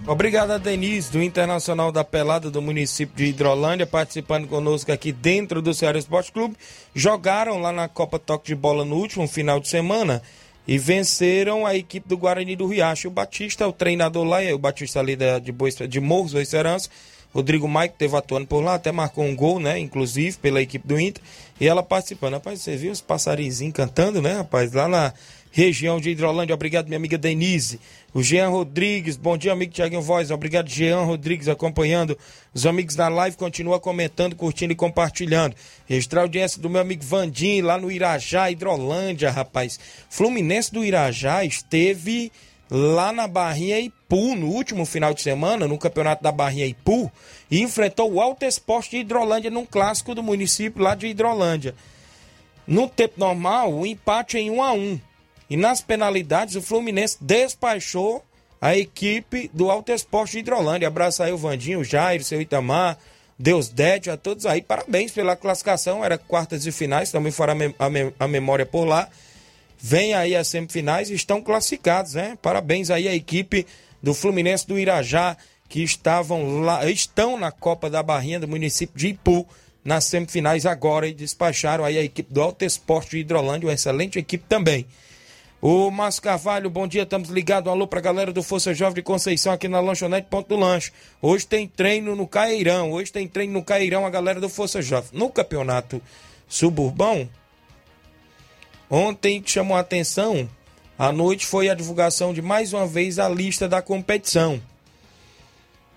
Obrigado 0.08 0.52
a 0.52 0.58
Denise, 0.58 1.12
do 1.12 1.22
Internacional 1.22 1.92
da 1.92 2.06
Pelada 2.06 2.50
do 2.50 2.62
município 2.62 3.14
de 3.14 3.26
Hidrolândia, 3.26 3.86
participando 3.86 4.48
conosco 4.48 4.90
aqui 4.90 5.12
dentro 5.12 5.62
do 5.62 5.74
Ceará 5.74 6.00
Esporte 6.00 6.32
Clube. 6.32 6.56
Jogaram 6.96 7.60
lá 7.60 7.74
na 7.74 7.90
Copa 7.90 8.18
Toque 8.18 8.48
de 8.48 8.56
Bola 8.56 8.86
no 8.86 8.96
último 8.96 9.28
final 9.28 9.60
de 9.60 9.68
semana 9.68 10.24
e 10.66 10.78
venceram 10.78 11.66
a 11.66 11.76
equipe 11.76 12.08
do 12.08 12.18
Guarani 12.18 12.56
do 12.56 12.66
Riacho. 12.66 13.10
O 13.10 13.12
Batista, 13.12 13.68
o 13.68 13.74
treinador 13.74 14.24
lá, 14.24 14.40
o 14.54 14.58
Batista 14.58 15.02
ali 15.02 15.18
de, 15.42 15.52
Boa, 15.52 15.70
de 15.70 16.00
Morros, 16.00 16.32
Boa 16.32 16.46
Serança. 16.46 16.90
Rodrigo 17.38 17.68
Maico 17.68 17.94
teve 17.96 18.18
atuando 18.18 18.48
por 18.48 18.62
lá, 18.62 18.74
até 18.74 18.92
marcou 18.92 19.24
um 19.24 19.36
gol, 19.36 19.60
né? 19.60 19.78
Inclusive, 19.78 20.36
pela 20.40 20.60
equipe 20.60 20.88
do 20.88 21.00
Inter. 21.00 21.22
E 21.62 21.68
ela 21.68 21.84
participando. 21.84 22.34
Rapaz, 22.34 22.62
você 22.62 22.76
viu 22.76 22.92
os 22.92 23.00
passarinhos 23.00 23.60
cantando, 23.72 24.20
né, 24.24 24.38
rapaz? 24.38 24.74
Lá 24.74 24.88
na 24.88 25.14
região 25.52 26.02
de 26.02 26.10
Hidrolândia. 26.10 26.56
Obrigado, 26.56 26.88
minha 26.88 26.98
amiga 26.98 27.16
Denise. 27.16 27.80
O 28.12 28.24
Jean 28.24 28.50
Rodrigues, 28.50 29.16
bom 29.18 29.38
dia, 29.38 29.54
amigo 29.54 29.72
Tiaguinho 29.72 30.02
Voz. 30.02 30.32
Obrigado, 30.32 30.68
Jean 30.68 31.02
Rodrigues, 31.02 31.48
acompanhando. 31.48 32.18
Os 32.56 32.66
amigos 32.66 32.96
da 32.96 33.08
live 33.08 33.38
continua 33.38 33.80
comentando, 33.80 34.36
curtindo 34.36 34.74
e 34.74 34.76
compartilhando. 34.76 35.56
Registrar 35.86 36.22
a 36.22 36.24
audiência 36.24 36.60
do 36.60 36.72
meu 36.72 36.82
amigo 36.82 37.04
Vandim, 37.04 37.62
lá 37.62 37.78
no 37.78 37.92
Irajá, 37.92 38.50
Hidrolândia, 38.50 39.30
rapaz. 39.30 39.80
Fluminense 40.10 40.74
do 40.74 40.84
Irajá 40.84 41.46
esteve 41.46 42.32
lá 42.70 43.12
na 43.12 43.28
Barrinha 43.28 43.80
Ipu, 43.80 44.36
no 44.36 44.48
último 44.48 44.86
final 44.86 45.14
de 45.14 45.22
semana, 45.22 45.68
no 45.68 45.78
campeonato 45.78 46.24
da 46.24 46.32
Barrinha 46.32 46.66
Ipu, 46.66 47.12
e 47.50 47.62
enfrentou 47.62 48.12
o 48.12 48.22
Alto 48.22 48.44
Esporte 48.44 48.92
de 48.92 48.98
Hidrolândia 48.98 49.50
num 49.50 49.66
clássico 49.66 50.14
do 50.14 50.24
município 50.24 50.82
lá 50.82 50.96
de 50.96 51.08
Hidrolândia. 51.08 51.74
No 52.66 52.88
tempo 52.88 53.14
normal, 53.18 53.74
o 53.74 53.86
empate 53.86 54.38
em 54.38 54.52
1 54.52 54.64
a 54.64 54.74
1 54.74 55.00
e 55.50 55.56
nas 55.56 55.82
penalidades, 55.82 56.56
o 56.56 56.62
Fluminense 56.62 57.18
despachou 57.22 58.24
a 58.60 58.76
equipe 58.76 59.50
do 59.54 59.72
Alto 59.72 59.92
Esporte 59.92 60.34
de 60.34 60.40
Hidrolândia. 60.40 60.88
Abraço 60.88 61.24
aí 61.24 61.32
o 61.32 61.38
Vandinho, 61.38 61.80
o 61.80 61.84
Jair, 61.84 62.20
o 62.20 62.24
seu 62.24 62.42
Itamar, 62.42 62.98
Deus 63.40 63.70
Dete, 63.70 64.10
a 64.10 64.18
todos 64.18 64.46
aí. 64.46 64.62
Parabéns 64.62 65.12
pela 65.12 65.36
classificação. 65.36 66.04
Era 66.04 66.18
quartas 66.18 66.66
e 66.66 66.72
finais, 66.72 67.12
também 67.12 67.32
mem 67.56 68.14
a 68.20 68.28
memória 68.28 68.66
por 68.66 68.84
lá. 68.86 69.08
Vem 69.80 70.14
aí 70.14 70.36
as 70.36 70.48
semifinais 70.48 71.10
e 71.10 71.14
estão 71.14 71.42
classificados, 71.42 72.16
né? 72.16 72.38
Parabéns 72.42 72.90
aí 72.90 73.08
à 73.08 73.14
equipe 73.14 73.66
do 74.02 74.14
Fluminense 74.14 74.68
do 74.68 74.80
Irajá, 74.80 75.38
que 75.70 75.84
estavam 75.84 76.62
lá, 76.62 76.90
estão 76.90 77.38
na 77.38 77.52
Copa 77.52 77.90
da 77.90 78.02
Barrinha 78.02 78.40
do 78.40 78.48
município 78.48 78.98
de 78.98 79.08
Ipu, 79.10 79.48
nas 79.84 80.06
semifinais 80.06 80.66
agora, 80.66 81.08
e 81.08 81.14
despacharam 81.14 81.86
aí 81.86 81.98
a 81.98 82.04
equipe 82.04 82.34
do 82.34 82.42
Alto 82.42 82.66
Esporte 82.66 83.12
de 83.12 83.20
Hidrolândia, 83.20 83.68
uma 83.68 83.74
excelente 83.74 84.20
equipe 84.20 84.44
também. 84.48 84.86
O 85.60 85.90
Márcio 85.90 86.22
Carvalho, 86.22 86.70
bom 86.70 86.88
dia, 86.88 87.02
estamos 87.02 87.30
ligados. 87.30 87.68
Um 87.68 87.74
alô 87.74 87.88
pra 87.88 88.00
galera 88.00 88.32
do 88.32 88.44
Força 88.44 88.76
Jovem 88.76 88.96
de 88.96 89.02
Conceição 89.02 89.52
aqui 89.52 89.68
na 89.68 89.80
Lanchonete 89.80 90.28
Ponto 90.30 90.50
do 90.50 90.56
Lanche. 90.56 90.92
Hoje 91.20 91.48
tem 91.48 91.68
treino 91.68 92.16
no 92.16 92.28
Cairão, 92.28 92.92
hoje 92.92 93.12
tem 93.12 93.28
treino 93.28 93.54
no 93.54 93.64
Cairão 93.64 94.06
a 94.06 94.10
galera 94.10 94.40
do 94.40 94.50
Força 94.50 94.84
Jovem. 94.84 95.10
No 95.14 95.32
campeonato 95.32 96.00
suburbão, 96.48 97.28
ontem 98.90 99.42
que 99.42 99.52
chamou 99.52 99.76
a 99.76 99.82
atenção, 99.82 100.50
à 100.98 101.12
noite 101.12 101.46
foi 101.46 101.70
a 101.70 101.76
divulgação 101.76 102.34
de 102.34 102.42
mais 102.42 102.74
uma 102.74 102.88
vez 102.88 103.20
a 103.20 103.30
lista 103.30 103.68
da 103.68 103.82
competição. 103.82 104.62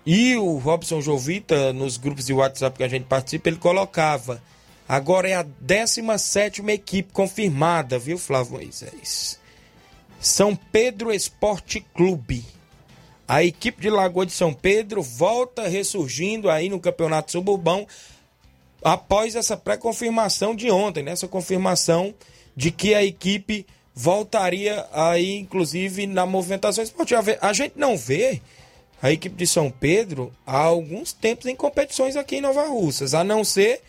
E 0.05 0.35
o 0.35 0.57
Robson 0.57 0.99
Jovita, 1.01 1.71
nos 1.73 1.97
grupos 1.97 2.25
de 2.25 2.33
WhatsApp 2.33 2.77
que 2.77 2.83
a 2.83 2.87
gente 2.87 3.05
participa, 3.05 3.49
ele 3.49 3.57
colocava. 3.57 4.41
Agora 4.87 5.29
é 5.29 5.35
a 5.35 5.43
17 5.43 6.61
equipe 6.69 7.13
confirmada, 7.13 7.99
viu, 7.99 8.17
Flávio 8.17 8.53
Moisés? 8.53 9.39
São 10.19 10.55
Pedro 10.55 11.13
Esporte 11.13 11.79
Clube. 11.93 12.43
A 13.27 13.43
equipe 13.43 13.81
de 13.81 13.89
Lagoa 13.89 14.25
de 14.25 14.33
São 14.33 14.53
Pedro 14.53 15.01
volta 15.01 15.67
ressurgindo 15.67 16.49
aí 16.49 16.67
no 16.67 16.79
Campeonato 16.79 17.31
Suburbão 17.31 17.87
após 18.83 19.35
essa 19.35 19.55
pré-confirmação 19.55 20.55
de 20.55 20.69
ontem, 20.69 21.03
né? 21.03 21.13
confirmação 21.29 22.13
de 22.55 22.71
que 22.71 22.93
a 22.93 23.03
equipe 23.03 23.65
voltaria 23.93 24.85
aí, 24.91 25.37
inclusive, 25.37 26.07
na 26.07 26.25
movimentação 26.25 26.83
esportiva. 26.83 27.37
A 27.41 27.53
gente 27.53 27.73
não 27.75 27.97
vê 27.97 28.41
a 29.01 29.11
equipe 29.11 29.35
de 29.35 29.47
São 29.47 29.71
Pedro 29.71 30.31
há 30.45 30.57
alguns 30.57 31.11
tempos 31.11 31.47
em 31.47 31.55
competições 31.55 32.15
aqui 32.15 32.37
em 32.37 32.41
Nova 32.41 32.67
Russas, 32.67 33.13
a 33.13 33.23
não 33.23 33.43
ser 33.43 33.81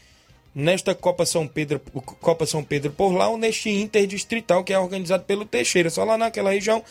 nesta 0.55 0.95
Copa 0.95 1.25
São 1.25 1.47
Pedro, 1.47 1.81
Copa 2.21 2.47
São 2.47 2.63
Pedro 2.63 2.93
por 2.93 3.13
lá 3.13 3.29
ou 3.29 3.39
neste 3.39 3.71
interdistrital 3.71 4.65
que 4.65 4.73
é 4.73 4.79
organizado 4.79 5.25
pelo 5.25 5.45
Teixeira, 5.45 5.91
só 5.91 6.05
lá 6.05 6.19
naquela 6.19 6.51
região, 6.51 6.83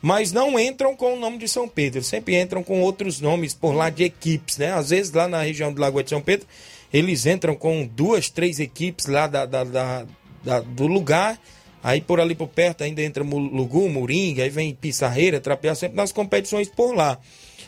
mas 0.00 0.32
não 0.32 0.58
entram 0.58 0.94
com 0.94 1.14
o 1.14 1.18
nome 1.18 1.38
de 1.38 1.48
São 1.48 1.68
Pedro, 1.68 2.02
sempre 2.02 2.40
entram 2.40 2.62
com 2.62 2.80
outros 2.80 3.20
nomes 3.20 3.54
por 3.54 3.72
lá 3.72 3.90
de 3.90 4.04
equipes, 4.04 4.56
né? 4.56 4.72
Às 4.72 4.90
vezes 4.90 5.12
lá 5.12 5.26
na 5.26 5.42
região 5.42 5.72
do 5.72 5.80
Lagoa 5.80 6.04
de 6.04 6.10
São 6.10 6.20
Pedro, 6.20 6.46
eles 6.92 7.26
entram 7.26 7.54
com 7.54 7.86
duas, 7.86 8.30
três 8.30 8.60
equipes 8.60 9.06
lá 9.06 9.26
da, 9.26 9.44
da, 9.44 9.64
da, 9.64 10.06
da 10.42 10.60
do 10.60 10.86
lugar, 10.86 11.38
aí 11.82 12.00
por 12.00 12.20
ali 12.20 12.34
por 12.34 12.48
perto 12.48 12.84
ainda 12.84 13.02
entra 13.02 13.22
Lugu, 13.22 13.88
Moringa, 13.88 14.42
aí 14.42 14.50
vem 14.50 14.74
Pissarreira, 14.74 15.40
Trapear, 15.40 15.76
sempre 15.76 15.96
nas 15.96 16.12
competições 16.12 16.68
por 16.68 16.94
lá. 16.94 17.18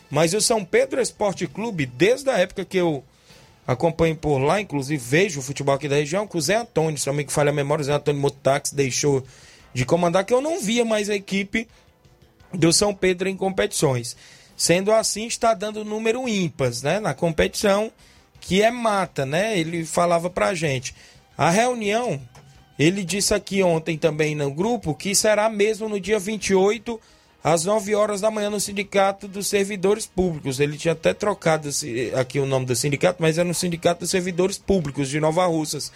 Mas 0.09 0.33
o 0.33 0.41
São 0.41 0.65
Pedro 0.65 1.01
Esporte 1.01 1.47
Clube, 1.47 1.85
desde 1.85 2.29
a 2.29 2.37
época 2.37 2.65
que 2.65 2.77
eu 2.77 3.03
acompanho 3.65 4.15
por 4.15 4.39
lá, 4.39 4.59
inclusive 4.59 5.01
vejo 5.01 5.39
o 5.39 5.43
futebol 5.43 5.75
aqui 5.75 5.87
da 5.87 5.95
região, 5.95 6.27
que 6.27 6.37
o 6.37 6.41
Zé 6.41 6.55
Antônio, 6.55 6.97
se 6.97 7.07
não 7.07 7.13
me 7.13 7.25
falha 7.29 7.49
a 7.49 7.53
memória, 7.53 7.81
o 7.81 7.85
Zé 7.85 7.93
Antônio 7.93 8.21
Motax 8.21 8.71
deixou 8.71 9.23
de 9.73 9.85
comandar, 9.85 10.25
que 10.25 10.33
eu 10.33 10.41
não 10.41 10.59
via 10.59 10.83
mais 10.83 11.09
a 11.09 11.15
equipe 11.15 11.67
do 12.53 12.73
São 12.73 12.93
Pedro 12.93 13.29
em 13.29 13.37
competições. 13.37 14.17
Sendo 14.57 14.91
assim, 14.91 15.25
está 15.25 15.53
dando 15.53 15.85
número 15.85 16.27
ímpares, 16.27 16.81
né, 16.81 16.99
na 16.99 17.13
competição, 17.13 17.91
que 18.39 18.61
é 18.61 18.69
mata, 18.69 19.25
né? 19.25 19.57
Ele 19.57 19.85
falava 19.85 20.29
pra 20.29 20.53
gente. 20.53 20.93
A 21.37 21.49
reunião, 21.49 22.19
ele 22.85 23.03
disse 23.03 23.33
aqui 23.33 23.61
ontem 23.61 23.97
também 23.97 24.35
no 24.35 24.51
grupo 24.51 24.95
que 24.95 25.13
será 25.13 25.49
mesmo 25.49 25.89
no 25.89 25.99
dia 25.99 26.17
28 26.17 26.99
às 27.43 27.65
9 27.65 27.95
horas 27.95 28.21
da 28.21 28.29
manhã 28.29 28.49
no 28.49 28.59
Sindicato 28.59 29.27
dos 29.27 29.47
Servidores 29.47 30.05
Públicos. 30.05 30.59
Ele 30.59 30.77
tinha 30.77 30.93
até 30.93 31.13
trocado 31.13 31.69
aqui 32.19 32.39
o 32.39 32.45
nome 32.45 32.65
do 32.65 32.75
sindicato, 32.75 33.21
mas 33.21 33.37
é 33.37 33.43
no 33.43 33.53
Sindicato 33.53 34.01
dos 34.01 34.09
Servidores 34.09 34.57
Públicos 34.57 35.09
de 35.09 35.19
Nova 35.19 35.45
Russas. 35.47 35.91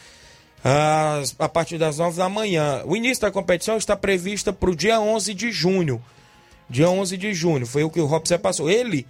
a 1.37 1.47
partir 1.47 1.77
das 1.77 1.99
9 1.99 2.17
da 2.17 2.27
manhã. 2.27 2.81
O 2.85 2.95
início 2.95 3.21
da 3.21 3.31
competição 3.31 3.77
está 3.77 3.95
prevista 3.95 4.51
para 4.51 4.69
o 4.69 4.75
dia 4.75 4.99
11 4.99 5.33
de 5.33 5.51
junho. 5.51 6.01
Dia 6.67 6.89
11 6.89 7.17
de 7.17 7.33
junho, 7.33 7.67
foi 7.67 7.83
o 7.83 7.89
que 7.91 7.99
o 7.99 8.05
Robson 8.07 8.39
passou. 8.39 8.69
Ele 8.69 9.05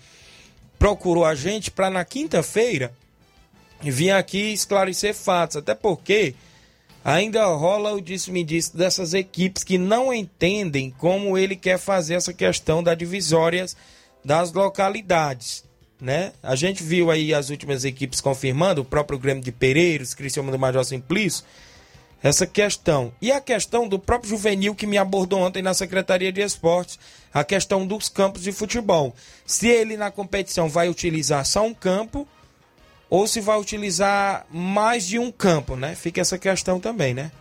procurou 0.78 1.24
a 1.24 1.34
gente 1.34 1.72
para 1.72 1.90
na 1.90 2.04
quinta-feira 2.04 2.94
vir 3.82 4.12
aqui 4.12 4.52
esclarecer 4.52 5.14
fatos, 5.14 5.58
até 5.58 5.74
porque 5.74 6.36
ainda 7.06 7.46
rola 7.46 7.94
o 7.94 8.02
disse-me 8.02 8.44
disse 8.44 8.76
dessas 8.76 9.14
equipes 9.14 9.64
que 9.64 9.78
não 9.78 10.12
entendem 10.12 10.90
como 10.90 11.38
ele 11.38 11.56
quer 11.56 11.78
fazer 11.78 12.16
essa 12.16 12.34
questão 12.34 12.82
das 12.82 12.98
divisórias 12.98 13.78
das 14.24 14.52
localidades. 14.52 15.64
Né? 16.02 16.34
A 16.42 16.56
gente 16.56 16.82
viu 16.82 17.12
aí 17.12 17.32
as 17.32 17.52
últimas 17.52 17.86
equipes 17.86 18.20
confirmando, 18.20 18.82
o 18.82 18.86
próprio 18.86 19.20
Grêmio 19.20 19.44
de 19.44 19.52
Pereiros, 19.52 20.16
Cristiano 20.16 20.52
do 20.52 20.58
Major 20.58 20.84
Simplício, 20.84 21.46
essa 22.24 22.48
questão. 22.48 23.14
E 23.22 23.32
a 23.32 23.40
questão 23.40 23.88
do 23.88 24.00
próprio 24.00 24.32
juvenil 24.32 24.74
que 24.74 24.88
me 24.88 24.98
abordou 24.98 25.40
ontem 25.40 25.62
na 25.62 25.76
Secretaria 25.76 26.32
de 26.32 26.42
Esportes, 26.42 26.98
a 27.32 27.44
questão 27.44 27.86
dos 27.86 28.10
campos 28.10 28.42
de 28.42 28.52
futebol. 28.52 29.16
Se 29.46 29.68
ele 29.68 29.96
na 29.96 30.10
competição 30.10 30.68
vai 30.68 30.90
utilizar 30.90 31.46
só 31.46 31.64
um 31.64 31.74
campo 31.74 32.28
ou 33.10 33.28
se 33.28 33.40
vai 33.40 33.60
utilizar 33.60 34.46
mais 34.52 35.06
de 35.06 35.20
um 35.20 35.32
campo, 35.32 35.76
né? 35.76 35.96
Fica 35.96 36.22
essa 36.22 36.38
questão 36.38 36.80
também, 36.80 37.14
né? 37.14 37.32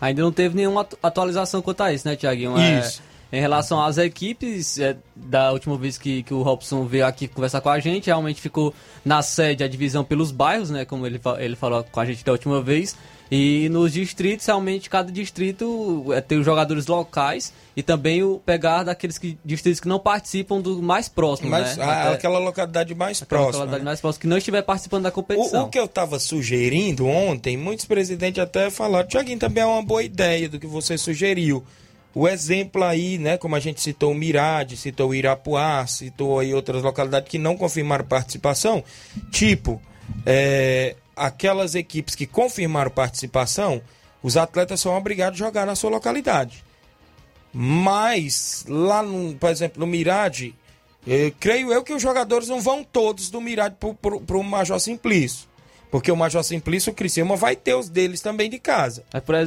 Ainda 0.00 0.22
não 0.22 0.32
teve 0.32 0.56
nenhuma 0.56 0.86
atualização 1.02 1.60
quanto 1.60 1.82
a 1.82 1.92
isso, 1.92 2.08
né, 2.08 2.16
Tiaguinho? 2.16 2.56
É, 2.56 2.80
isso. 2.80 3.02
Em 3.32 3.40
relação 3.40 3.80
às 3.82 3.96
equipes, 3.96 4.78
é, 4.78 4.96
da 5.14 5.52
última 5.52 5.76
vez 5.76 5.96
que, 5.96 6.22
que 6.24 6.34
o 6.34 6.42
Robson 6.42 6.84
veio 6.84 7.06
aqui 7.06 7.28
conversar 7.28 7.60
com 7.60 7.68
a 7.68 7.78
gente, 7.78 8.06
realmente 8.06 8.40
ficou 8.40 8.74
na 9.04 9.22
sede 9.22 9.62
a 9.62 9.68
divisão 9.68 10.02
pelos 10.04 10.32
bairros, 10.32 10.68
né? 10.70 10.84
Como 10.84 11.06
ele, 11.06 11.20
ele 11.38 11.54
falou 11.54 11.84
com 11.84 12.00
a 12.00 12.04
gente 12.04 12.24
da 12.24 12.32
última 12.32 12.60
vez. 12.60 12.96
E 13.30 13.68
nos 13.68 13.92
distritos, 13.92 14.44
realmente, 14.44 14.90
cada 14.90 15.12
distrito 15.12 16.06
é, 16.12 16.20
tem 16.20 16.38
os 16.38 16.44
jogadores 16.44 16.88
locais 16.88 17.52
e 17.76 17.82
também 17.84 18.24
o 18.24 18.40
pegar 18.44 18.82
daqueles 18.82 19.16
que, 19.18 19.38
distritos 19.44 19.78
que 19.78 19.86
não 19.86 20.00
participam 20.00 20.60
do 20.60 20.82
mais 20.82 21.08
próximo, 21.08 21.48
Mas 21.48 21.76
né? 21.76 21.84
a- 21.84 22.02
Até- 22.02 22.14
aquela 22.14 22.40
localidade 22.40 22.92
mais 22.96 23.22
aquela 23.22 23.42
próxima. 23.42 23.58
localidade 23.66 23.84
né? 23.84 23.88
mais 23.90 24.00
próxima 24.00 24.20
que 24.22 24.26
não 24.26 24.38
estiver 24.38 24.62
participando 24.62 25.04
da 25.04 25.12
competição. 25.12 25.62
O, 25.62 25.66
o 25.66 25.70
que 25.70 25.78
eu 25.78 25.84
estava 25.84 26.18
sugerindo 26.18 27.06
ontem, 27.06 27.56
muitos 27.56 27.84
presidentes 27.84 28.42
até 28.42 28.68
falaram, 28.68 29.06
Tiaguinho, 29.06 29.38
também 29.38 29.62
é 29.62 29.66
uma 29.66 29.82
boa 29.82 30.02
ideia 30.02 30.48
do 30.48 30.58
que 30.58 30.66
você 30.66 30.98
sugeriu. 30.98 31.64
O 32.14 32.26
exemplo 32.26 32.82
aí, 32.82 33.18
né, 33.18 33.38
como 33.38 33.54
a 33.54 33.60
gente 33.60 33.80
citou 33.80 34.10
o 34.10 34.14
Mirade, 34.14 34.76
citou 34.76 35.10
o 35.10 35.14
Irapuá, 35.14 35.86
citou 35.86 36.40
aí 36.40 36.52
outras 36.52 36.82
localidades 36.82 37.28
que 37.28 37.38
não 37.38 37.56
confirmaram 37.56 38.04
participação, 38.04 38.82
tipo, 39.30 39.80
é, 40.26 40.96
aquelas 41.14 41.74
equipes 41.74 42.14
que 42.14 42.26
confirmaram 42.26 42.90
participação, 42.90 43.80
os 44.22 44.36
atletas 44.36 44.80
são 44.80 44.96
obrigados 44.96 45.40
a 45.40 45.44
jogar 45.44 45.66
na 45.66 45.76
sua 45.76 45.90
localidade. 45.90 46.64
Mas, 47.52 48.64
lá, 48.68 49.02
no, 49.02 49.34
por 49.34 49.50
exemplo, 49.50 49.80
no 49.80 49.86
Mirade, 49.86 50.54
eh, 51.06 51.32
creio 51.40 51.72
eu 51.72 51.82
que 51.82 51.92
os 51.92 52.00
jogadores 52.00 52.48
não 52.48 52.60
vão 52.60 52.84
todos 52.84 53.30
do 53.30 53.40
Mirade 53.40 53.76
para 54.26 54.36
o 54.36 54.44
Major 54.44 54.78
Simplício. 54.78 55.48
Porque 55.90 56.10
o 56.12 56.16
Major 56.16 56.42
Simplício, 56.44 56.92
o 56.92 56.94
Criciúma, 56.94 57.34
vai 57.36 57.56
ter 57.56 57.74
os 57.74 57.88
deles 57.88 58.20
também 58.20 58.48
de 58.48 58.58
casa. 58.58 59.02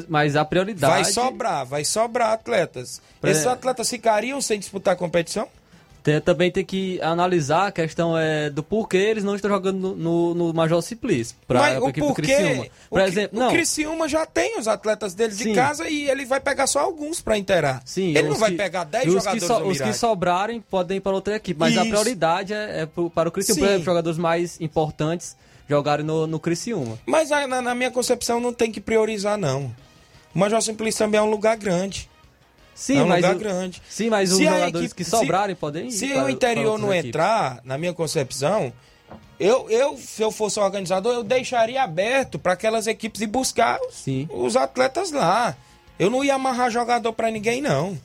Mas, 0.10 0.36
a 0.36 0.44
prioridade. 0.44 0.94
Vai 0.94 1.06
sobrar, 1.06 1.66
vai 1.66 1.86
sobrar 1.86 2.32
atletas. 2.34 3.02
Pra- 3.22 3.32
Esses 3.32 3.48
atletas 3.48 3.90
ficariam 3.90 4.42
sem 4.42 4.60
disputar 4.60 4.94
a 4.94 4.98
competição? 4.98 5.48
Tem- 6.04 6.20
também 6.20 6.52
tem 6.52 6.66
que 6.66 7.00
analisar 7.02 7.68
a 7.68 7.72
questão 7.72 8.18
é, 8.18 8.50
do 8.50 8.62
porquê 8.62 8.98
eles 8.98 9.24
não 9.24 9.36
estão 9.38 9.50
jogando 9.50 9.78
no, 9.80 9.96
no, 9.96 10.34
no 10.36 10.54
Major 10.54 10.82
Simplício. 10.82 11.34
Pra, 11.48 11.62
Mas 11.62 11.76
pra 11.80 11.84
o 11.86 11.94
porquê? 11.94 12.22
Criciúma. 12.36 12.66
Por 12.90 13.00
o, 13.00 13.04
exemplo, 13.06 13.38
o 13.38 13.42
não. 13.42 13.50
Criciúma 13.50 14.10
já 14.10 14.26
tem 14.26 14.60
os 14.60 14.68
atletas 14.68 15.14
deles 15.14 15.38
de 15.38 15.46
Sim. 15.46 15.54
casa 15.54 15.88
e 15.88 16.10
ele 16.10 16.26
vai 16.26 16.42
pegar 16.42 16.68
só 16.68 16.80
alguns 16.82 17.22
para 17.22 17.38
inteirar. 17.38 17.82
Sim, 17.86 18.10
ele 18.10 18.24
não 18.24 18.32
os 18.34 18.40
vai 18.40 18.52
que- 18.52 18.58
pegar 18.58 18.84
10 18.84 19.06
e 19.06 19.08
os 19.08 19.14
jogadores 19.14 19.42
que 19.44 19.48
so- 19.48 19.64
Os 19.66 19.80
que 19.80 19.94
sobrarem 19.94 20.60
podem 20.60 20.98
ir 20.98 21.00
para 21.00 21.14
outra 21.14 21.38
equipe, 21.38 21.58
mas 21.58 21.78
a 21.78 21.84
Isso. 21.84 21.90
prioridade 21.92 22.54
é, 22.54 22.82
é 22.82 22.86
pro- 22.86 23.10
para 23.10 23.30
o 23.30 23.32
Criciúma. 23.32 23.60
Por 23.60 23.64
Sim. 23.66 23.70
exemplo, 23.70 23.86
jogadores 23.86 24.18
mais 24.18 24.60
importantes 24.60 25.38
jogarem 25.68 26.06
no, 26.06 26.28
no 26.28 26.40
Criciúma. 26.40 27.00
Mas 27.06 27.30
na, 27.30 27.62
na 27.62 27.76
minha 27.76 27.92
concepção 27.92 28.40
não 28.40 28.54
tem 28.54 28.72
que 28.72 28.82
priorizar, 28.82 29.38
não. 29.38 29.74
O 30.34 30.40
Major 30.40 30.62
Simplício 30.62 31.00
também 31.00 31.20
é 31.20 31.22
um 31.24 31.30
lugar 31.30 31.56
grande. 31.58 32.10
Sim, 32.76 32.98
é 32.98 33.04
um 33.04 33.08
mas 33.08 33.18
lugar 33.22 33.36
o- 33.36 33.40
grande. 33.40 33.82
Sim, 33.88 34.10
mas 34.10 34.32
os 34.32 34.38
Se 34.38 34.48
a 34.48 34.52
jogadores 34.54 34.86
equipe- 34.92 35.04
que 35.04 35.10
sobrarem 35.10 35.56
podem 35.56 35.88
ir. 35.88 35.92
Se 35.92 36.08
para- 36.10 36.26
o 36.26 36.30
interior 36.30 36.80
não 36.80 36.92
equipes. 36.92 37.10
entrar, 37.10 37.60
na 37.64 37.78
minha 37.78 37.94
concepção, 37.94 38.74
eu, 39.40 39.70
eu, 39.70 39.96
se 39.98 40.22
eu 40.24 40.32
fosse 40.32 40.60
organizador, 40.60 41.14
eu 41.14 41.24
deixaria 41.24 41.84
aberto 41.84 42.40
para 42.40 42.54
aquelas 42.54 42.88
equipes 42.88 43.22
ir 43.22 43.28
buscar 43.28 43.80
os, 43.82 44.06
os 44.32 44.56
atletas 44.56 45.12
lá. 45.12 45.56
Eu 46.00 46.10
não 46.10 46.24
ia 46.24 46.34
amarrar 46.34 46.72
jogador 46.72 47.14
para 47.14 47.30
ninguém, 47.30 47.62
não. 47.62 47.96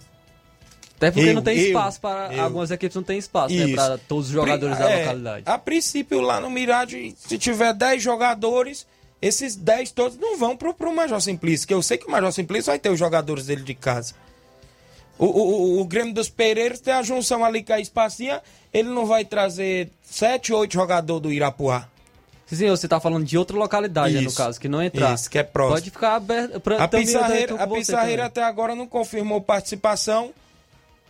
Até 0.98 1.10
porque 1.12 1.30
Eu- 1.30 1.34
não 1.34 1.42
tem 1.42 1.56
eu- 1.56 1.66
espaço 1.68 2.00
para. 2.00 2.34
eu. 2.34 2.42
Algumas 2.42 2.70
equipes 2.70 2.94
não 2.96 3.02
tem 3.02 3.16
espaço 3.18 3.54
né, 3.54 3.72
para 3.74 3.96
todos 3.98 4.26
os 4.26 4.32
jogadores 4.32 4.76
da 4.78 4.90
É, 4.90 4.98
localidade. 5.00 5.42
A 5.46 5.56
princípio, 5.56 6.20
lá 6.20 6.40
no 6.40 6.50
Mirade, 6.50 7.14
se 7.16 7.38
tiver 7.38 7.72
10 7.72 8.02
jogadores, 8.02 8.86
esses 9.22 9.54
10 9.56 9.90
todos 9.92 10.18
não 10.18 10.36
vão 10.36 10.56
pro, 10.56 10.74
pro 10.74 10.94
Major 10.94 11.20
Simplício, 11.20 11.66
que 11.66 11.72
eu 11.74 11.82
sei 11.82 11.96
que 11.98 12.06
o 12.06 12.10
Major 12.10 12.32
Simplício 12.32 12.66
vai 12.72 12.78
ter 12.78 12.90
os 12.90 12.98
jogadores 12.98 13.46
dele 13.46 13.62
de 13.62 13.74
casa. 13.74 14.14
O, 15.18 15.26
o, 15.26 15.30
o- 15.76 15.80
o 15.80 15.84
Grêmio 15.84 16.12
dos 16.14 16.28
Pereiros 16.28 16.80
tem 16.80 16.92
a 16.94 17.02
junção 17.02 17.44
ali 17.44 17.62
com 17.62 17.72
a 17.72 17.80
Espacinha, 17.80 18.40
ele 18.72 18.88
não 18.88 19.06
vai 19.06 19.24
trazer 19.24 19.88
7, 20.02 20.52
8 20.52 20.72
jogadores 20.72 21.22
do 21.22 21.32
Irapuá. 21.32 21.88
Sim, 22.46 22.70
você 22.70 22.86
está 22.86 22.98
falando 22.98 23.24
de 23.24 23.36
outra 23.36 23.56
localidade, 23.56 24.14
né, 24.14 24.20
no 24.22 24.28
Isso. 24.28 24.36
caso, 24.36 24.58
que 24.58 24.68
não 24.68 24.82
entrar. 24.82 25.14
Isso, 25.14 25.28
que 25.28 25.38
é 25.38 25.42
próximo. 25.42 25.74
Pode 25.76 25.90
ficar 25.90 26.14
aberto. 26.14 26.58
Pra, 26.60 26.82
A 26.82 26.88
Pissarreira, 26.88 27.54
a 27.62 27.66
Pissarreira 27.66 28.24
até 28.26 28.42
agora 28.42 28.74
não 28.74 28.86
confirmou 28.86 29.40
participação. 29.40 30.32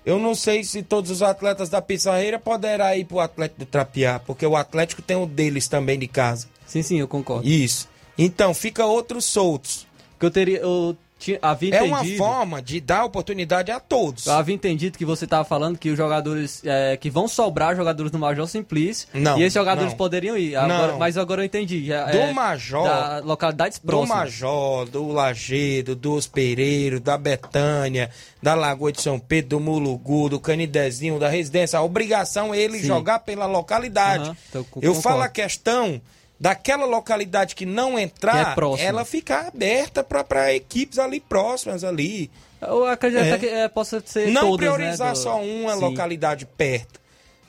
Eu 0.05 0.19
não 0.19 0.35
sei 0.35 0.65
se 0.65 0.83
todos 0.83 1.11
os 1.11 1.23
atletas 1.23 1.69
da 1.69 1.83
Pissarreira 1.83 2.39
poderão 2.39 2.95
ir 2.95 3.05
pro 3.05 3.21
Atlético 3.21 3.61
do 3.61 3.67
Trapiá, 3.67 4.19
porque 4.19 4.47
o 4.47 4.57
Atlético 4.57 5.03
tem 5.03 5.17
o 5.17 5.27
deles 5.27 5.69
também 5.69 5.99
de 5.99 6.09
casa. 6.09 6.49
Sim, 6.67 6.83
sim, 6.83 7.01
eu 7.01 7.09
concordo. 7.09 7.49
Isso. 7.49 7.89
Então, 8.17 8.53
fica 8.53 8.85
outros 8.85 9.25
soltos. 9.25 9.87
Que 10.19 10.27
eu 10.27 10.31
teria. 10.31 10.59
Eu 10.59 10.97
havia 11.43 11.75
É 11.77 11.83
uma 11.83 12.05
forma 12.17 12.63
de 12.63 12.81
dar 12.81 13.05
oportunidade 13.05 13.71
a 13.73 13.81
todos. 13.81 14.27
Eu 14.27 14.35
havia 14.35 14.55
entendido 14.55 14.97
que 14.97 15.05
você 15.05 15.25
estava 15.25 15.45
falando 15.45 15.77
que 15.79 15.91
os 15.91 15.97
jogadores 15.97 16.63
é, 16.65 16.97
que 16.97 17.11
vão 17.11 17.27
sobrar 17.27 17.75
jogadores 17.77 18.13
do 18.13 18.19
Major 18.19 18.47
Simplício 18.47 19.09
Não, 19.13 19.37
e 19.39 19.43
esses 19.43 19.55
jogadores 19.55 19.91
não. 19.91 19.97
poderiam 19.97 20.37
ir. 20.37 20.55
Agora- 20.57 20.93
Não. 20.93 20.99
mas 20.99 21.17
agora 21.19 21.43
eu 21.43 21.47
entendi. 21.47 21.87
já 21.87 22.05
Do 22.07 22.17
é 22.19 22.33
Major, 22.33 22.85
Da 22.85 23.19
localidades 23.25 23.79
Do 23.79 23.87
próximas. 23.87 24.19
Major, 24.19 24.87
do 24.89 25.09
Lagedo, 25.09 25.95
dos 25.97 26.27
Pereiros, 26.27 27.01
da 27.01 27.19
Betânia, 27.19 28.11
da 28.43 28.55
Lagoa 28.55 28.93
de 28.93 29.03
São 29.03 29.19
Pedro, 29.19 29.51
do 29.51 29.61
Mulugu, 29.61 30.29
do 30.29 30.39
Canidezinho, 30.41 31.19
da 31.19 31.29
Residência. 31.29 31.79
A 31.79 31.83
obrigação 31.83 32.55
é 32.55 32.59
ele 32.59 32.79
Sim. 32.79 32.87
jogar 32.87 33.19
pela 33.21 33.47
localidade. 33.47 34.31
Então, 34.49 34.63
co- 34.65 34.81
Eu 34.81 34.95
concordo. 34.95 35.03
falo 35.03 35.23
a 35.23 35.29
questão 35.29 36.01
daquela 36.41 36.87
localidade 36.87 37.55
que 37.55 37.67
não 37.67 37.95
Que 37.97 38.03
entrar, 38.03 38.53
é 38.53 38.55
próxima. 38.55 38.89
ela 38.89 39.05
ficar 39.05 39.49
aberta 39.49 40.05
para 40.05 40.55
equipes 40.55 40.99
ali 40.99 41.21
próximas 41.21 41.85
ali. 41.85 42.31
Eu 42.61 42.87
acredito 42.87 43.21
É. 43.23 43.39
que 43.39 43.47
é, 43.47 43.69
possa 43.69 44.03
ser 44.05 44.29
Não 44.31 44.51
todas, 44.51 44.67
né, 44.69 44.75
priorizar 44.75 45.13
do- 45.13 45.19
só 45.19 45.41
uma 45.41 45.75
Sim. 45.75 45.81
localidade 45.81 46.47
perto. 46.47 46.99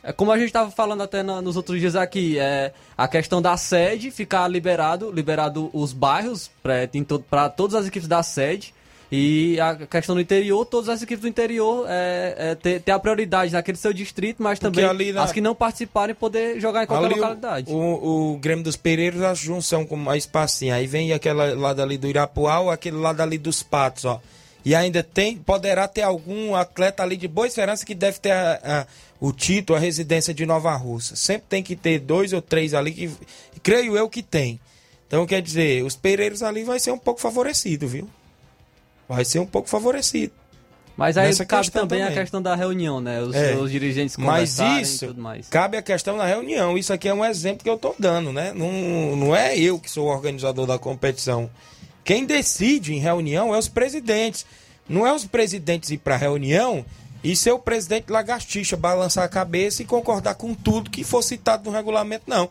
É 0.02 0.14
como 0.14 0.32
a 0.32 0.38
gente 0.38 0.48
estava 0.48 0.72
falando 0.72 1.04
até 1.04 1.22
na- 1.22 1.42
nos 1.42 1.58
outros 1.58 1.80
dias 1.80 1.96
aqui, 1.96 2.40
é 2.40 2.72
a 2.98 3.08
questão 3.08 3.42
da 3.42 3.58
sede 3.58 4.12
ficar 4.12 4.48
liberado, 4.48 5.12
liberado 5.12 5.70
os 5.74 5.92
bairros 5.92 6.50
para 7.30 7.50
todas 7.50 7.76
as 7.76 7.88
equipes 7.88 8.08
da 8.08 8.24
sede 8.24 8.74
e 9.12 9.60
a 9.60 9.76
questão 9.76 10.14
do 10.16 10.22
interior, 10.22 10.64
todas 10.66 10.88
as 10.90 11.02
equipes 11.02 11.22
do 11.24 11.28
interior 11.28 11.86
é, 11.90 12.36
é, 12.38 12.56
ter, 12.56 12.80
ter 12.82 12.92
a 12.92 13.00
prioridade 13.00 13.52
naquele 13.54 13.78
seu 13.78 13.92
distrito, 13.92 14.42
mas 14.44 14.60
também 14.60 14.86
na- 15.14 15.24
as 15.24 15.32
que 15.32 15.42
não 15.42 15.56
participarem 15.56 16.14
poder 16.14 16.60
jogar 16.60 16.84
em 16.84 16.88
qualquer 16.88 17.06
Ali 17.08 17.14
o- 17.16 17.18
localidade. 17.18 17.72
O, 17.72 18.34
o 18.34 18.38
Grêmio 18.38 18.64
dos 18.64 18.76
Pereiros, 18.76 19.22
a 19.24 19.34
junção 19.34 19.84
com 19.86 19.96
mais 19.96 20.24
espacinho. 20.26 20.74
Aí 20.76 20.86
vem 20.86 21.12
aquela 21.12 21.54
lado 21.56 21.82
ali 21.82 21.98
do 21.98 22.08
Irapuá 22.08 22.74
aquele 22.74 22.98
lado 22.98 23.22
ali 23.22 23.38
dos 23.38 23.64
Patos, 23.64 24.06
ó. 24.06 24.22
E 24.64 24.76
ainda 24.76 25.02
tem, 25.02 25.38
poderá 25.38 25.88
ter 25.88 26.02
algum 26.02 26.54
atleta 26.54 27.02
ali 27.02 27.16
de 27.18 27.28
boa 27.28 27.48
esperança 27.48 27.86
que 27.86 27.96
deve 27.96 28.20
ter 28.20 28.32
a- 28.32 28.60
a- 28.64 28.88
o 29.20 29.32
título, 29.32 29.76
a 29.78 29.80
residência 29.80 30.34
de 30.34 30.46
Nova 30.46 30.76
Russa. 30.76 31.16
Sempre 31.16 31.46
tem 31.50 31.64
que 31.64 31.76
ter 31.76 31.98
dois 32.00 32.32
ou 32.34 32.42
três 32.42 32.74
ali 32.74 32.92
que 32.92 33.10
creio 33.64 33.98
eu 33.98 34.08
que 34.10 34.22
tem. 34.22 34.60
Então 35.08 35.26
quer 35.26 35.42
dizer, 35.42 35.84
os 35.84 35.96
Pereiros 35.96 36.44
ali 36.44 36.64
vai 36.64 36.80
ser 36.80 36.92
um 36.92 36.98
pouco 37.00 37.20
favorecido, 37.20 37.88
viu? 37.88 38.08
Vai 39.10 39.26
ser 39.26 39.40
um 39.40 39.46
pouco 39.46 39.68
favorecido. 39.68 40.32
Mas 40.96 41.18
aí 41.18 41.34
cabe 41.34 41.64
questão 41.64 41.82
também, 41.88 42.02
a 42.04 42.08
também. 42.08 42.20
questão 42.22 42.42
da 42.42 42.56
reunião, 42.56 43.00
né? 43.02 43.22
Os, 43.22 43.34
É. 43.34 43.56
os 43.56 43.72
dirigentes 43.72 44.18
Mas 44.18 44.60
isso 44.60 45.06
e 45.06 45.08
tudo 45.08 45.22
mais. 45.22 45.48
cabe 45.48 45.78
a 45.78 45.82
questão 45.82 46.16
na 46.18 46.26
reunião. 46.26 46.78
Isso 46.78 46.92
aqui 46.94 47.08
é 47.08 47.14
um 47.14 47.24
exemplo 47.24 47.64
que 47.64 47.70
eu 47.70 47.76
estou 47.76 47.96
dando, 47.98 48.32
né? 48.34 48.52
Não, 48.54 49.16
não 49.16 49.36
é 49.36 49.58
eu 49.58 49.80
que 49.80 49.90
sou 49.90 50.08
o 50.08 50.10
organizador 50.12 50.68
da 50.68 50.78
competição. 50.78 51.50
Quem 52.04 52.26
decide 52.26 52.94
em 52.94 53.00
reunião 53.00 53.56
é 53.56 53.58
os 53.58 53.68
presidentes. 53.70 54.46
Não 54.88 55.08
é 55.08 55.14
os 55.14 55.26
presidentes 55.26 55.90
ir 55.90 56.00
para 56.00 56.16
a 56.16 56.18
reunião 56.18 56.86
e 57.24 57.34
ser 57.36 57.52
o 57.52 57.60
presidente 57.60 58.12
lagartixa, 58.12 58.76
balançar 58.76 59.24
a 59.24 59.30
cabeça 59.30 59.82
e 59.82 59.86
concordar 59.86 60.36
com 60.36 60.54
tudo 60.54 60.90
que 60.90 61.04
for 61.04 61.22
citado 61.24 61.70
no 61.70 61.76
regulamento, 61.76 62.26
não. 62.28 62.50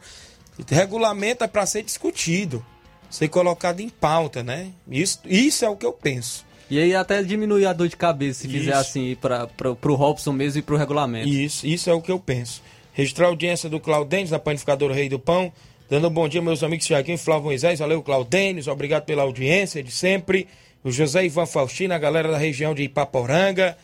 Regulamento 0.70 1.44
é 1.44 1.46
para 1.46 1.66
ser 1.66 1.82
discutido, 1.82 2.64
ser 3.10 3.28
colocado 3.28 3.80
em 3.80 3.88
pauta, 3.88 4.42
né? 4.42 4.70
Isso, 4.90 5.20
isso 5.26 5.64
é 5.64 5.68
o 5.68 5.76
que 5.76 5.84
eu 5.86 5.92
penso. 5.92 6.47
E 6.70 6.78
aí 6.78 6.94
até 6.94 7.22
diminuir 7.22 7.66
a 7.66 7.72
dor 7.72 7.88
de 7.88 7.96
cabeça 7.96 8.40
se 8.40 8.48
fizer 8.48 8.72
Isso. 8.72 8.81
assim 8.81 9.16
para 9.20 9.46
pro 9.46 9.94
Robson 9.94 10.33
mesmo 10.33 10.59
e 10.59 10.62
pro 10.62 10.76
regulamento. 10.76 11.28
Isso, 11.28 11.66
isso 11.66 11.88
é 11.88 11.94
o 11.94 12.02
que 12.02 12.12
eu 12.12 12.18
penso. 12.18 12.62
Registrar 12.92 13.26
a 13.26 13.28
audiência 13.28 13.68
do 13.70 13.81
Claudênis, 13.81 14.31
da 14.31 14.38
panificadora 14.38 14.94
Rei 14.94 15.09
do 15.09 15.18
Pão. 15.18 15.52
Dando 15.88 16.09
um 16.09 16.11
bom 16.11 16.28
dia, 16.28 16.42
meus 16.42 16.62
amigos 16.62 16.85
Tiaguinho 16.85 17.14
e 17.14 17.18
Flávio 17.18 17.44
Moisés. 17.44 17.78
Valeu, 17.78 18.02
Claudênis. 18.02 18.66
Obrigado 18.66 19.04
pela 19.04 19.22
audiência 19.22 19.83
de 19.83 19.90
sempre. 19.90 20.46
O 20.85 20.90
José 20.90 21.24
Ivan 21.24 21.46
Faustino, 21.46 21.94
a 21.94 21.98
galera 21.98 22.31
da 22.31 22.37
região 22.37 22.74
de 22.74 22.83
Ipaporanga. 22.83 23.76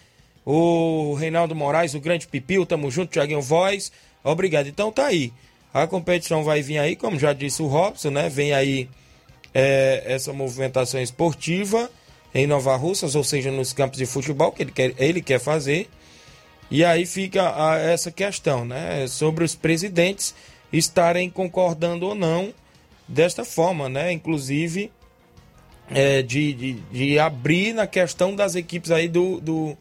O 0.45 1.15
Reinaldo 1.15 1.55
Moraes, 1.55 1.95
o 1.95 2.01
Grande 2.01 2.27
Pipil. 2.27 2.67
Tamo 2.67 2.91
junto, 2.91 3.13
Tiaguinho 3.13 3.41
Voz. 3.41 3.91
Obrigado. 4.23 4.67
Então 4.67 4.93
tá 4.93 5.07
aí. 5.07 5.33
A 5.73 5.87
competição 5.87 6.45
vai 6.45 6.61
vir 6.61 6.79
aí, 6.79 6.95
como 6.95 7.19
já 7.19 7.33
disse 7.33 7.63
o 7.63 7.67
Robson, 7.67 8.11
né? 8.11 8.29
Vem 8.29 8.53
aí 8.53 8.89
é, 9.55 10.03
essa 10.07 10.33
movimentação 10.33 11.01
esportiva 11.01 11.91
em 12.35 12.47
Nova 12.47 12.75
Russas, 12.77 13.15
ou 13.15 13.23
seja, 13.23 13.51
nos 13.51 13.73
campos 13.73 13.99
de 13.99 14.07
futebol 14.07 14.51
que 14.51 14.63
ele 14.65 14.73
quer, 14.73 14.93
ele 14.99 15.23
quer 15.23 15.39
fazer. 15.39 15.89
E 16.71 16.85
aí 16.85 17.07
fica 17.07 17.55
a- 17.55 17.79
essa 17.79 18.11
questão, 18.11 18.65
né? 18.65 19.07
Sobre 19.07 19.45
os 19.45 19.55
presidentes 19.55 20.35
estarem 20.73 21.31
concordando 21.31 22.07
ou 22.07 22.15
não 22.15 22.53
desta 23.07 23.45
forma, 23.45 23.89
né? 23.89 24.11
Inclusive 24.13 24.91
é, 25.91 26.23
de, 26.23 26.53
de, 26.55 26.73
de 26.91 27.19
abrir 27.19 27.73
na 27.75 27.87
questão 27.87 28.35
das 28.35 28.55
equipes 28.55 28.91
aí 28.91 29.07
do, 29.07 29.39
do, 29.41 29.77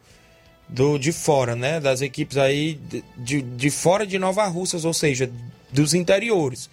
do, 0.68 0.98
de 1.00 1.12
fora, 1.12 1.56
né? 1.56 1.80
Das 1.80 2.02
equipes 2.02 2.38
aí 2.38 2.76
de, 2.76 3.04
de, 3.18 3.42
de 3.42 3.70
fora 3.72 4.06
de 4.06 4.20
Nova 4.20 4.46
Russas, 4.46 4.86
ou 4.86 4.94
seja, 4.94 5.32
dos 5.72 5.94
interiores. 5.94 6.70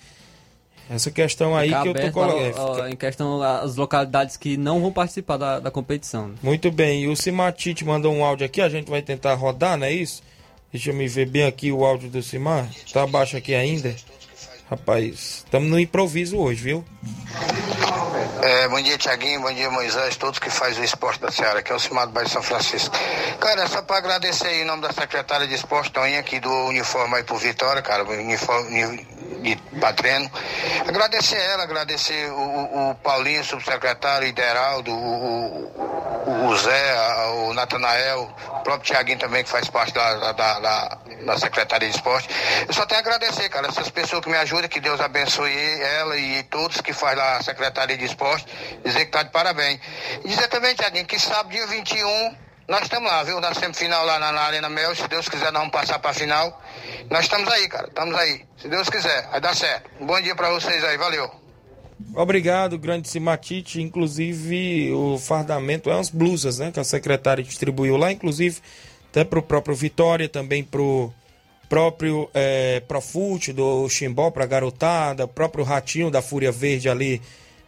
Essa 0.91 1.09
questão 1.09 1.57
aí 1.57 1.69
Fica 1.69 1.83
que 1.83 1.89
eu 1.89 1.95
tô 1.95 2.11
colocando. 2.11 2.89
Em 2.89 2.97
questão 2.97 3.41
as 3.41 3.77
localidades 3.77 4.37
que 4.37 4.57
não 4.57 4.81
vão 4.81 4.93
participar 4.93 5.37
da, 5.37 5.61
da 5.61 5.71
competição. 5.71 6.29
né? 6.29 6.35
Muito 6.43 6.69
bem, 6.73 7.05
e 7.05 7.09
o 7.09 7.15
Simatite 7.15 7.85
mandou 7.85 8.13
um 8.13 8.25
áudio 8.25 8.45
aqui, 8.45 8.61
a 8.61 8.69
gente 8.69 8.91
vai 8.91 9.01
tentar 9.01 9.35
rodar, 9.35 9.77
não 9.77 9.87
é 9.87 9.93
isso? 9.93 10.21
Deixa 10.73 10.91
eu 10.91 10.95
me 10.95 11.07
ver 11.07 11.27
bem 11.27 11.47
aqui 11.47 11.71
o 11.71 11.85
áudio 11.85 12.11
do 12.11 12.21
Simar. 12.23 12.69
Tá 12.93 13.05
abaixo 13.05 13.37
aqui 13.37 13.55
ainda. 13.55 13.95
Rapaz, 14.69 15.45
estamos 15.45 15.69
no 15.69 15.79
improviso 15.79 16.37
hoje, 16.39 16.63
viu? 16.63 16.85
É, 18.43 18.69
bom 18.69 18.81
dia, 18.81 18.97
Tiaguinho, 18.97 19.41
bom 19.43 19.53
dia, 19.53 19.71
Moisés, 19.71 20.17
todos 20.17 20.39
que 20.39 20.49
fazem 20.51 20.81
o 20.81 20.85
esporte 20.85 21.21
da 21.21 21.31
Seara, 21.31 21.63
que 21.63 21.71
é 21.71 21.75
o 21.75 21.79
Cimar 21.79 22.07
do 22.07 22.13
Bairro 22.13 22.29
de 22.29 22.33
São 22.33 22.43
Francisco. 22.43 22.97
Cara, 23.39 23.63
é 23.63 23.67
só 23.67 23.83
para 23.83 23.99
agradecer 23.99 24.47
aí 24.47 24.63
em 24.63 24.65
nome 24.65 24.83
da 24.83 24.93
secretária 24.93 25.47
de 25.47 25.55
esporte, 25.55 25.93
Toninha, 25.93 26.23
que 26.23 26.41
do 26.41 26.51
uniforme 26.67 27.17
aí 27.17 27.25
pro 27.25 27.37
Vitória, 27.37 27.83
cara, 27.83 28.05
o 28.05 28.11
uniforme 28.11 29.07
de 29.43 29.57
treino. 29.97 30.31
Agradecer 30.87 31.39
ela, 31.39 31.63
agradecer 31.65 32.31
o, 32.31 32.91
o- 32.91 32.95
Paulinho, 32.97 33.45
subsecretário, 33.45 34.27
Ideraldo, 34.29 34.91
o, 34.93 35.65
o, 36.27 36.47
o 36.49 36.57
Zé, 36.57 36.95
o 37.49 37.55
Natanael, 37.55 38.31
o 38.49 38.61
próprio 38.61 38.93
Tiaguinho 38.93 39.19
também, 39.19 39.43
que 39.45 39.49
faz 39.51 39.69
parte 39.69 39.93
da, 39.95 40.33
da, 40.33 40.61
da- 40.61 40.99
da 41.25 41.39
Secretaria 41.39 41.89
de 41.89 41.95
Esporte. 41.97 42.29
Eu 42.67 42.75
só 42.75 42.85
tenho 42.87 42.99
a 43.01 43.03
agradecer, 43.03 43.49
cara, 43.49 43.69
essas 43.69 43.89
pessoas 43.91 44.23
que 44.23 44.31
me 44.31 44.37
ajudam, 44.37 44.69
que 44.69 44.81
Deus 44.81 45.01
abençoe 45.01 45.53
ela 45.83 46.17
e 46.17 46.43
todos 46.45 46.81
que 46.81 46.93
faz 46.93 47.17
lá 47.17 47.37
a 47.37 47.43
Secretaria 47.43 47.97
de 47.97 48.05
Esporte, 48.05 48.47
dizer 48.85 49.07
que 49.07 49.11
tá 49.13 49.23
de 49.23 49.31
parabéns. 49.31 49.81
E 50.25 50.29
dizer 50.29 50.49
também, 50.49 50.75
Tiaguinho, 50.75 51.07
que 51.07 51.19
sábado, 51.19 51.51
dia 51.51 51.67
21, 51.67 52.35
nós 52.69 52.83
estamos 52.83 53.11
lá, 53.11 53.23
viu? 53.23 53.41
Na 53.41 53.53
semifinal 53.55 54.05
lá 54.07 54.19
na, 54.19 54.33
na 54.33 54.43
Arena 54.43 54.69
Mel, 54.69 54.95
se 54.95 55.07
Deus 55.09 55.29
quiser, 55.29 55.53
nós 55.53 55.63
vamos 55.63 55.73
passar 55.73 55.99
pra 55.99 56.13
final. 56.13 56.63
Nós 57.11 57.25
estamos 57.25 57.51
aí, 57.53 57.69
cara, 57.69 57.89
estamos 57.89 58.15
aí. 58.15 58.45
Se 58.57 58.69
Deus 58.69 58.89
quiser, 58.89 59.29
vai 59.31 59.41
dar 59.41 59.55
certo. 59.55 59.91
Um 60.01 60.07
bom 60.07 60.21
dia 60.21 60.35
pra 60.35 60.51
vocês 60.51 60.83
aí, 60.85 60.97
valeu. 60.97 61.31
Obrigado, 62.15 62.79
grande 62.79 63.09
Simatite. 63.09 63.81
Inclusive, 63.81 64.93
o 64.93 65.19
fardamento 65.19 65.91
é 65.91 65.95
umas 65.95 66.11
blusas, 66.11 66.59
né? 66.59 66.71
Que 66.73 66.81
a 66.81 66.85
secretária 66.85 67.43
distribuiu 67.43 67.97
lá, 67.97 68.11
inclusive, 68.13 68.61
até 69.11 69.25
pro 69.25 69.43
próprio 69.43 69.75
Vitória, 69.75 70.29
também 70.29 70.65
pro 70.65 71.13
próprio 71.69 72.29
é, 72.35 72.81
Profute 72.81 73.53
do 73.53 73.89
Chimbó 73.89 74.31
pra 74.31 74.45
garotada, 74.45 75.29
próprio 75.29 75.65
Ratinho 75.65 76.11
da 76.11 76.21
Fúria 76.21 76.51
Verde 76.51 76.89
ali 76.89 77.23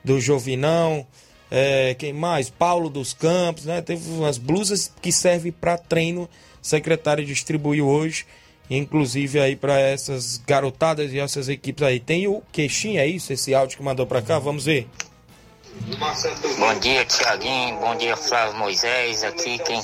do 0.05 0.21
Jovinão. 0.21 1.07
É, 1.55 1.93
quem 1.93 2.15
mais? 2.15 2.49
Paulo 2.49 2.89
dos 2.89 3.13
Campos, 3.13 3.67
né? 3.67 3.83
Teve 3.83 4.09
umas 4.09 4.39
blusas 4.39 4.91
que 5.03 5.13
servem 5.13 5.53
para 5.53 5.77
treino. 5.77 6.23
A 6.25 6.65
secretária 6.65 7.23
distribuiu 7.23 7.87
hoje, 7.87 8.25
inclusive 8.71 9.39
aí 9.39 9.55
para 9.55 9.79
essas 9.79 10.39
garotadas 10.47 11.13
e 11.13 11.19
essas 11.19 11.51
equipes 11.51 11.83
aí. 11.83 12.01
Tem 12.01 12.27
o 12.27 12.43
queixinho, 12.51 12.99
é 12.99 13.07
isso? 13.07 13.35
Esse 13.35 13.55
áudio 13.55 13.77
que 13.77 13.83
mandou 13.83 14.07
para 14.07 14.23
cá? 14.23 14.39
Vamos 14.39 14.65
ver. 14.65 14.89
Bom 16.59 16.79
dia, 16.81 17.05
Tiaguinho. 17.05 17.79
Bom 17.79 17.97
dia, 17.97 18.17
Flávio 18.17 18.59
Moisés. 18.59 19.25
Aqui 19.25 19.59
quem 19.59 19.81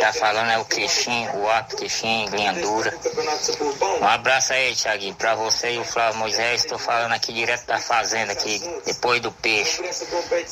tá 0.00 0.12
falando 0.12 0.50
é 0.50 0.58
o 0.58 0.64
Queixinho, 0.64 1.36
o 1.36 1.48
Ato 1.48 1.76
Queixinho, 1.76 2.28
linha 2.30 2.52
dura. 2.54 2.92
Um 4.00 4.06
abraço 4.06 4.52
aí, 4.52 4.74
Tiaguinho, 4.74 5.14
pra 5.14 5.34
você 5.34 5.74
e 5.74 5.78
o 5.78 5.84
Flávio 5.84 6.18
Moisés. 6.18 6.64
Tô 6.64 6.78
falando 6.78 7.12
aqui 7.12 7.32
direto 7.32 7.66
da 7.66 7.78
fazenda, 7.78 8.32
aqui 8.32 8.60
depois 8.84 9.20
do 9.20 9.30
peixe. 9.30 9.82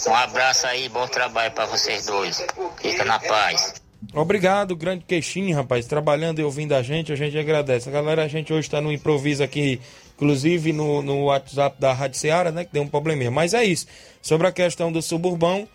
Um 0.06 0.14
abraço 0.14 0.66
aí, 0.66 0.88
bom 0.88 1.06
trabalho 1.08 1.50
pra 1.52 1.66
vocês 1.66 2.06
dois. 2.06 2.44
Fica 2.80 3.04
na 3.04 3.18
paz. 3.18 3.74
Obrigado, 4.14 4.76
grande 4.76 5.04
queixinho, 5.04 5.56
rapaz. 5.56 5.86
Trabalhando 5.86 6.38
e 6.40 6.44
ouvindo 6.44 6.74
a 6.74 6.82
gente, 6.82 7.12
a 7.12 7.16
gente 7.16 7.36
agradece. 7.36 7.88
A 7.88 7.92
galera, 7.92 8.22
a 8.24 8.28
gente 8.28 8.52
hoje 8.52 8.68
está 8.68 8.80
no 8.80 8.92
improviso 8.92 9.42
aqui, 9.42 9.80
inclusive 10.16 10.72
no, 10.72 11.02
no 11.02 11.24
WhatsApp 11.24 11.80
da 11.80 11.92
Rádio 11.92 12.18
Seara, 12.18 12.50
né? 12.50 12.64
Que 12.64 12.72
deu 12.72 12.82
um 12.82 12.88
probleminha. 12.88 13.30
Mas 13.30 13.54
é 13.54 13.64
isso. 13.64 13.86
Sobre 14.20 14.46
a 14.46 14.52
questão 14.52 14.90
do 14.90 15.00
suburbão, 15.02 15.68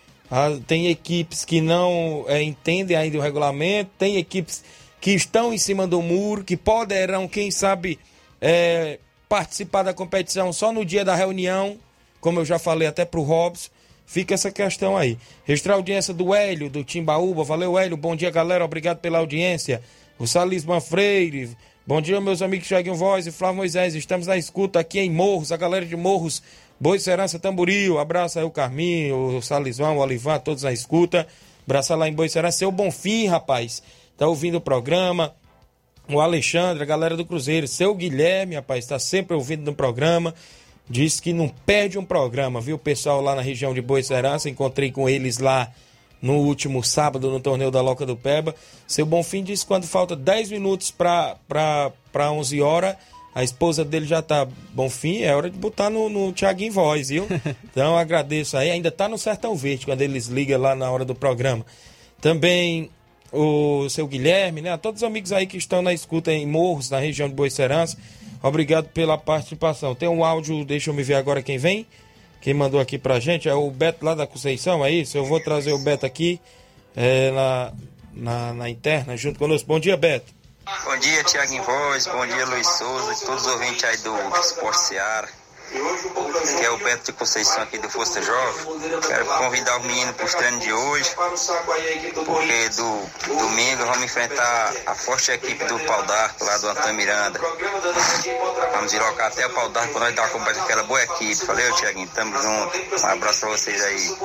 tem 0.68 0.88
equipes 0.88 1.46
que 1.46 1.62
não 1.62 2.26
eh, 2.28 2.42
entendem 2.42 2.98
ainda 2.98 3.18
o 3.18 3.22
regulamento, 3.22 3.92
tem 3.98 4.18
equipes 4.18 4.64
que 5.00 5.12
estão 5.12 5.54
em 5.54 5.58
cima 5.58 5.86
do 5.86 6.02
muro, 6.02 6.44
que 6.44 6.58
poderão, 6.58 7.28
quem 7.28 7.52
sabe, 7.52 8.00
eh, 8.40 9.00
participar 9.30 9.84
da 9.84 9.94
competição 9.94 10.52
só 10.52 10.72
no 10.72 10.84
dia 10.84 11.06
da 11.06 11.16
reunião, 11.16 11.78
como 12.20 12.40
eu 12.40 12.46
já 12.46 12.58
falei 12.60 12.88
até 12.88 13.06
pro 13.06 13.22
Robson. 13.22 13.70
Fica 14.06 14.34
essa 14.34 14.52
questão 14.52 14.98
aí. 14.98 15.18
Registrar 15.46 15.74
a 15.74 15.78
audiência 15.78 16.14
do 16.14 16.36
Hélio, 16.36 16.70
do 16.70 16.84
Timbaúba. 16.84 17.46
Valeu, 17.46 17.80
Hélio. 17.80 17.96
Bom 17.96 18.14
dia, 18.14 18.30
galera. 18.30 18.66
Obrigado 18.66 18.98
pela 18.98 19.20
audiência. 19.20 19.82
O 20.20 20.28
Salisman 20.28 20.82
Freire. 20.82 21.56
Bom 21.84 22.00
dia, 22.00 22.22
meus 22.22 22.44
amigos 22.44 22.68
Thiaguinho 22.68 22.94
Voz 22.94 23.26
e 23.26 23.32
Flávio 23.32 23.58
Moisés. 23.58 23.96
Estamos 23.96 24.28
na 24.28 24.38
escuta 24.38 24.80
aqui 24.80 25.00
em 25.00 25.10
Morros. 25.10 25.52
A 25.52 25.58
galera 25.58 25.84
de 25.84 25.96
Morros, 25.96 26.40
Boi 26.80 27.00
Serança 27.00 27.40
Tamboril. 27.40 27.98
Abraço 27.98 28.38
aí 28.38 28.46
o 28.46 28.52
Carminho, 28.52 29.38
o 29.38 29.42
Salisman, 29.42 29.90
o 29.90 29.98
Olivan, 29.98 30.38
todos 30.38 30.62
na 30.62 30.72
escuta. 30.72 31.26
Abraço 31.66 31.96
lá 31.96 32.08
em 32.08 32.14
Boi 32.14 32.30
Serança. 32.30 32.60
Seu 32.60 32.72
Bonfim, 32.72 33.26
rapaz. 33.26 33.82
Tá 34.16 34.28
ouvindo 34.28 34.60
o 34.60 34.62
programa. 34.62 35.34
O 36.08 36.22
Alexandre, 36.22 36.84
a 36.84 36.86
galera 36.86 37.18
do 37.18 37.26
Cruzeiro. 37.26 37.68
Seu 37.68 37.96
Guilherme, 37.96 38.54
rapaz, 38.54 38.86
está 38.86 39.00
sempre 39.00 39.36
ouvindo 39.36 39.64
no 39.64 39.74
programa. 39.74 40.36
Diz 40.88 41.20
que 41.20 41.34
não 41.34 41.50
perde 41.50 41.98
um 41.98 42.06
programa, 42.06 42.62
viu? 42.62 42.76
O 42.76 42.80
pessoal 42.80 43.22
lá 43.22 43.34
na 43.34 43.42
região 43.42 43.74
de 43.74 43.82
Boa 43.82 44.04
Serança, 44.04 44.48
encontrei 44.48 44.92
com 44.92 45.10
eles 45.10 45.40
lá 45.40 45.72
no 46.22 46.38
último 46.38 46.84
sábado 46.84 47.32
no 47.32 47.40
torneio 47.40 47.72
da 47.72 47.82
Loca 47.82 48.06
do 48.06 48.16
Peba. 48.16 48.56
Seu 48.88 49.06
Bonfim 49.06 49.44
disse 49.44 49.64
que 49.64 49.68
quando 49.68 49.88
falta 49.88 50.16
10 50.16 50.52
minutos 50.52 50.92
para 50.92 51.40
11 52.16 52.62
horas, 52.62 52.96
a 53.34 53.44
esposa 53.44 53.86
dele 53.86 54.06
já 54.06 54.22
tá 54.22 54.48
Bonfim, 54.74 55.22
é 55.22 55.36
hora 55.36 55.50
de 55.50 55.58
botar 55.58 55.90
no, 55.90 56.10
no 56.10 56.34
Thiaguinho 56.34 56.74
Voz, 56.74 57.10
viu? 57.10 57.28
Então 57.72 57.98
agradeço 57.98 58.58
aí. 58.58 58.70
Ainda 58.70 58.92
tá 58.92 59.08
no 59.08 59.18
Sertão 59.18 59.56
Verde 59.56 59.86
quando 59.86 60.02
eles 60.02 60.28
ligam 60.28 60.60
lá 60.60 60.76
na 60.76 60.92
hora 60.92 61.06
do 61.06 61.16
programa. 61.16 61.66
Também 62.20 62.90
o 63.32 63.88
seu 63.90 64.06
Guilherme, 64.06 64.62
né? 64.62 64.72
A 64.72 64.78
todos 64.78 65.02
os 65.02 65.08
amigos 65.08 65.32
aí 65.32 65.48
que 65.48 65.58
estão 65.58 65.82
na 65.82 65.94
escuta 65.94 66.34
em 66.34 66.46
Morros, 66.46 66.90
na 66.90 67.00
região 67.00 67.30
de 67.30 67.34
Boa 67.34 67.50
Serança. 67.50 67.98
Obrigado 68.44 68.90
pela 68.90 69.18
participação. 69.18 69.96
Tem 69.96 70.10
um 70.10 70.26
áudio, 70.26 70.66
deixa 70.66 70.90
eu 70.90 70.94
me 70.94 71.04
ver 71.04 71.14
agora 71.14 71.42
quem 71.42 71.58
vem. 71.58 71.86
Quem 72.42 72.56
mandou 72.56 72.80
aqui 72.80 72.98
pra 72.98 73.20
gente 73.20 73.48
é 73.48 73.54
o 73.54 73.70
Beto 73.70 74.04
lá 74.04 74.16
da 74.16 74.26
Conceição, 74.26 74.84
é 74.84 74.90
isso? 74.90 75.16
Eu 75.16 75.26
vou 75.26 75.40
trazer 75.40 75.72
o 75.74 75.78
Beto 75.78 76.06
aqui 76.06 76.42
é, 76.96 77.32
na, 77.32 77.74
na, 78.14 78.54
na 78.54 78.70
interna 78.70 79.16
junto 79.16 79.38
conosco. 79.38 79.68
Bom 79.68 79.80
dia, 79.80 79.96
Beto. 79.96 80.34
Bom 80.84 80.98
dia, 80.98 81.24
Tiago 81.24 81.54
em 81.54 81.62
Voz, 81.62 82.08
bom 82.08 82.26
dia, 82.26 82.46
Luiz 82.46 82.68
Souza, 82.68 83.14
e 83.14 83.26
todos 83.26 83.46
os 83.46 83.52
ouvintes 83.54 83.84
aí 83.84 83.98
do 83.98 84.16
Esporte 84.40 84.80
Seara. 84.80 85.41
Que 85.72 86.66
é 86.66 86.70
o 86.70 86.78
Beto 86.80 87.06
de 87.06 87.14
Conceição 87.14 87.64
aqui 87.64 87.78
do 87.78 87.90
Força 87.90 88.22
Jovem. 88.22 89.00
Quero 89.08 89.26
convidar 89.26 89.78
o 89.78 89.84
menino 89.84 90.14
para 90.14 90.26
os 90.26 90.34
treinos 90.34 90.60
de 90.60 90.74
hoje, 90.74 91.10
porque 92.26 92.70
do 92.70 93.36
domingo 93.38 93.86
vamos 93.86 94.04
enfrentar 94.04 94.74
a 94.86 94.96
forte 94.96 95.32
equipe 95.32 95.64
do 95.66 95.80
Pau 95.80 96.04
d'Arco, 96.04 96.44
lá 96.44 96.58
do 96.58 96.68
Antônio 96.68 96.96
Miranda. 96.96 97.40
Vamos 98.74 98.92
deslocar 98.92 99.28
até 99.28 99.48
o 99.48 99.50
Pau 99.52 99.70
d'Arco 99.70 99.94
para 99.94 100.02
nós 100.02 100.16
dar 100.16 100.36
uma 100.36 100.52
aquela 100.52 100.84
boa 100.84 101.04
equipe. 101.04 101.46
Valeu, 101.46 101.74
Tiaguinho, 101.76 102.10
tamo 102.10 102.38
junto. 102.42 103.06
Um 103.06 103.08
abraço 103.08 103.40
para 103.40 103.50
vocês 103.50 103.82
aí. 103.82 104.16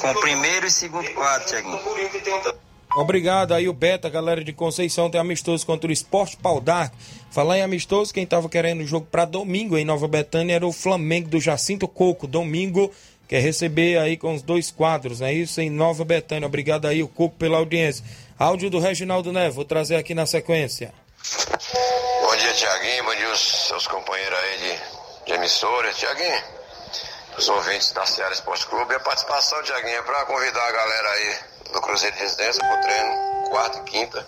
Com 0.00 0.10
o 0.10 0.20
primeiro 0.20 0.66
e 0.66 0.70
segundo 0.70 1.10
quadro, 1.14 1.46
Tiaguinho. 1.48 1.80
Obrigado 2.96 3.52
aí 3.52 3.68
o 3.68 3.72
Beto, 3.72 4.06
a 4.06 4.10
galera 4.10 4.42
de 4.42 4.52
Conceição 4.52 5.10
tem 5.10 5.20
amistoso 5.20 5.64
contra 5.64 5.88
o 5.88 5.92
Esporte 5.92 6.36
Pau 6.36 6.60
d'Arco. 6.60 6.96
Falar 7.30 7.58
em 7.58 7.62
amistoso, 7.62 8.12
quem 8.12 8.26
tava 8.26 8.48
querendo 8.48 8.80
o 8.80 8.86
jogo 8.86 9.06
para 9.10 9.24
domingo 9.24 9.76
em 9.76 9.84
Nova 9.84 10.08
Betânia 10.08 10.54
era 10.54 10.66
o 10.66 10.72
Flamengo 10.72 11.28
do 11.28 11.40
Jacinto 11.40 11.86
Coco. 11.86 12.26
Domingo 12.26 12.90
quer 13.28 13.40
receber 13.40 13.98
aí 13.98 14.16
com 14.16 14.34
os 14.34 14.42
dois 14.42 14.70
quadros, 14.70 15.20
é 15.20 15.32
isso 15.32 15.60
em 15.60 15.68
Nova 15.68 16.04
Betânia. 16.04 16.46
Obrigado 16.46 16.86
aí 16.86 17.02
o 17.02 17.08
Coco 17.08 17.36
pela 17.36 17.58
audiência. 17.58 18.04
Áudio 18.38 18.70
do 18.70 18.78
Reginaldo 18.78 19.32
Neves, 19.32 19.54
vou 19.54 19.64
trazer 19.64 19.96
aqui 19.96 20.14
na 20.14 20.24
sequência. 20.24 20.92
Bom 22.22 22.36
dia, 22.36 22.52
Tiaguinho. 22.54 23.04
Bom 23.04 23.14
dia, 23.14 23.30
os 23.32 23.66
seus 23.66 23.86
companheiros 23.86 24.38
aí 24.38 24.58
de, 24.58 25.26
de 25.26 25.32
emissora. 25.32 25.92
Tiaguinho, 25.92 26.42
os 27.36 27.48
ouvintes 27.48 27.92
da 27.92 28.06
Seara 28.06 28.32
Esporte 28.32 28.66
Clube. 28.66 28.92
E 28.92 28.96
a 28.96 29.00
participação, 29.00 29.62
Tiaguinho, 29.64 29.98
é 29.98 30.02
para 30.02 30.24
convidar 30.24 30.66
a 30.66 30.72
galera 30.72 31.08
aí 31.10 31.36
do 31.72 31.80
Cruzeiro 31.80 32.16
de 32.16 32.22
Residência 32.22 32.64
pro 32.64 32.80
treino, 32.80 33.50
quarta 33.50 33.78
e 33.80 33.82
quinta. 33.82 34.26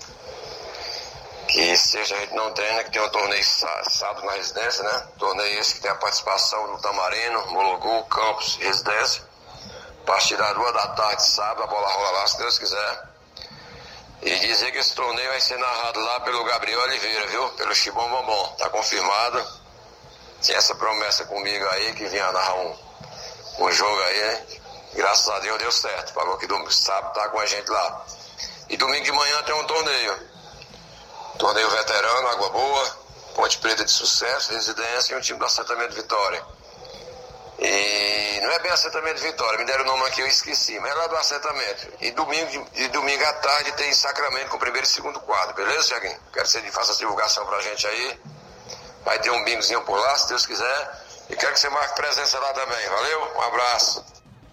Que 1.52 1.76
seja 1.76 2.14
a 2.14 2.18
gente 2.20 2.34
não 2.34 2.52
treina, 2.52 2.84
que 2.84 2.90
tem 2.92 3.02
um 3.02 3.08
torneio 3.10 3.44
sá- 3.44 3.84
sábado 3.90 4.24
na 4.24 4.32
residência, 4.32 4.84
né? 4.84 5.08
Torneio 5.18 5.58
esse 5.58 5.74
que 5.74 5.80
tem 5.80 5.90
a 5.90 5.96
participação 5.96 6.76
do 6.76 6.80
Tamarino, 6.80 7.46
Mologu, 7.50 8.04
Campos 8.04 8.56
Residência. 8.60 9.22
A 10.02 10.06
partir 10.06 10.36
das 10.36 10.54
duas 10.54 10.72
da 10.72 10.86
tarde, 10.88 11.22
sábado, 11.26 11.64
a 11.64 11.66
bola 11.66 11.88
rola 11.88 12.10
lá, 12.10 12.26
se 12.28 12.38
Deus 12.38 12.56
quiser. 12.58 13.08
E 14.22 14.38
dizer 14.38 14.70
que 14.70 14.78
esse 14.78 14.94
torneio 14.94 15.28
vai 15.30 15.40
ser 15.40 15.58
narrado 15.58 15.98
lá 16.00 16.20
pelo 16.20 16.44
Gabriel 16.44 16.80
Oliveira, 16.82 17.26
viu? 17.28 17.48
Pelo 17.50 17.74
Chibom 17.74 18.08
Bombom. 18.08 18.54
Tá 18.58 18.68
confirmado. 18.70 19.44
Tinha 20.42 20.58
essa 20.58 20.74
promessa 20.74 21.24
comigo 21.24 21.66
aí, 21.70 21.92
que 21.94 22.06
vinha 22.06 22.30
narrar 22.30 22.54
um, 22.54 22.78
um 23.58 23.72
jogo 23.72 24.00
aí, 24.02 24.18
né? 24.20 24.46
Graças 24.94 25.28
a 25.28 25.38
Deus 25.40 25.58
deu 25.58 25.72
certo. 25.72 26.12
Pagou 26.12 26.36
que 26.38 26.46
do 26.46 26.70
sábado 26.70 27.12
tá 27.14 27.28
com 27.28 27.40
a 27.40 27.46
gente 27.46 27.68
lá. 27.68 28.04
E 28.68 28.76
domingo 28.76 29.04
de 29.04 29.12
manhã 29.12 29.42
tem 29.42 29.54
um 29.54 29.64
torneio. 29.64 30.29
Torneio 31.40 31.70
veterano, 31.70 32.28
Água 32.28 32.50
Boa, 32.50 32.96
Ponte 33.34 33.56
Preta 33.58 33.82
de 33.82 33.90
Sucesso, 33.90 34.52
Residência 34.52 35.14
e 35.14 35.16
um 35.16 35.20
time 35.22 35.38
do 35.38 35.44
assentamento 35.46 35.94
Vitória. 35.94 36.44
E 37.58 38.40
não 38.42 38.50
é 38.52 38.58
bem 38.58 38.70
assentamento 38.70 39.22
Vitória, 39.22 39.58
me 39.58 39.64
deram 39.64 39.84
o 39.84 39.86
nome 39.86 40.04
aqui, 40.06 40.20
eu 40.20 40.26
esqueci, 40.26 40.78
mas 40.78 40.90
é 40.90 40.94
lá 40.94 41.06
do 41.06 41.16
assentamento. 41.16 41.94
E 41.98 42.10
domingo, 42.10 42.68
e 42.74 42.88
domingo 42.88 43.24
à 43.24 43.32
tarde 43.32 43.72
tem 43.72 43.90
Sacramento 43.94 44.50
com 44.50 44.56
o 44.56 44.60
primeiro 44.60 44.86
e 44.86 44.90
segundo 44.90 45.18
quadro, 45.20 45.54
beleza, 45.54 45.88
Tiaguinho? 45.88 46.20
Quero 46.30 46.44
que 46.44 46.52
você 46.52 46.60
faça 46.70 46.92
essa 46.92 46.98
divulgação 46.98 47.46
pra 47.46 47.58
gente 47.62 47.86
aí. 47.86 48.20
Vai 49.02 49.18
ter 49.20 49.30
um 49.30 49.42
bingozinho 49.42 49.80
por 49.82 49.98
lá, 49.98 50.18
se 50.18 50.28
Deus 50.28 50.44
quiser. 50.44 51.06
E 51.30 51.36
quero 51.36 51.54
que 51.54 51.60
você 51.60 51.70
marque 51.70 51.94
presença 51.94 52.38
lá 52.38 52.52
também, 52.52 52.86
valeu? 52.86 53.32
Um 53.36 53.42
abraço. 53.42 54.04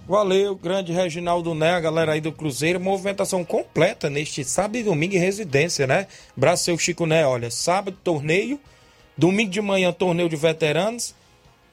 Valeu, 0.07 0.55
grande 0.55 0.93
Reginaldo 0.93 1.53
Né, 1.53 1.71
a 1.71 1.81
galera 1.81 2.13
aí 2.13 2.21
do 2.21 2.31
Cruzeiro. 2.31 2.79
Movimentação 2.79 3.43
completa 3.43 4.09
neste 4.09 4.41
sábado 4.41 4.77
e 4.77 4.83
domingo 4.83 5.15
em 5.15 5.19
residência, 5.19 5.85
né? 5.85 6.07
Braço 6.33 6.63
seu 6.63 6.77
Chico 6.77 7.05
Né, 7.05 7.27
olha, 7.27 7.51
sábado 7.51 7.97
torneio, 8.01 8.57
domingo 9.17 9.51
de 9.51 9.59
manhã 9.59 9.91
torneio 9.91 10.29
de 10.29 10.37
veteranos 10.37 11.13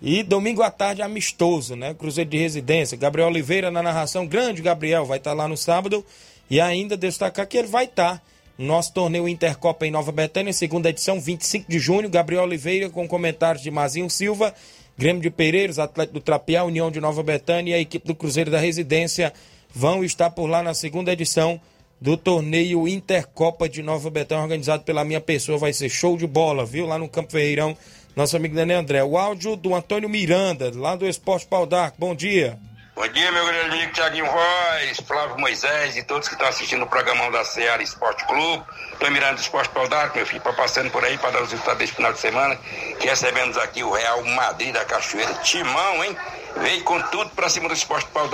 e 0.02 0.24
domingo 0.24 0.62
à 0.62 0.70
tarde 0.70 1.00
amistoso, 1.00 1.76
né? 1.76 1.94
Cruzeiro 1.94 2.28
de 2.28 2.36
residência. 2.36 2.98
Gabriel 2.98 3.28
Oliveira 3.28 3.70
na 3.70 3.84
narração, 3.84 4.26
grande 4.26 4.60
Gabriel, 4.60 5.06
vai 5.06 5.18
estar 5.18 5.32
lá 5.32 5.46
no 5.46 5.56
sábado. 5.56 6.04
E 6.50 6.60
ainda 6.60 6.96
destacar 6.96 7.46
que 7.46 7.56
ele 7.56 7.68
vai 7.68 7.84
estar 7.84 8.20
no 8.58 8.66
nosso 8.66 8.92
torneio 8.92 9.28
Intercopa 9.28 9.86
em 9.86 9.92
Nova 9.92 10.10
Betânia, 10.10 10.52
segunda 10.52 10.90
edição, 10.90 11.20
25 11.20 11.70
de 11.70 11.78
junho. 11.78 12.10
Gabriel 12.10 12.42
Oliveira 12.42 12.90
com 12.90 13.06
comentários 13.06 13.62
de 13.62 13.70
Mazinho 13.70 14.10
Silva. 14.10 14.52
Grêmio 14.96 15.22
de 15.22 15.30
Pereiros, 15.30 15.78
Atlético 15.78 16.14
do 16.14 16.20
Trapiá, 16.20 16.64
União 16.64 16.90
de 16.90 17.00
Nova 17.00 17.22
Betânia 17.22 17.72
e 17.72 17.74
a 17.74 17.80
equipe 17.80 18.06
do 18.06 18.14
Cruzeiro 18.14 18.50
da 18.50 18.58
Residência 18.58 19.32
vão 19.74 20.04
estar 20.04 20.30
por 20.30 20.46
lá 20.46 20.62
na 20.62 20.72
segunda 20.72 21.12
edição 21.12 21.60
do 22.00 22.16
torneio 22.16 22.86
Intercopa 22.86 23.68
de 23.68 23.82
Nova 23.82 24.08
Betânia, 24.10 24.44
organizado 24.44 24.84
pela 24.84 25.04
minha 25.04 25.20
pessoa. 25.20 25.58
Vai 25.58 25.72
ser 25.72 25.88
show 25.88 26.16
de 26.16 26.26
bola, 26.26 26.64
viu? 26.64 26.86
Lá 26.86 26.98
no 26.98 27.08
Campo 27.08 27.32
Ferreirão, 27.32 27.76
nosso 28.14 28.36
amigo 28.36 28.54
Daniel 28.54 28.80
André. 28.80 29.02
O 29.02 29.18
áudio 29.18 29.56
do 29.56 29.74
Antônio 29.74 30.08
Miranda, 30.08 30.70
lá 30.74 30.94
do 30.94 31.08
Esporte 31.08 31.46
Pau 31.46 31.66
d'Arco. 31.66 31.96
Bom 31.98 32.14
dia. 32.14 32.58
Bom 32.96 33.08
dia, 33.08 33.32
meu 33.32 33.44
grande 33.44 33.74
amigo 33.74 33.92
Tiaguinho 33.92 34.26
Voz, 34.26 35.00
Flávio 35.04 35.36
Moisés 35.36 35.96
e 35.96 36.04
todos 36.04 36.28
que 36.28 36.34
estão 36.34 36.46
assistindo 36.46 36.84
o 36.84 36.86
programão 36.86 37.28
da 37.28 37.44
Seara 37.44 37.82
Esporte 37.82 38.24
Clube. 38.24 38.64
Estou 38.92 39.10
mirando 39.10 39.36
o 39.36 39.40
Esporte 39.40 39.70
Pau 39.70 39.88
meu 40.14 40.24
filho, 40.24 40.40
para 40.40 40.52
passando 40.52 40.92
por 40.92 41.04
aí 41.04 41.18
para 41.18 41.30
dar 41.30 41.42
os 41.42 41.50
resultados 41.50 41.80
desse 41.80 41.92
final 41.92 42.12
de 42.12 42.20
semana, 42.20 42.56
que 43.00 43.08
recebemos 43.08 43.56
aqui 43.58 43.82
o 43.82 43.90
Real 43.90 44.22
Madrid 44.24 44.72
da 44.72 44.84
Cachoeira. 44.84 45.34
Timão, 45.42 46.04
hein? 46.04 46.16
Veio 46.58 46.84
com 46.84 47.02
tudo 47.08 47.30
para 47.30 47.48
cima 47.48 47.66
do 47.66 47.74
Esporte 47.74 48.06
Pau. 48.12 48.28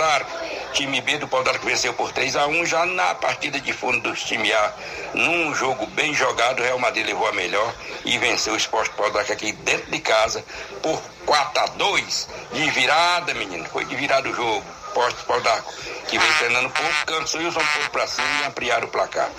Time 0.73 1.01
B 1.01 1.17
do 1.17 1.27
Pau 1.27 1.43
d'Arco 1.43 1.65
venceu 1.65 1.93
por 1.93 2.13
3 2.13 2.35
a 2.37 2.47
1 2.47 2.65
já 2.65 2.85
na 2.85 3.13
partida 3.15 3.59
de 3.59 3.73
fundo 3.73 3.99
dos 3.99 4.23
time 4.23 4.51
A. 4.53 4.73
Num 5.13 5.53
jogo 5.53 5.85
bem 5.87 6.13
jogado, 6.13 6.61
o 6.61 6.63
Real 6.63 6.79
Madrid 6.79 7.05
levou 7.05 7.27
a 7.27 7.33
melhor 7.33 7.75
e 8.05 8.17
venceu 8.17 8.53
o 8.53 8.57
Esporte 8.57 8.93
Pau 8.95 9.11
d'Arco 9.11 9.33
aqui 9.33 9.51
dentro 9.51 9.91
de 9.91 9.99
casa 9.99 10.43
por 10.81 11.01
4 11.25 11.61
a 11.61 11.65
2 11.67 12.29
de 12.53 12.69
virada, 12.71 13.33
menino. 13.33 13.65
Foi 13.65 13.83
de 13.83 13.95
virada 13.95 14.29
o 14.29 14.33
jogo. 14.33 14.80
Esporte 14.91 15.23
Pau 15.23 15.39
d'Arco, 15.39 15.73
que 16.09 16.19
vem 16.19 16.33
treinando 16.33 16.69
pouco, 16.69 17.05
cansou 17.05 17.41
e 17.41 17.45
usou 17.45 17.63
um 17.63 17.65
pouco 17.65 17.89
para 17.91 18.07
cima 18.07 18.27
e 18.43 18.47
ampliaram 18.47 18.87
o 18.87 18.91
placar. 18.91 19.29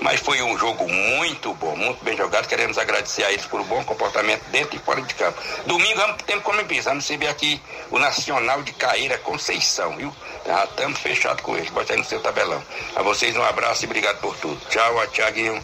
Mas 0.00 0.20
foi 0.20 0.40
um 0.40 0.56
jogo 0.56 0.88
muito 0.88 1.52
bom, 1.54 1.74
muito 1.76 2.02
bem 2.04 2.16
jogado. 2.16 2.46
Queremos 2.46 2.78
agradecer 2.78 3.24
a 3.24 3.32
eles 3.32 3.44
por 3.44 3.60
um 3.60 3.64
bom 3.64 3.82
comportamento 3.82 4.44
dentro 4.50 4.76
e 4.76 4.78
fora 4.78 5.02
de 5.02 5.12
campo. 5.14 5.42
Domingo 5.66 5.96
vamos 5.96 6.22
ter 6.22 6.40
como 6.42 6.60
empresa, 6.60 6.90
vamos 6.90 7.04
receber 7.04 7.26
aqui 7.26 7.60
o 7.90 7.98
Nacional 7.98 8.62
de 8.62 8.72
Caeira 8.72 9.18
Conceição, 9.18 9.96
viu? 9.96 10.14
Já 10.46 10.64
estamos 10.64 11.00
fechados 11.00 11.42
com 11.42 11.56
eles, 11.56 11.70
bota 11.70 11.92
aí 11.92 11.98
no 11.98 12.04
seu 12.04 12.20
tabelão. 12.20 12.62
A 12.94 13.02
vocês 13.02 13.36
um 13.36 13.42
abraço 13.42 13.84
e 13.84 13.86
obrigado 13.86 14.20
por 14.20 14.36
tudo. 14.36 14.60
Tchau, 14.68 15.06
Tiaguinho. 15.08 15.62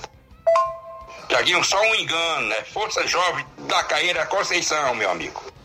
Tiaguinho, 1.28 1.62
só 1.62 1.80
um 1.80 1.94
engano, 1.94 2.48
né? 2.48 2.64
Força 2.72 3.06
Jovem 3.06 3.46
da 3.58 3.84
Caeira 3.84 4.26
Conceição, 4.26 4.94
meu 4.96 5.10
amigo. 5.10 5.55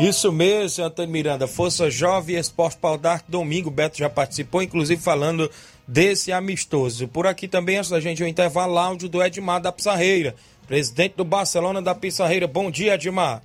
Isso 0.00 0.32
mesmo, 0.32 0.84
Antônio 0.84 1.10
Miranda. 1.10 1.46
Força 1.46 1.88
Jovem 1.88 2.36
Esporte 2.36 2.78
Pau 2.78 2.98
d'Arco, 2.98 3.30
domingo. 3.30 3.70
Beto 3.70 3.96
já 3.96 4.10
participou, 4.10 4.60
inclusive 4.60 5.00
falando 5.00 5.48
desse 5.86 6.32
amistoso. 6.32 7.06
Por 7.06 7.26
aqui 7.26 7.46
também, 7.46 7.78
antes 7.78 7.90
da 7.90 8.00
gente 8.00 8.22
o 8.22 8.26
intervalo, 8.26 8.76
áudio 8.76 9.08
do 9.08 9.22
Edmar 9.22 9.60
da 9.60 9.70
Pissarreira, 9.70 10.34
presidente 10.66 11.14
do 11.16 11.24
Barcelona 11.24 11.80
da 11.80 11.94
Pissarreira. 11.94 12.46
Bom 12.46 12.70
dia, 12.70 12.94
Edmar. 12.94 13.42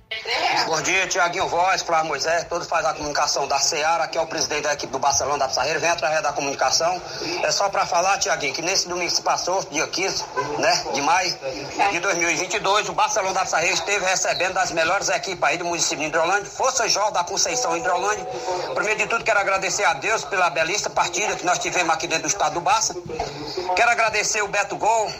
Bom 0.66 0.80
dia, 0.82 1.06
Tiaguinho 1.08 1.48
Voz, 1.48 1.82
Flávio 1.82 2.08
Moisés, 2.08 2.44
todos 2.44 2.68
fazem 2.68 2.90
a 2.90 2.94
comunicação 2.94 3.48
da 3.48 3.58
Seara, 3.58 4.04
aqui 4.04 4.16
é 4.16 4.20
o 4.20 4.26
presidente 4.26 4.62
da 4.62 4.72
equipe 4.72 4.92
do 4.92 5.00
Barcelona 5.00 5.38
da 5.38 5.48
Pissarreira, 5.48 5.80
vem 5.80 5.90
através 5.90 6.22
da 6.22 6.32
comunicação. 6.32 7.00
É 7.42 7.50
só 7.50 7.68
para 7.68 7.84
falar, 7.86 8.18
Tiaguinho, 8.18 8.54
que 8.54 8.62
nesse 8.62 8.88
domingo 8.88 9.08
que 9.08 9.16
se 9.16 9.22
passou, 9.22 9.64
dia 9.64 9.86
15, 9.86 10.24
né, 10.58 10.84
de 10.94 11.02
maio 11.02 11.36
de 11.90 11.98
2022, 11.98 12.88
o 12.88 12.92
Barcelona 12.92 13.34
da 13.34 13.40
Pissarreira 13.40 13.74
esteve 13.74 14.04
recebendo 14.04 14.54
das 14.54 14.70
melhores 14.70 15.08
equipes 15.08 15.42
aí 15.42 15.58
do 15.58 15.64
município 15.64 15.98
de 15.98 16.06
Hidrolândia, 16.06 16.48
Força 16.50 16.88
Jovem 16.88 17.14
da 17.14 17.24
Conceição 17.24 17.76
Hidrolândia. 17.76 18.24
Primeiro 18.74 19.00
de 19.00 19.06
tudo, 19.08 19.24
quero 19.24 19.40
agradecer 19.40 19.84
a 19.84 19.94
Deus 19.94 20.24
pela 20.24 20.50
belíssima 20.50 20.90
partida 20.90 21.34
que 21.34 21.44
nós 21.44 21.58
tivemos 21.58 21.92
aqui 21.92 22.06
dentro 22.06 22.24
do 22.24 22.28
estado 22.28 22.54
do 22.54 22.60
Barça. 22.60 22.94
Quero 23.74 23.90
agradecer 23.90 24.42
o 24.42 24.48
Beto 24.48 24.76
Gol, 24.76 25.10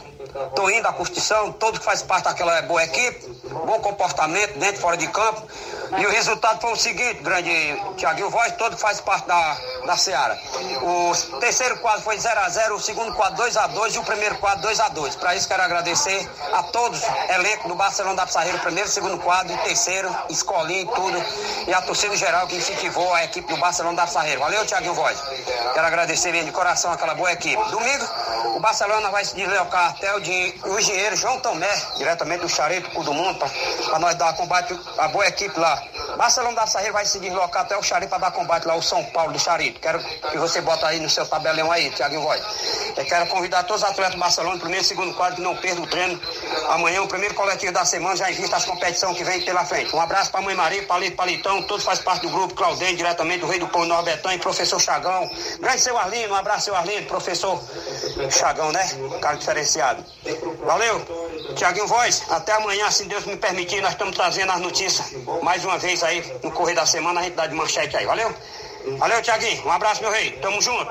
Toinho 0.54 0.82
da 0.82 0.92
Constituição, 0.92 1.52
todo 1.52 1.78
que 1.78 1.84
faz 1.84 2.02
parte 2.02 2.24
daquela 2.24 2.60
boa 2.62 2.82
equipe, 2.84 3.26
bom 3.48 3.80
comportamento 3.80 4.58
dentro 4.58 4.76
e 4.76 4.78
fora 4.78 4.96
de 4.96 5.06
campo. 5.08 5.42
E 5.98 6.06
o 6.06 6.10
resultado 6.10 6.60
foi 6.60 6.72
o 6.72 6.76
seguinte, 6.76 7.20
grande 7.22 7.50
Tiaguinho 7.96 8.30
Voz, 8.30 8.52
todo 8.52 8.76
que 8.76 8.80
faz 8.80 9.00
parte 9.00 9.26
da, 9.26 9.56
da 9.86 9.96
Seara. 9.96 10.38
O 10.82 11.40
terceiro 11.40 11.78
quadro 11.80 12.02
foi 12.02 12.16
0x0, 12.16 12.72
o 12.72 12.80
segundo 12.80 13.12
quadro 13.14 13.44
2x2 13.44 13.94
e 13.94 13.98
o 13.98 14.04
primeiro 14.04 14.36
quadro 14.36 14.68
2x2. 14.70 15.16
Para 15.18 15.34
isso 15.34 15.48
quero 15.48 15.62
agradecer 15.62 16.30
a 16.52 16.62
todos, 16.64 17.02
elenco 17.28 17.68
do 17.68 17.74
Barcelona 17.74 18.14
da 18.14 18.26
Pissarreira, 18.26 18.58
primeiro, 18.58 18.88
segundo 18.88 19.18
quadro 19.18 19.52
e 19.52 19.58
terceiro, 19.58 20.14
escolinha 20.28 20.82
e 20.82 20.86
tudo. 20.86 21.24
E 21.66 21.74
a 21.74 21.82
torcida 21.82 22.16
geral 22.16 22.46
que 22.46 22.54
incentivou 22.56 23.12
a 23.12 23.24
equipe 23.24 23.52
do 23.52 23.58
Barcelona 23.58 23.96
da 23.96 24.06
Pissarreira. 24.06 24.38
Valeu, 24.38 24.64
Tiaguinho 24.64 24.94
Voz. 24.94 25.20
Quero 25.74 25.86
agradecer 25.86 26.30
de 26.30 26.52
coração 26.52 26.92
aquela 26.92 27.14
boa 27.14 27.32
equipe. 27.32 27.60
Domingo, 27.70 28.06
o 28.54 28.60
Barcelona 28.60 29.10
vai 29.10 29.24
se 29.24 29.34
deslocar 29.34 29.90
até 29.90 30.14
o, 30.14 30.19
de, 30.20 30.54
o 30.64 30.78
engenheiro 30.78 31.16
João 31.16 31.38
Tomé, 31.40 31.70
diretamente 31.96 32.42
do 32.42 32.48
Chareto, 32.48 33.02
do 33.02 33.12
mundo, 33.12 33.38
para 33.38 33.98
nós 33.98 34.14
dar 34.16 34.34
combate 34.34 34.78
à 34.98 35.08
boa 35.08 35.26
equipe 35.26 35.58
lá. 35.58 35.82
Barcelona 36.20 36.54
da 36.54 36.66
Sarreira 36.66 36.92
vai 36.92 37.06
se 37.06 37.18
deslocar 37.18 37.62
até 37.62 37.74
o 37.78 37.82
Charito 37.82 38.10
para 38.10 38.18
dar 38.18 38.30
combate 38.32 38.66
lá, 38.66 38.74
o 38.74 38.82
São 38.82 39.02
Paulo 39.04 39.32
do 39.32 39.38
Charito. 39.38 39.80
Quero 39.80 39.98
que 39.98 40.36
você 40.36 40.60
bota 40.60 40.86
aí 40.86 41.00
no 41.00 41.08
seu 41.08 41.26
tabelão 41.26 41.72
aí, 41.72 41.88
Tiaguinho 41.92 42.20
Voz. 42.20 42.42
Eu 42.94 43.06
quero 43.06 43.26
convidar 43.28 43.62
todos 43.62 43.82
os 43.82 43.88
atletas 43.88 44.16
do 44.16 44.20
Barcelona, 44.20 44.58
primeiro 44.58 44.84
e 44.84 44.86
segundo 44.86 45.14
quadro, 45.14 45.36
que 45.36 45.40
não 45.40 45.56
perdam 45.56 45.82
o 45.82 45.86
treino. 45.86 46.20
Amanhã, 46.68 47.00
o 47.00 47.08
primeiro 47.08 47.34
coletivo 47.34 47.72
da 47.72 47.86
semana, 47.86 48.16
já 48.16 48.30
em 48.30 48.34
vista 48.34 48.54
as 48.54 48.66
competições 48.66 49.16
que 49.16 49.24
vem 49.24 49.40
pela 49.40 49.64
frente. 49.64 49.96
Um 49.96 50.00
abraço 50.00 50.30
para 50.30 50.40
a 50.40 50.42
Mãe 50.42 50.54
Maria, 50.54 50.82
Palito 50.82 51.16
Palitão, 51.16 51.62
todos 51.62 51.86
fazem 51.86 52.04
parte 52.04 52.26
do 52.26 52.28
grupo, 52.28 52.52
Claudem, 52.52 52.94
diretamente 52.94 53.38
do 53.38 53.46
Rei 53.46 53.58
do 53.58 53.68
Pão 53.68 53.86
Norbetão 53.86 54.30
e 54.30 54.36
professor 54.36 54.78
Chagão. 54.78 55.26
Grande 55.58 55.80
seu 55.80 55.96
Arlindo, 55.96 56.34
um 56.34 56.36
abraço, 56.36 56.66
seu 56.66 56.76
Arlindo, 56.76 57.06
professor 57.06 57.58
Chagão, 58.30 58.70
né? 58.72 58.86
Cara 59.22 59.38
diferenciado. 59.38 60.04
Valeu, 60.66 61.00
Tiaguinho 61.56 61.86
Voz, 61.86 62.24
até 62.28 62.52
amanhã, 62.52 62.90
se 62.90 63.06
Deus 63.06 63.24
me 63.24 63.38
permitir, 63.38 63.80
nós 63.80 63.92
estamos 63.92 64.14
trazendo 64.14 64.52
as 64.52 64.60
notícias 64.60 65.14
mais 65.42 65.64
uma 65.64 65.78
vez 65.78 66.02
aí 66.02 66.09
no 66.42 66.50
correr 66.50 66.74
da 66.74 66.86
semana, 66.86 67.20
a 67.20 67.22
gente 67.24 67.34
dá 67.34 67.46
de 67.46 67.54
manchete 67.54 67.96
aí, 67.96 68.06
valeu? 68.06 68.32
Valeu, 68.98 69.20
Tiaguinho, 69.20 69.66
um 69.66 69.70
abraço, 69.70 70.00
meu 70.00 70.10
rei, 70.10 70.30
tamo 70.32 70.60
junto. 70.62 70.88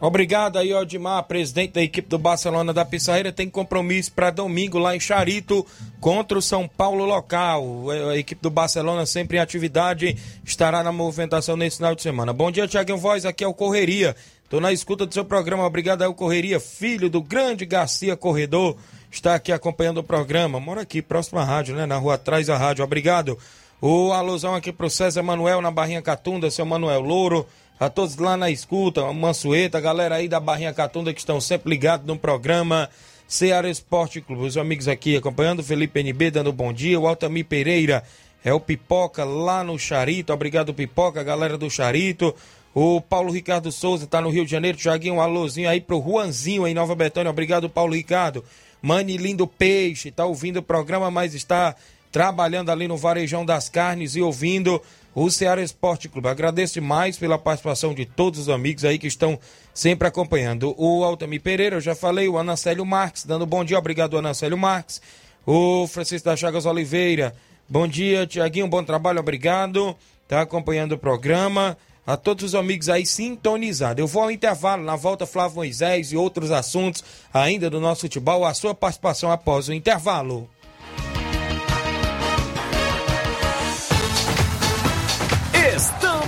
Obrigado 0.00 0.58
aí, 0.58 0.74
Odimar, 0.74 1.22
presidente 1.22 1.74
da 1.74 1.82
equipe 1.82 2.08
do 2.08 2.18
Barcelona 2.18 2.74
da 2.74 2.84
Pissarreira, 2.84 3.32
tem 3.32 3.48
compromisso 3.48 4.12
para 4.12 4.30
domingo 4.30 4.78
lá 4.78 4.96
em 4.96 5.00
Charito 5.00 5.64
contra 6.00 6.36
o 6.36 6.42
São 6.42 6.66
Paulo 6.66 7.04
local. 7.04 7.88
A 8.10 8.16
equipe 8.16 8.42
do 8.42 8.50
Barcelona 8.50 9.06
sempre 9.06 9.36
em 9.36 9.40
atividade, 9.40 10.18
estará 10.44 10.82
na 10.82 10.90
movimentação 10.90 11.56
nesse 11.56 11.76
final 11.76 11.94
de 11.94 12.02
semana. 12.02 12.32
Bom 12.32 12.50
dia, 12.50 12.66
Tiaguinho 12.66 12.98
Voz, 12.98 13.24
aqui 13.24 13.44
é 13.44 13.48
o 13.48 13.54
Correria. 13.54 14.16
Tô 14.50 14.60
na 14.60 14.72
escuta 14.72 15.06
do 15.06 15.14
seu 15.14 15.24
programa, 15.24 15.64
obrigado 15.64 16.02
aí, 16.02 16.08
o 16.08 16.14
Correria, 16.14 16.60
filho 16.60 17.08
do 17.08 17.22
grande 17.22 17.64
Garcia 17.64 18.16
Corredor, 18.16 18.76
está 19.10 19.36
aqui 19.36 19.52
acompanhando 19.52 19.98
o 19.98 20.04
programa. 20.04 20.60
Mora 20.60 20.82
aqui, 20.82 21.00
próximo 21.00 21.38
à 21.38 21.44
rádio, 21.44 21.76
né? 21.76 21.86
Na 21.86 21.96
rua 21.96 22.14
atrás 22.14 22.48
da 22.48 22.58
rádio, 22.58 22.84
obrigado. 22.84 23.38
O 23.86 24.14
alusão 24.14 24.54
aqui 24.54 24.72
pro 24.72 24.88
César 24.88 25.22
Manuel 25.22 25.60
na 25.60 25.70
Barrinha 25.70 26.00
Catunda, 26.00 26.50
seu 26.50 26.64
Manuel 26.64 27.02
Louro, 27.02 27.46
a 27.78 27.90
todos 27.90 28.16
lá 28.16 28.34
na 28.34 28.50
escuta, 28.50 29.12
Mansueta, 29.12 29.76
a 29.76 29.80
galera 29.82 30.14
aí 30.14 30.26
da 30.26 30.40
Barrinha 30.40 30.72
Catunda 30.72 31.12
que 31.12 31.20
estão 31.20 31.38
sempre 31.38 31.68
ligados 31.68 32.06
no 32.06 32.16
programa 32.16 32.88
Ceará 33.28 33.68
Esporte 33.68 34.22
Clube. 34.22 34.46
Os 34.46 34.56
amigos 34.56 34.88
aqui 34.88 35.18
acompanhando, 35.18 35.62
Felipe 35.62 36.00
NB 36.00 36.30
dando 36.30 36.50
bom 36.50 36.72
dia, 36.72 36.98
o 36.98 37.06
Altamir 37.06 37.44
Pereira 37.44 38.02
é 38.42 38.54
o 38.54 38.58
Pipoca 38.58 39.22
lá 39.22 39.62
no 39.62 39.78
Charito, 39.78 40.32
obrigado 40.32 40.72
Pipoca, 40.72 41.22
galera 41.22 41.58
do 41.58 41.68
Charito. 41.68 42.34
O 42.74 43.02
Paulo 43.02 43.30
Ricardo 43.30 43.70
Souza 43.70 44.06
tá 44.06 44.18
no 44.18 44.30
Rio 44.30 44.46
de 44.46 44.50
Janeiro, 44.50 44.78
Tiaguinho, 44.78 45.16
um 45.16 45.20
alôzinho 45.20 45.68
aí 45.68 45.82
pro 45.82 46.02
Juanzinho 46.02 46.66
em 46.66 46.72
Nova 46.72 46.94
Betânia, 46.94 47.28
obrigado 47.28 47.68
Paulo 47.68 47.92
Ricardo. 47.92 48.42
Mani 48.80 49.18
Lindo 49.18 49.46
Peixe, 49.46 50.10
tá 50.10 50.24
ouvindo 50.24 50.58
o 50.58 50.62
programa, 50.62 51.10
mas 51.10 51.34
está 51.34 51.76
trabalhando 52.14 52.70
ali 52.70 52.86
no 52.86 52.96
Varejão 52.96 53.44
das 53.44 53.68
Carnes 53.68 54.14
e 54.14 54.22
ouvindo 54.22 54.80
o 55.16 55.28
Ceará 55.32 55.60
Esporte 55.60 56.08
Clube. 56.08 56.28
Agradeço 56.28 56.74
demais 56.74 57.18
pela 57.18 57.36
participação 57.36 57.92
de 57.92 58.06
todos 58.06 58.38
os 58.38 58.48
amigos 58.48 58.84
aí 58.84 59.00
que 59.00 59.08
estão 59.08 59.36
sempre 59.74 60.06
acompanhando. 60.06 60.76
O 60.78 61.02
Altamir 61.02 61.40
Pereira, 61.40 61.74
eu 61.74 61.80
já 61.80 61.92
falei, 61.92 62.28
o 62.28 62.38
Anacélio 62.38 62.86
Marques, 62.86 63.24
dando 63.24 63.44
bom 63.44 63.64
dia, 63.64 63.76
obrigado 63.76 64.16
Anacélio 64.16 64.56
Marques. 64.56 65.02
O 65.44 65.88
Francisco 65.88 66.26
da 66.26 66.36
Chagas 66.36 66.66
Oliveira, 66.66 67.34
bom 67.68 67.88
dia, 67.88 68.28
Tiaguinho, 68.28 68.68
bom 68.68 68.84
trabalho, 68.84 69.18
obrigado. 69.18 69.96
Tá 70.28 70.40
acompanhando 70.40 70.92
o 70.92 70.98
programa. 70.98 71.76
A 72.06 72.16
todos 72.16 72.44
os 72.44 72.54
amigos 72.54 72.88
aí 72.88 73.04
sintonizados. 73.04 73.98
Eu 73.98 74.06
vou 74.06 74.22
ao 74.22 74.30
intervalo, 74.30 74.84
na 74.84 74.94
volta 74.94 75.26
Flávio 75.26 75.56
Moisés 75.56 76.12
e 76.12 76.16
outros 76.16 76.52
assuntos 76.52 77.02
ainda 77.32 77.68
do 77.68 77.80
nosso 77.80 78.02
futebol. 78.02 78.44
A 78.44 78.54
sua 78.54 78.72
participação 78.72 79.32
após 79.32 79.68
o 79.68 79.72
intervalo. 79.72 80.48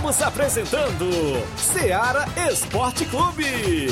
Estamos 0.06 0.22
apresentando 0.22 1.10
Seara 1.56 2.26
Esporte 2.48 3.04
Clube. 3.06 3.88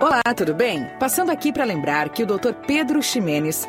Olá, 0.00 0.22
tudo 0.36 0.54
bem? 0.54 0.86
Passando 1.00 1.32
aqui 1.32 1.52
para 1.52 1.64
lembrar 1.64 2.10
que 2.10 2.22
o 2.22 2.26
Dr. 2.26 2.54
Pedro 2.68 3.02
Ximenes, 3.02 3.68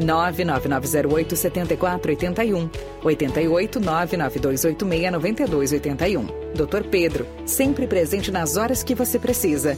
99908 0.00 1.36
7481 1.36 2.70
88 3.02 3.80
99286 3.80 5.12
9281. 5.12 6.26
Dr. 6.54 6.88
Pedro, 6.90 7.26
sempre 7.46 7.86
presente 7.86 8.30
nas 8.30 8.56
horas 8.56 8.82
que 8.82 8.94
você 8.94 9.18
precisa. 9.18 9.76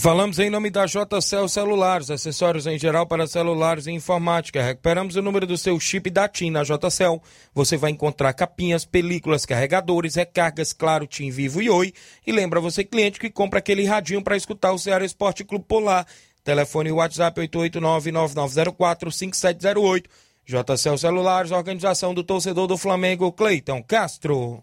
Falamos 0.00 0.38
em 0.38 0.48
nome 0.48 0.70
da 0.70 0.86
JCL 0.86 1.46
Celulares, 1.46 2.10
acessórios 2.10 2.66
em 2.66 2.78
geral 2.78 3.06
para 3.06 3.26
celulares 3.26 3.86
e 3.86 3.90
informática. 3.90 4.62
Recuperamos 4.62 5.14
o 5.14 5.20
número 5.20 5.46
do 5.46 5.58
seu 5.58 5.78
chip 5.78 6.08
da 6.08 6.26
TIM 6.26 6.50
na 6.50 6.62
JCL. 6.62 7.20
Você 7.52 7.76
vai 7.76 7.90
encontrar 7.90 8.32
capinhas, 8.32 8.86
películas, 8.86 9.44
carregadores, 9.44 10.14
recargas, 10.14 10.72
claro, 10.72 11.06
TIM 11.06 11.30
Vivo 11.30 11.60
e 11.60 11.68
Oi. 11.68 11.92
E 12.26 12.32
lembra 12.32 12.60
você, 12.60 12.82
cliente, 12.82 13.20
que 13.20 13.28
compra 13.28 13.58
aquele 13.58 13.84
radinho 13.84 14.22
para 14.22 14.38
escutar 14.38 14.72
o 14.72 14.78
Ceará 14.78 15.04
Esporte 15.04 15.44
Clube 15.44 15.66
Polar. 15.68 16.06
Telefone 16.44 16.92
WhatsApp 16.92 17.40
889-9904-5708. 17.48 20.04
JCL 20.46 20.98
Celulares, 20.98 21.52
organização 21.52 22.12
do 22.12 22.22
torcedor 22.24 22.66
do 22.66 22.76
Flamengo, 22.76 23.32
Cleiton 23.32 23.82
Castro. 23.82 24.62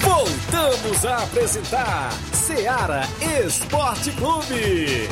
Voltamos 0.00 1.04
a 1.04 1.22
apresentar 1.22 2.10
Seara 2.32 3.02
Esporte 3.44 4.10
Clube. 4.12 5.08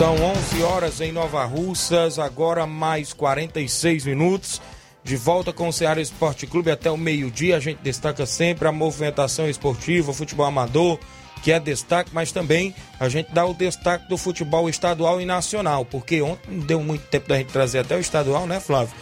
São 0.00 0.14
11 0.14 0.62
horas 0.62 1.00
em 1.02 1.12
Nova 1.12 1.44
Russas, 1.44 2.18
agora 2.18 2.66
mais 2.66 3.12
46 3.12 4.06
minutos. 4.06 4.58
De 5.04 5.14
volta 5.14 5.52
com 5.52 5.68
o 5.68 5.72
Ceará 5.74 6.00
Esporte 6.00 6.46
Clube 6.46 6.70
até 6.70 6.90
o 6.90 6.96
meio-dia. 6.96 7.58
A 7.58 7.60
gente 7.60 7.82
destaca 7.82 8.24
sempre 8.24 8.66
a 8.66 8.72
movimentação 8.72 9.46
esportiva, 9.46 10.10
o 10.10 10.14
futebol 10.14 10.46
amador, 10.46 10.98
que 11.42 11.52
é 11.52 11.60
destaque, 11.60 12.12
mas 12.14 12.32
também 12.32 12.74
a 12.98 13.10
gente 13.10 13.30
dá 13.30 13.44
o 13.44 13.52
destaque 13.52 14.08
do 14.08 14.16
futebol 14.16 14.70
estadual 14.70 15.20
e 15.20 15.26
nacional, 15.26 15.84
porque 15.84 16.22
ontem 16.22 16.50
não 16.50 16.64
deu 16.64 16.82
muito 16.82 17.06
tempo 17.08 17.28
da 17.28 17.36
gente 17.36 17.52
trazer 17.52 17.80
até 17.80 17.94
o 17.94 18.00
estadual, 18.00 18.46
né, 18.46 18.58
Flávio? 18.58 18.94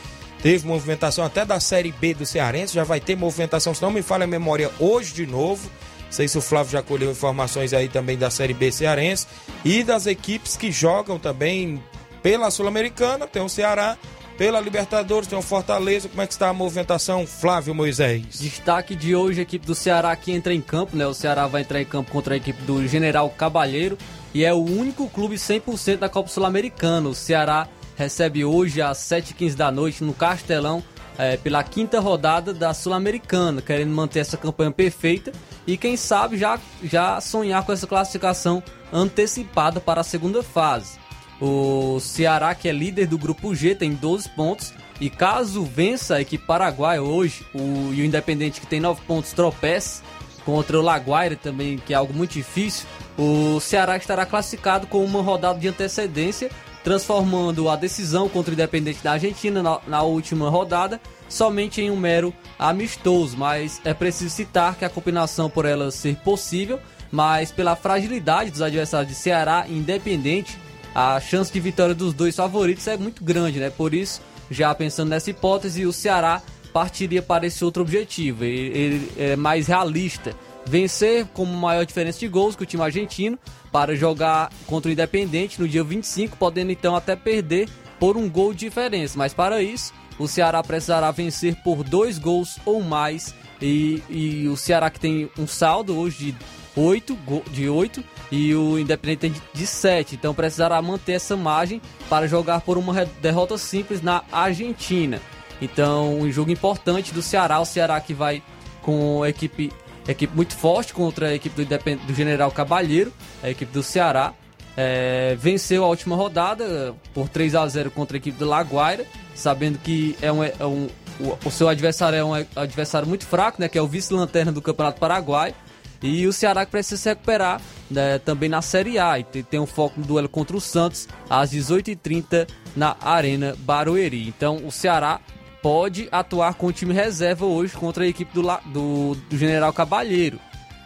Teve 0.42 0.66
movimentação 0.66 1.24
até 1.24 1.44
da 1.44 1.60
Série 1.60 1.92
B 1.92 2.12
do 2.12 2.26
Cearense, 2.26 2.74
já 2.74 2.82
vai 2.82 2.98
ter 2.98 3.16
movimentação, 3.16 3.72
se 3.72 3.80
não 3.80 3.92
me 3.92 4.02
falha 4.02 4.24
a 4.24 4.26
memória, 4.26 4.68
hoje 4.80 5.14
de 5.14 5.28
novo. 5.28 5.70
Sei 6.10 6.26
se 6.26 6.38
o 6.38 6.40
Flávio 6.40 6.72
já 6.72 6.82
colheu 6.82 7.10
informações 7.10 7.72
aí 7.72 7.88
também 7.88 8.16
da 8.16 8.30
Série 8.30 8.54
B 8.54 8.72
Cearense 8.72 9.26
e 9.64 9.84
das 9.84 10.06
equipes 10.06 10.56
que 10.56 10.72
jogam 10.72 11.18
também 11.18 11.82
pela 12.22 12.50
Sul-Americana, 12.50 13.26
tem 13.26 13.42
o 13.42 13.48
Ceará, 13.48 13.96
pela 14.36 14.60
Libertadores, 14.60 15.28
tem 15.28 15.38
o 15.38 15.42
Fortaleza. 15.42 16.08
Como 16.08 16.22
é 16.22 16.26
que 16.26 16.32
está 16.32 16.48
a 16.48 16.52
movimentação, 16.52 17.26
Flávio 17.26 17.74
Moisés? 17.74 18.38
Destaque 18.38 18.94
de 18.94 19.14
hoje, 19.14 19.40
a 19.40 19.42
equipe 19.42 19.66
do 19.66 19.74
Ceará 19.74 20.14
que 20.14 20.32
entra 20.32 20.54
em 20.54 20.60
campo, 20.60 20.96
né? 20.96 21.06
O 21.06 21.14
Ceará 21.14 21.46
vai 21.46 21.62
entrar 21.62 21.80
em 21.80 21.84
campo 21.84 22.10
contra 22.10 22.34
a 22.34 22.36
equipe 22.36 22.62
do 22.62 22.86
General 22.86 23.28
Cabalheiro 23.30 23.98
e 24.32 24.44
é 24.44 24.54
o 24.54 24.64
único 24.64 25.08
clube 25.08 25.34
100% 25.36 25.98
da 25.98 26.08
Copa 26.08 26.28
Sul-Americana. 26.28 27.08
O 27.08 27.14
Ceará 27.14 27.68
recebe 27.96 28.44
hoje 28.44 28.80
às 28.80 28.98
7h15 28.98 29.54
da 29.54 29.72
noite 29.72 30.04
no 30.04 30.14
Castelão 30.14 30.82
é, 31.18 31.36
pela 31.36 31.62
quinta 31.64 31.98
rodada 31.98 32.54
da 32.54 32.72
Sul-Americana, 32.72 33.60
querendo 33.60 33.90
manter 33.90 34.20
essa 34.20 34.36
campanha 34.36 34.70
perfeita 34.70 35.32
e 35.66 35.76
quem 35.76 35.96
sabe 35.96 36.38
já, 36.38 36.58
já 36.82 37.20
sonhar 37.20 37.64
com 37.66 37.72
essa 37.72 37.86
classificação 37.86 38.62
antecipada 38.92 39.80
para 39.80 40.00
a 40.00 40.04
segunda 40.04 40.42
fase. 40.42 40.98
O 41.40 42.00
Ceará, 42.00 42.54
que 42.54 42.68
é 42.68 42.72
líder 42.72 43.06
do 43.06 43.18
grupo 43.18 43.54
G, 43.54 43.74
tem 43.74 43.92
12 43.92 44.28
pontos. 44.30 44.72
E 45.00 45.08
caso 45.08 45.62
vença 45.62 46.16
a 46.16 46.20
equipe 46.20 46.44
paraguaia 46.44 47.00
hoje, 47.00 47.46
o, 47.54 47.92
e 47.92 48.02
o 48.02 48.04
Independente, 48.04 48.60
que 48.60 48.66
tem 48.66 48.80
9 48.80 49.00
pontos, 49.06 49.32
tropece 49.32 50.02
contra 50.44 50.78
o 50.78 50.82
Laguaira 50.82 51.36
também, 51.36 51.76
que 51.78 51.92
é 51.92 51.96
algo 51.96 52.12
muito 52.12 52.32
difícil, 52.32 52.86
o 53.18 53.60
Ceará 53.60 53.96
estará 53.98 54.24
classificado 54.24 54.86
com 54.86 55.04
uma 55.04 55.20
rodada 55.20 55.58
de 55.58 55.68
antecedência, 55.68 56.50
transformando 56.88 57.68
a 57.68 57.76
decisão 57.76 58.30
contra 58.30 58.50
o 58.50 58.54
Independente 58.54 59.04
da 59.04 59.12
Argentina 59.12 59.62
na, 59.62 59.78
na 59.86 60.02
última 60.02 60.48
rodada 60.48 60.98
somente 61.28 61.82
em 61.82 61.90
um 61.90 61.96
mero 61.98 62.32
amistoso. 62.58 63.36
Mas 63.36 63.78
é 63.84 63.92
preciso 63.92 64.34
citar 64.34 64.74
que 64.74 64.86
a 64.86 64.88
combinação 64.88 65.50
por 65.50 65.66
ela 65.66 65.90
ser 65.90 66.16
possível, 66.16 66.80
mas 67.12 67.52
pela 67.52 67.76
fragilidade 67.76 68.50
dos 68.50 68.62
adversários 68.62 69.12
de 69.12 69.14
Ceará 69.14 69.66
e 69.68 69.76
Independente, 69.76 70.56
a 70.94 71.20
chance 71.20 71.52
de 71.52 71.60
vitória 71.60 71.94
dos 71.94 72.14
dois 72.14 72.34
favoritos 72.34 72.88
é 72.88 72.96
muito 72.96 73.22
grande, 73.22 73.60
né? 73.60 73.68
Por 73.68 73.92
isso, 73.92 74.22
já 74.50 74.74
pensando 74.74 75.10
nessa 75.10 75.28
hipótese, 75.28 75.84
o 75.84 75.92
Ceará 75.92 76.40
partiria 76.72 77.20
para 77.20 77.46
esse 77.46 77.62
outro 77.66 77.82
objetivo. 77.82 78.44
Ele, 78.44 78.78
ele 78.78 79.12
é 79.18 79.36
mais 79.36 79.66
realista. 79.66 80.34
Vencer 80.68 81.24
com 81.32 81.46
maior 81.46 81.86
diferença 81.86 82.18
de 82.18 82.28
gols 82.28 82.54
que 82.54 82.62
o 82.62 82.66
time 82.66 82.82
argentino 82.82 83.38
para 83.72 83.96
jogar 83.96 84.52
contra 84.66 84.90
o 84.90 84.92
Independente 84.92 85.58
no 85.58 85.66
dia 85.66 85.82
25, 85.82 86.36
podendo 86.36 86.70
então 86.70 86.94
até 86.94 87.16
perder 87.16 87.70
por 87.98 88.18
um 88.18 88.28
gol 88.28 88.52
de 88.52 88.66
diferença. 88.66 89.16
Mas 89.16 89.32
para 89.32 89.62
isso, 89.62 89.94
o 90.18 90.28
Ceará 90.28 90.62
precisará 90.62 91.10
vencer 91.10 91.56
por 91.62 91.82
dois 91.82 92.18
gols 92.18 92.58
ou 92.66 92.82
mais. 92.82 93.34
E, 93.62 94.02
e 94.10 94.46
o 94.46 94.56
Ceará 94.58 94.90
que 94.90 95.00
tem 95.00 95.30
um 95.38 95.46
saldo 95.46 95.98
hoje 95.98 96.32
de 96.32 96.36
8, 96.76 97.18
de 97.50 97.68
8 97.68 98.04
e 98.30 98.54
o 98.54 98.78
Independente 98.78 99.40
de 99.54 99.66
7. 99.66 100.16
Então 100.16 100.34
precisará 100.34 100.80
manter 100.82 101.12
essa 101.12 101.34
margem 101.34 101.80
para 102.10 102.28
jogar 102.28 102.60
por 102.60 102.76
uma 102.76 103.06
derrota 103.22 103.56
simples 103.56 104.02
na 104.02 104.22
Argentina. 104.30 105.20
Então, 105.60 106.20
um 106.20 106.30
jogo 106.30 106.50
importante 106.50 107.12
do 107.12 107.22
Ceará, 107.22 107.58
o 107.58 107.64
Ceará 107.64 108.00
que 108.00 108.14
vai 108.14 108.42
com 108.82 109.22
a 109.22 109.28
equipe, 109.28 109.72
equipe 110.12 110.34
muito 110.34 110.56
forte 110.56 110.92
contra 110.92 111.28
a 111.28 111.34
equipe 111.34 111.64
do, 111.64 112.06
do 112.06 112.14
General 112.14 112.50
Cabalheiro, 112.50 113.12
a 113.42 113.50
equipe 113.50 113.72
do 113.72 113.82
Ceará. 113.82 114.32
É, 114.76 115.36
venceu 115.36 115.84
a 115.84 115.88
última 115.88 116.14
rodada 116.14 116.94
por 117.12 117.28
3 117.28 117.56
a 117.56 117.66
0 117.66 117.90
contra 117.90 118.16
a 118.16 118.18
equipe 118.18 118.38
do 118.38 118.46
Laguaira, 118.46 119.04
sabendo 119.34 119.76
que 119.78 120.16
é 120.22 120.30
um, 120.30 120.44
é 120.44 120.54
um 120.62 120.88
o, 121.20 121.36
o, 121.44 121.50
seu 121.50 121.68
adversário 121.68 122.16
é 122.16 122.24
um 122.24 122.32
adversário 122.32 123.08
muito 123.08 123.26
fraco, 123.26 123.60
né, 123.60 123.68
que 123.68 123.76
é 123.76 123.82
o 123.82 123.88
vice-lanterna 123.88 124.52
do 124.52 124.62
Campeonato 124.62 125.00
Paraguai. 125.00 125.54
E 126.00 126.26
o 126.28 126.32
Ceará 126.32 126.64
que 126.64 126.70
precisa 126.70 126.96
se 126.96 127.08
recuperar 127.08 127.60
né, 127.90 128.20
também 128.20 128.48
na 128.48 128.62
Série 128.62 129.00
A. 129.00 129.18
E 129.18 129.24
tem, 129.24 129.42
tem 129.42 129.60
um 129.60 129.66
foco 129.66 129.98
no 129.98 130.06
duelo 130.06 130.28
contra 130.28 130.56
o 130.56 130.60
Santos 130.60 131.08
às 131.28 131.52
18h30 131.52 132.48
na 132.76 132.96
Arena 133.00 133.56
Barueri. 133.58 134.28
Então 134.28 134.64
o 134.64 134.70
Ceará 134.70 135.20
pode 135.62 136.08
atuar 136.10 136.54
com 136.54 136.66
o 136.66 136.72
time 136.72 136.94
reserva 136.94 137.46
hoje 137.46 137.76
contra 137.76 138.04
a 138.04 138.06
equipe 138.06 138.32
do, 138.32 138.42
do, 138.66 139.14
do 139.28 139.36
General 139.36 139.72
Cabalheiro. 139.72 140.38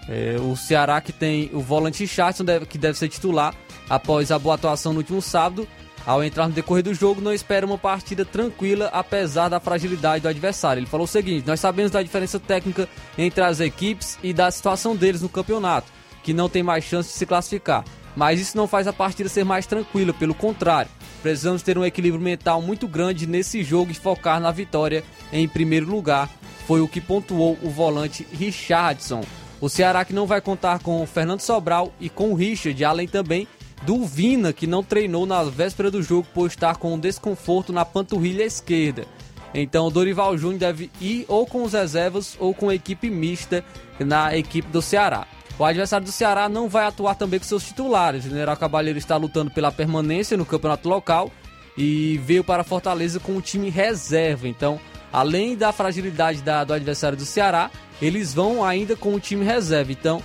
É, 0.09 0.37
o 0.41 0.57
Ceará 0.57 1.01
que 1.01 1.13
tem 1.13 1.51
o 1.53 1.61
volante 1.61 2.07
Charlton, 2.07 2.45
que 2.69 2.79
deve 2.79 2.99
ser 2.99 3.09
titular 3.09 3.55
após 3.89 4.31
a 4.33 4.39
boa 4.39 4.57
atuação 4.57 4.93
no 4.93 4.99
último 4.99 5.23
sábado, 5.23 5.67
ao 6.05 6.25
entrar 6.25 6.49
no 6.49 6.55
decorrer 6.55 6.83
do 6.83 6.93
jogo, 6.93 7.21
não 7.21 7.33
espera 7.33 7.65
uma 7.65 7.79
partida 7.79 8.25
tranquila, 8.25 8.91
apesar 8.93 9.49
da 9.49 9.61
fragilidade 9.61 10.23
do 10.23 10.29
adversário. 10.29 10.81
Ele 10.81 10.87
falou 10.87 11.05
o 11.05 11.09
seguinte: 11.09 11.47
Nós 11.47 11.61
sabemos 11.61 11.93
da 11.93 12.03
diferença 12.03 12.41
técnica 12.41 12.89
entre 13.17 13.45
as 13.45 13.61
equipes 13.61 14.19
e 14.23 14.33
da 14.33 14.51
situação 14.51 14.97
deles 14.97 15.23
no 15.23 15.29
campeonato, 15.29 15.93
que 16.23 16.33
não 16.33 16.49
tem 16.49 16.63
mais 16.63 16.85
chance 16.85 17.11
de 17.11 17.15
se 17.15 17.27
classificar. 17.27 17.85
Mas 18.17 18.41
isso 18.41 18.57
não 18.57 18.69
faz 18.69 18.87
a 18.87 18.93
partida 18.93 19.29
ser 19.29 19.45
mais 19.45 19.67
tranquila, 19.67 20.13
pelo 20.13 20.35
contrário. 20.35 20.91
Precisamos 21.23 21.63
ter 21.63 21.79
um 21.79 21.85
equilíbrio 21.85 22.23
mental 22.23 22.61
muito 22.61 22.89
grande 22.89 23.27
nesse 23.27 23.63
jogo 23.63 23.91
e 23.91 23.95
focar 23.95 24.41
na 24.41 24.51
vitória 24.51 25.05
em 25.33 25.49
primeiro 25.49 25.91
lugar. 25.91 26.29
Foi 26.67 26.81
o 26.81 26.89
que 26.89 27.01
pontuou 27.01 27.59
o 27.63 27.71
volante 27.71 28.27
Richardson. 28.33 29.23
O 29.61 29.69
Ceará 29.69 30.05
que 30.05 30.13
não 30.13 30.27
vai 30.27 30.41
contar 30.41 30.81
com 30.81 31.03
o 31.03 31.07
Fernando 31.07 31.41
Sobral 31.41 31.93
e 32.01 32.09
com 32.09 32.33
o 32.33 32.35
Richard, 32.35 32.85
além 32.85 33.07
também 33.07 33.47
do 33.83 34.05
Vina, 34.05 34.53
que 34.53 34.67
não 34.67 34.83
treinou 34.83 35.27
na 35.27 35.43
véspera 35.45 35.91
do 35.91 36.03
jogo 36.03 36.27
por 36.35 36.47
estar 36.47 36.77
com 36.77 36.95
um 36.95 36.99
desconforto 36.99 37.73
na 37.73 37.85
panturrilha 37.85 38.45
esquerda. 38.45 39.07
Então 39.55 39.87
o 39.87 39.91
Dorival 39.91 40.37
Júnior 40.39 40.59
deve 40.59 40.91
ir 41.01 41.25
ou 41.29 41.47
com 41.47 41.63
os 41.63 41.73
reservas 41.73 42.37
ou 42.39 42.55
com 42.55 42.69
a 42.69 42.75
equipe 42.75 43.11
mista 43.11 43.65
na 43.99 44.37
equipe 44.37 44.69
do 44.69 44.81
Ceará. 44.81 45.27
O 45.59 45.65
adversário 45.65 46.07
do 46.07 46.13
Ceará 46.13 46.49
não 46.49 46.69
vai 46.69 46.85
atuar 46.87 47.15
também 47.15 47.39
com 47.39 47.47
seus 47.47 47.65
titulares. 47.65 48.25
O 48.25 48.29
General 48.31 48.57
Cabalheiro 48.57 48.99
está 48.99 49.17
lutando 49.17 49.51
pela 49.51 49.71
permanência 49.71 50.37
no 50.37 50.47
campeonato 50.47 50.89
local 50.89 51.31
e 51.77 52.19
veio 52.25 52.43
para 52.43 52.65
Fortaleza 52.65 53.21
com 53.21 53.37
o 53.37 53.41
time 53.41 53.71
reserva. 53.71 54.49
Então, 54.49 54.81
além 55.13 55.57
da 55.57 55.73
fragilidade 55.73 56.43
da, 56.43 56.65
do 56.65 56.73
adversário 56.73 57.17
do 57.17 57.25
Ceará, 57.25 57.71
eles 58.01 58.35
vão 58.35 58.65
ainda 58.65 58.97
com 58.97 59.15
o 59.15 59.21
time 59.21 59.45
reserva. 59.45 59.93
Então, 59.93 60.23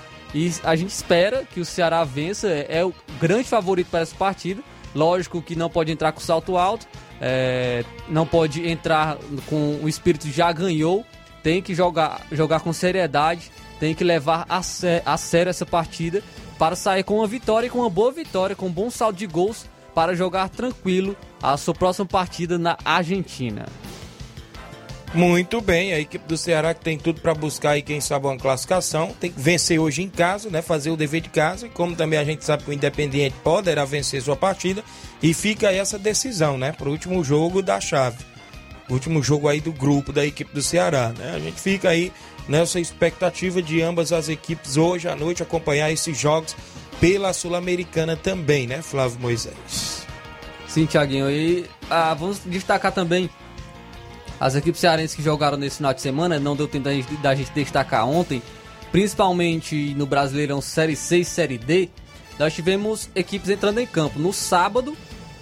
a 0.63 0.75
gente 0.75 0.89
espera 0.89 1.43
que 1.45 1.59
o 1.59 1.65
Ceará 1.65 2.03
vença, 2.03 2.47
é, 2.47 2.79
é 2.79 2.85
o 2.85 2.93
grande 3.19 3.45
favorito 3.45 3.89
para 3.89 4.01
essa 4.01 4.15
partida. 4.15 4.61
Lógico 4.95 5.41
que 5.41 5.55
não 5.55 5.69
pode 5.69 5.91
entrar 5.91 6.11
com 6.11 6.19
salto 6.19 6.57
alto, 6.57 6.87
é, 7.21 7.83
não 8.09 8.25
pode 8.25 8.67
entrar 8.67 9.17
com 9.47 9.79
o 9.81 9.89
espírito 9.89 10.27
já 10.29 10.51
ganhou, 10.51 11.05
tem 11.43 11.61
que 11.61 11.75
jogar, 11.75 12.21
jogar 12.31 12.61
com 12.61 12.73
seriedade, 12.73 13.51
tem 13.79 13.93
que 13.93 14.03
levar 14.03 14.45
a, 14.49 14.61
sé 14.61 15.01
a 15.05 15.17
sério 15.17 15.49
essa 15.49 15.65
partida 15.65 16.23
para 16.57 16.75
sair 16.75 17.03
com 17.03 17.17
uma 17.17 17.27
vitória 17.27 17.67
e 17.67 17.69
com 17.69 17.79
uma 17.79 17.89
boa 17.89 18.11
vitória, 18.11 18.55
com 18.55 18.67
um 18.67 18.71
bom 18.71 18.89
saldo 18.89 19.17
de 19.17 19.27
gols 19.27 19.65
para 19.93 20.15
jogar 20.15 20.49
tranquilo 20.49 21.15
a 21.41 21.57
sua 21.57 21.73
próxima 21.73 22.05
partida 22.05 22.57
na 22.57 22.77
Argentina. 22.83 23.65
Muito 25.13 25.61
bem, 25.61 25.93
a 25.93 25.99
equipe 25.99 26.27
do 26.27 26.37
Ceará 26.37 26.73
que 26.73 26.83
tem 26.83 26.97
tudo 26.97 27.21
para 27.21 27.33
buscar 27.33 27.71
aí, 27.71 27.81
quem 27.81 28.01
sabe, 28.01 28.27
uma 28.27 28.37
classificação. 28.37 29.15
Tem 29.19 29.31
que 29.31 29.39
vencer 29.39 29.79
hoje 29.79 30.03
em 30.03 30.09
casa, 30.09 30.49
né? 30.49 30.61
Fazer 30.61 30.91
o 30.91 30.97
dever 30.97 31.21
de 31.21 31.29
casa. 31.29 31.65
E 31.65 31.69
como 31.69 31.95
também 31.95 32.19
a 32.19 32.25
gente 32.25 32.43
sabe 32.43 32.63
que 32.63 32.69
o 32.69 32.73
Independiente 32.73 33.35
poderá 33.43 33.85
vencer 33.85 34.21
sua 34.21 34.35
partida. 34.35 34.83
E 35.23 35.33
fica 35.33 35.69
aí 35.69 35.77
essa 35.77 35.97
decisão, 35.97 36.57
né? 36.57 36.73
Para 36.73 36.89
o 36.89 36.91
último 36.91 37.23
jogo 37.23 37.61
da 37.61 37.79
chave. 37.79 38.23
Último 38.89 39.23
jogo 39.23 39.47
aí 39.47 39.61
do 39.61 39.71
grupo 39.71 40.11
da 40.11 40.25
equipe 40.25 40.53
do 40.53 40.61
Ceará, 40.61 41.13
né? 41.17 41.33
A 41.35 41.39
gente 41.39 41.59
fica 41.59 41.89
aí 41.89 42.11
nessa 42.47 42.79
expectativa 42.79 43.61
de 43.61 43.81
ambas 43.81 44.11
as 44.11 44.29
equipes 44.29 44.77
hoje 44.77 45.07
à 45.07 45.15
noite 45.15 45.43
acompanhar 45.43 45.91
esses 45.91 46.17
jogos 46.17 46.55
pela 46.99 47.33
Sul-Americana 47.33 48.15
também, 48.15 48.65
né, 48.67 48.81
Flávio 48.81 49.19
Moisés? 49.19 50.05
Sim, 50.67 50.85
Tiaguinho. 50.85 51.29
E 51.29 51.65
ah, 51.89 52.13
vamos 52.13 52.39
destacar 52.45 52.91
também 52.91 53.29
as 54.39 54.55
equipes 54.55 54.79
cearenses 54.79 55.15
que 55.15 55.23
jogaram 55.23 55.57
nesse 55.57 55.77
final 55.77 55.93
de 55.93 56.01
semana, 56.01 56.39
não 56.39 56.55
deu 56.55 56.67
tempo 56.67 56.85
da 56.85 56.93
gente, 56.93 57.15
da 57.17 57.33
gente 57.33 57.51
destacar 57.51 58.07
ontem, 58.07 58.41
principalmente 58.91 59.93
no 59.95 60.05
Brasileirão 60.05 60.61
Série 60.61 60.95
C 60.95 61.19
e 61.19 61.25
Série 61.25 61.57
D, 61.57 61.89
nós 62.37 62.53
tivemos 62.53 63.09
equipes 63.15 63.49
entrando 63.49 63.79
em 63.79 63.87
campo. 63.87 64.19
No 64.19 64.31
sábado, 64.31 64.95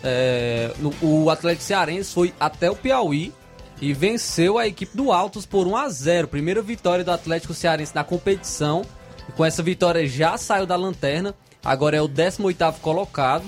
é, 0.04 0.72
no, 0.80 0.94
o 1.02 1.30
Atlético 1.30 1.64
Cearense 1.64 2.14
foi 2.14 2.34
até 2.40 2.72
o 2.72 2.76
Piauí 2.76 3.34
e 3.82 3.94
venceu 3.94 4.58
a 4.58 4.68
equipe 4.68 4.96
do 4.96 5.12
Altos 5.12 5.46
por 5.46 5.68
1 5.68 5.76
a 5.76 5.90
0 5.90 6.28
Primeira 6.28 6.62
vitória 6.62 7.04
do 7.04 7.12
Atlético 7.12 7.54
Cearense 7.54 7.94
na 7.94 8.04
competição. 8.04 8.84
E 9.28 9.32
com 9.32 9.44
essa 9.44 9.62
vitória 9.62 10.08
já 10.08 10.38
saiu 10.38 10.66
da 10.66 10.76
lanterna, 10.76 11.36
agora 11.64 11.98
é 11.98 12.02
o 12.02 12.08
18 12.08 12.80
colocado. 12.82 13.44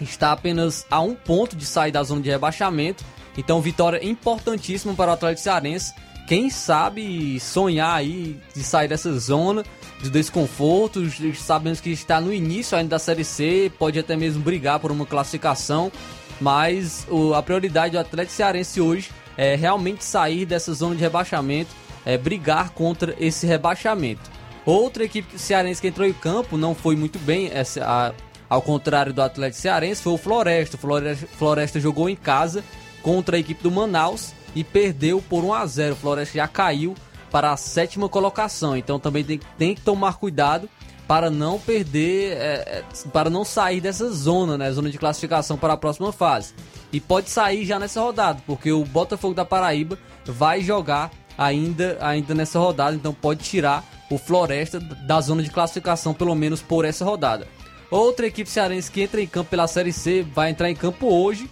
Está 0.00 0.32
apenas 0.32 0.86
a 0.90 1.00
um 1.00 1.14
ponto 1.14 1.54
de 1.54 1.64
sair 1.64 1.92
da 1.92 2.02
zona 2.02 2.22
de 2.22 2.30
rebaixamento 2.30 3.04
então, 3.36 3.60
vitória 3.60 4.04
importantíssima 4.04 4.94
para 4.94 5.10
o 5.10 5.14
Atlético 5.14 5.42
Cearense. 5.42 5.94
Quem 6.26 6.50
sabe 6.50 7.38
sonhar 7.40 7.96
aí 7.96 8.40
de 8.54 8.62
sair 8.62 8.88
dessa 8.88 9.12
zona 9.18 9.64
de 10.00 10.10
desconforto, 10.10 11.00
sabemos 11.34 11.80
que 11.80 11.90
está 11.90 12.20
no 12.20 12.32
início 12.32 12.76
ainda 12.76 12.90
da 12.90 12.98
Série 12.98 13.24
C, 13.24 13.70
pode 13.78 13.98
até 13.98 14.16
mesmo 14.16 14.42
brigar 14.42 14.80
por 14.80 14.90
uma 14.90 15.06
classificação, 15.06 15.92
mas 16.40 17.06
a 17.36 17.42
prioridade 17.42 17.92
do 17.92 17.98
Atlético 18.00 18.34
Cearense 18.34 18.80
hoje 18.80 19.10
é 19.36 19.54
realmente 19.54 20.04
sair 20.04 20.44
dessa 20.44 20.72
zona 20.72 20.94
de 20.94 21.00
rebaixamento, 21.00 21.70
é 22.04 22.18
brigar 22.18 22.70
contra 22.70 23.14
esse 23.18 23.46
rebaixamento. 23.46 24.30
Outra 24.64 25.04
equipe 25.04 25.38
cearense 25.38 25.80
que 25.80 25.88
entrou 25.88 26.06
em 26.06 26.12
campo 26.12 26.56
não 26.56 26.74
foi 26.74 26.94
muito 26.94 27.18
bem, 27.18 27.50
essa, 27.52 27.84
a, 27.84 28.12
ao 28.48 28.62
contrário 28.62 29.12
do 29.12 29.22
Atlético 29.22 29.60
Cearense, 29.60 30.02
foi 30.02 30.12
o 30.12 30.18
Floresta. 30.18 30.76
O 30.76 30.78
Floresta, 30.78 31.26
Floresta 31.26 31.80
jogou 31.80 32.08
em 32.08 32.16
casa 32.16 32.62
contra 33.02 33.36
a 33.36 33.40
equipe 33.40 33.62
do 33.62 33.70
Manaus 33.70 34.32
e 34.54 34.62
perdeu 34.62 35.22
por 35.28 35.42
1 35.44 35.54
a 35.54 35.66
0. 35.66 35.94
O 35.94 35.96
Floresta 35.96 36.38
já 36.38 36.46
caiu 36.46 36.94
para 37.30 37.50
a 37.50 37.56
sétima 37.56 38.08
colocação, 38.08 38.76
então 38.76 39.00
também 39.00 39.24
tem, 39.24 39.40
tem 39.56 39.74
que 39.74 39.80
tomar 39.80 40.18
cuidado 40.18 40.68
para 41.08 41.30
não 41.30 41.58
perder, 41.58 42.36
é, 42.36 42.44
é, 42.44 42.84
para 43.12 43.28
não 43.28 43.44
sair 43.44 43.80
dessa 43.80 44.10
zona, 44.10 44.56
né, 44.56 44.70
zona 44.70 44.90
de 44.90 44.98
classificação 44.98 45.56
para 45.56 45.72
a 45.72 45.76
próxima 45.76 46.12
fase. 46.12 46.54
E 46.92 47.00
pode 47.00 47.30
sair 47.30 47.64
já 47.64 47.78
nessa 47.78 48.00
rodada, 48.00 48.42
porque 48.46 48.70
o 48.70 48.84
Botafogo 48.84 49.34
da 49.34 49.44
Paraíba 49.44 49.98
vai 50.26 50.60
jogar 50.60 51.10
ainda, 51.38 51.96
ainda 52.00 52.34
nessa 52.34 52.58
rodada, 52.58 52.94
então 52.94 53.14
pode 53.14 53.42
tirar 53.42 53.84
o 54.10 54.18
Floresta 54.18 54.78
da 54.78 55.20
zona 55.20 55.42
de 55.42 55.50
classificação, 55.50 56.12
pelo 56.12 56.34
menos 56.34 56.60
por 56.60 56.84
essa 56.84 57.04
rodada. 57.04 57.48
Outra 57.90 58.26
equipe 58.26 58.48
cearense 58.48 58.90
que 58.90 59.02
entra 59.02 59.20
em 59.20 59.26
campo 59.26 59.50
pela 59.50 59.66
Série 59.66 59.92
C 59.92 60.22
vai 60.22 60.50
entrar 60.50 60.70
em 60.70 60.74
campo 60.74 61.06
hoje 61.06 61.48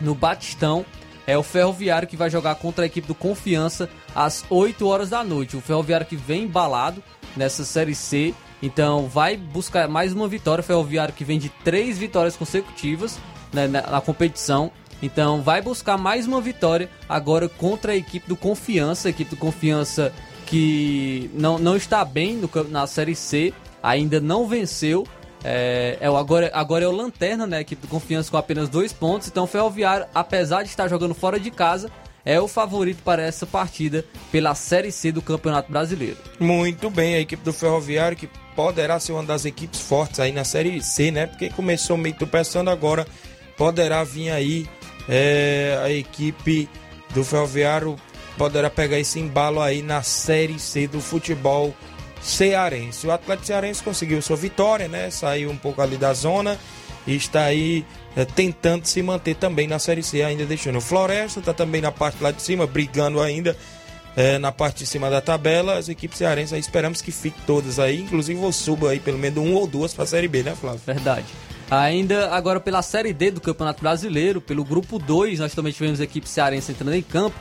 no 0.00 0.14
Batistão. 0.14 0.84
É 1.26 1.36
o 1.36 1.42
Ferroviário 1.42 2.06
que 2.06 2.16
vai 2.16 2.30
jogar 2.30 2.54
contra 2.56 2.84
a 2.84 2.86
equipe 2.86 3.06
do 3.08 3.14
Confiança 3.14 3.88
às 4.14 4.44
8 4.48 4.86
horas 4.86 5.10
da 5.10 5.24
noite. 5.24 5.56
O 5.56 5.60
Ferroviário 5.60 6.06
que 6.06 6.14
vem 6.14 6.44
embalado 6.44 7.02
nessa 7.36 7.64
Série 7.64 7.96
C. 7.96 8.32
Então 8.62 9.08
vai 9.08 9.36
buscar 9.36 9.88
mais 9.88 10.12
uma 10.12 10.28
vitória. 10.28 10.62
O 10.62 10.64
Ferroviário 10.64 11.12
que 11.12 11.24
vem 11.24 11.38
de 11.38 11.48
três 11.48 11.98
vitórias 11.98 12.36
consecutivas 12.36 13.18
né, 13.52 13.66
na, 13.66 13.82
na 13.82 14.00
competição. 14.00 14.70
Então 15.02 15.42
vai 15.42 15.60
buscar 15.60 15.98
mais 15.98 16.26
uma 16.26 16.40
vitória 16.40 16.88
agora 17.08 17.48
contra 17.48 17.92
a 17.92 17.96
equipe 17.96 18.28
do 18.28 18.36
Confiança. 18.36 19.08
A 19.08 19.10
equipe 19.10 19.30
do 19.30 19.36
Confiança 19.36 20.12
que 20.46 21.30
não, 21.34 21.58
não 21.58 21.76
está 21.76 22.04
bem 22.04 22.36
no, 22.36 22.50
na 22.68 22.86
Série 22.86 23.14
C. 23.14 23.52
Ainda 23.82 24.20
não 24.20 24.46
venceu 24.46 25.06
é, 25.44 25.98
é, 26.00 26.06
agora, 26.06 26.50
agora 26.52 26.84
é 26.84 26.88
o 26.88 26.92
Lanterna, 26.92 27.46
né? 27.46 27.60
Equipe 27.60 27.82
do 27.82 27.88
Confiança 27.88 28.30
com 28.30 28.36
apenas 28.36 28.68
dois 28.68 28.92
pontos. 28.92 29.28
Então 29.28 29.44
o 29.44 29.46
Ferroviário, 29.46 30.06
apesar 30.14 30.62
de 30.62 30.68
estar 30.68 30.88
jogando 30.88 31.14
fora 31.14 31.38
de 31.38 31.50
casa, 31.50 31.90
é 32.24 32.40
o 32.40 32.48
favorito 32.48 33.00
para 33.04 33.22
essa 33.22 33.46
partida 33.46 34.04
pela 34.32 34.56
Série 34.56 34.90
C 34.90 35.12
do 35.12 35.22
Campeonato 35.22 35.70
Brasileiro. 35.70 36.16
Muito 36.40 36.90
bem, 36.90 37.14
a 37.14 37.20
equipe 37.20 37.44
do 37.44 37.52
Ferroviário 37.52 38.16
que 38.16 38.28
poderá 38.56 38.98
ser 38.98 39.12
uma 39.12 39.22
das 39.22 39.44
equipes 39.44 39.80
fortes 39.80 40.18
aí 40.18 40.32
na 40.32 40.42
Série 40.42 40.82
C, 40.82 41.12
né? 41.12 41.26
Porque 41.26 41.48
começou 41.50 41.96
meio 41.96 42.16
tropeçando 42.16 42.68
agora, 42.68 43.06
poderá 43.56 44.04
vir 44.04 44.30
aí 44.30 44.68
é, 45.08 45.78
a 45.82 45.90
equipe 45.90 46.68
do 47.10 47.24
Ferroviário 47.24 47.96
poderá 48.36 48.68
pegar 48.68 48.98
esse 48.98 49.18
embalo 49.18 49.60
aí 49.60 49.82
na 49.82 50.02
Série 50.02 50.58
C 50.58 50.86
do 50.86 51.00
futebol 51.00 51.74
cearense. 52.20 53.06
O 53.06 53.12
Atlético 53.12 53.46
Cearense 53.46 53.82
conseguiu 53.82 54.20
sua 54.20 54.36
vitória, 54.36 54.88
né? 54.88 55.10
Saiu 55.10 55.50
um 55.50 55.56
pouco 55.56 55.80
ali 55.80 55.96
da 55.96 56.12
zona 56.12 56.58
e 57.06 57.14
está 57.14 57.44
aí 57.44 57.84
é, 58.16 58.24
tentando 58.24 58.84
se 58.84 59.02
manter 59.02 59.36
também 59.36 59.66
na 59.66 59.78
Série 59.78 60.02
C, 60.02 60.22
ainda 60.22 60.44
deixando. 60.44 60.78
O 60.78 60.80
Floresta 60.80 61.40
está 61.40 61.54
também 61.54 61.80
na 61.80 61.92
parte 61.92 62.22
lá 62.22 62.30
de 62.30 62.42
cima, 62.42 62.66
brigando 62.66 63.20
ainda 63.20 63.56
é, 64.16 64.38
na 64.38 64.50
parte 64.50 64.78
de 64.78 64.86
cima 64.86 65.08
da 65.08 65.20
tabela. 65.20 65.78
As 65.78 65.88
equipes 65.88 66.18
cearenses 66.18 66.52
aí 66.52 66.60
esperamos 66.60 67.00
que 67.00 67.12
fiquem 67.12 67.42
todas 67.46 67.78
aí, 67.78 68.00
inclusive 68.00 68.38
o 68.40 68.52
suba 68.52 68.90
aí 68.90 69.00
pelo 69.00 69.18
menos 69.18 69.38
um 69.38 69.54
ou 69.54 69.66
duas 69.66 69.94
para 69.94 70.04
a 70.04 70.06
Série 70.06 70.28
B, 70.28 70.42
né, 70.42 70.54
Flávio? 70.58 70.80
Verdade. 70.84 71.26
Ainda 71.70 72.30
agora 72.30 72.60
pela 72.60 72.80
Série 72.80 73.12
D 73.12 73.32
do 73.32 73.40
Campeonato 73.40 73.82
Brasileiro, 73.82 74.40
pelo 74.40 74.64
grupo 74.64 74.98
2, 74.98 75.40
nós 75.40 75.54
também 75.54 75.72
tivemos 75.72 76.00
a 76.00 76.04
equipe 76.04 76.28
cearense 76.28 76.70
entrando 76.70 76.94
em 76.94 77.02
campo. 77.02 77.36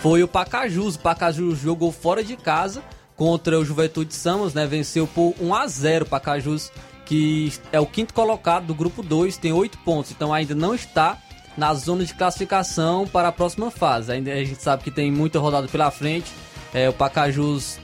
Foi 0.00 0.22
o 0.22 0.28
Pacajus. 0.28 0.96
O 0.96 0.98
Pacajus 0.98 1.58
jogou 1.58 1.90
fora 1.90 2.22
de 2.22 2.36
casa 2.36 2.82
contra 3.16 3.58
o 3.58 3.64
Juventude 3.64 4.14
Samos, 4.14 4.52
né? 4.52 4.66
Venceu 4.66 5.06
por 5.06 5.34
1 5.40 5.54
a 5.54 5.66
0 5.66 6.06
Pacajus, 6.06 6.70
que 7.06 7.52
é 7.72 7.80
o 7.80 7.86
quinto 7.86 8.12
colocado 8.12 8.66
do 8.66 8.74
grupo 8.74 9.02
2, 9.02 9.36
tem 9.38 9.52
8 9.52 9.78
pontos, 9.78 10.10
então 10.10 10.32
ainda 10.32 10.54
não 10.54 10.74
está 10.74 11.18
na 11.56 11.74
zona 11.74 12.04
de 12.04 12.14
classificação 12.14 13.06
para 13.06 13.28
a 13.28 13.32
próxima 13.32 13.70
fase. 13.70 14.12
Ainda 14.12 14.32
a 14.32 14.44
gente 14.44 14.62
sabe 14.62 14.84
que 14.84 14.90
tem 14.90 15.10
muita 15.10 15.38
rodada 15.38 15.68
pela 15.68 15.90
frente. 15.90 16.30
É, 16.72 16.88
o 16.88 16.92
Pacajus 16.92 17.78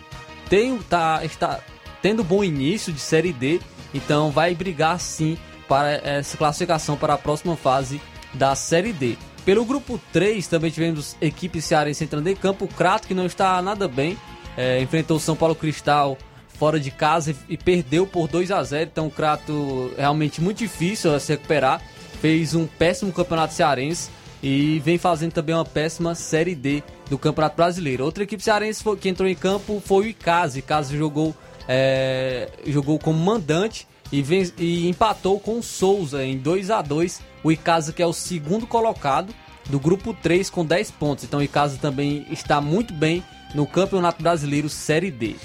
tem, 0.48 0.78
tá, 0.78 1.24
está 1.24 1.60
tendo 2.00 2.22
bom 2.22 2.44
início 2.44 2.92
de 2.92 3.00
Série 3.00 3.32
D, 3.32 3.60
então 3.92 4.30
vai 4.30 4.54
brigar 4.54 5.00
sim 5.00 5.36
para 5.68 5.92
essa 5.92 6.36
classificação 6.36 6.96
para 6.96 7.14
a 7.14 7.18
próxima 7.18 7.56
fase 7.56 8.00
da 8.34 8.54
Série 8.54 8.92
D. 8.92 9.16
Pelo 9.44 9.64
grupo 9.64 10.00
3, 10.12 10.46
também 10.48 10.70
tivemos 10.70 11.16
equipe 11.20 11.62
cearense 11.62 12.02
entrando 12.02 12.26
em 12.28 12.34
campo. 12.34 12.64
O 12.64 12.68
Crato, 12.68 13.06
que 13.06 13.14
não 13.14 13.26
está 13.26 13.62
nada 13.62 13.86
bem, 13.86 14.18
é, 14.56 14.80
enfrentou 14.80 15.18
o 15.18 15.20
São 15.20 15.36
Paulo 15.36 15.54
Cristal 15.54 16.18
fora 16.48 16.80
de 16.80 16.90
casa 16.90 17.30
e, 17.30 17.54
e 17.54 17.56
perdeu 17.56 18.06
por 18.06 18.26
2 18.26 18.50
a 18.50 18.62
0 18.62 18.90
Então, 18.90 19.06
o 19.06 19.10
Crato 19.10 19.92
realmente 19.96 20.40
muito 20.40 20.58
difícil 20.58 21.14
a 21.14 21.20
se 21.20 21.32
recuperar. 21.32 21.80
Fez 22.20 22.54
um 22.54 22.66
péssimo 22.66 23.12
campeonato 23.12 23.54
cearense 23.54 24.10
e 24.42 24.80
vem 24.80 24.98
fazendo 24.98 25.32
também 25.32 25.54
uma 25.54 25.64
péssima 25.64 26.14
Série 26.14 26.54
D 26.54 26.82
do 27.08 27.18
Campeonato 27.18 27.56
Brasileiro. 27.56 28.04
Outra 28.04 28.24
equipe 28.24 28.42
cearense 28.42 28.82
foi, 28.82 28.96
que 28.96 29.08
entrou 29.08 29.28
em 29.28 29.34
campo 29.34 29.80
foi 29.84 30.06
o 30.06 30.08
Icasa. 30.08 30.58
Icasa 30.58 30.96
jogou, 30.96 31.34
é, 31.68 32.48
jogou 32.66 32.98
como 32.98 33.18
mandante 33.18 33.86
e, 34.12 34.24
e 34.58 34.88
empatou 34.88 35.38
com 35.40 35.58
o 35.58 35.62
Souza 35.62 36.24
em 36.24 36.38
2 36.38 36.70
a 36.70 36.82
2 36.82 37.20
O 37.42 37.50
Icasa 37.50 37.92
que 37.92 38.02
é 38.02 38.06
o 38.06 38.12
segundo 38.12 38.66
colocado 38.66 39.34
do 39.68 39.80
grupo 39.80 40.14
3 40.14 40.48
com 40.48 40.64
10 40.64 40.90
pontos. 40.92 41.24
Então 41.24 41.40
o 41.40 41.42
Icasa 41.42 41.78
também 41.78 42.26
está 42.30 42.60
muito 42.60 42.94
bem 42.94 43.22
no 43.54 43.66
Campeonato 43.66 44.22
Brasileiro 44.22 44.68
Série 44.68 45.10
D. 45.10 45.36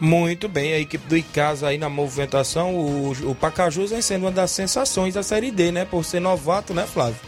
Muito 0.00 0.48
bem, 0.48 0.72
a 0.72 0.78
equipe 0.78 1.08
do 1.08 1.16
Icasa 1.16 1.68
aí 1.68 1.78
na 1.78 1.88
movimentação, 1.88 2.74
o, 2.74 3.10
o 3.30 3.34
Pacajus 3.34 3.90
vem 3.90 4.00
sendo 4.00 4.22
uma 4.22 4.30
das 4.30 4.52
sensações 4.52 5.14
da 5.14 5.24
Série 5.24 5.50
D, 5.50 5.72
né? 5.72 5.84
Por 5.84 6.04
ser 6.04 6.20
novato, 6.20 6.72
né, 6.72 6.86
Flávio? 6.86 7.18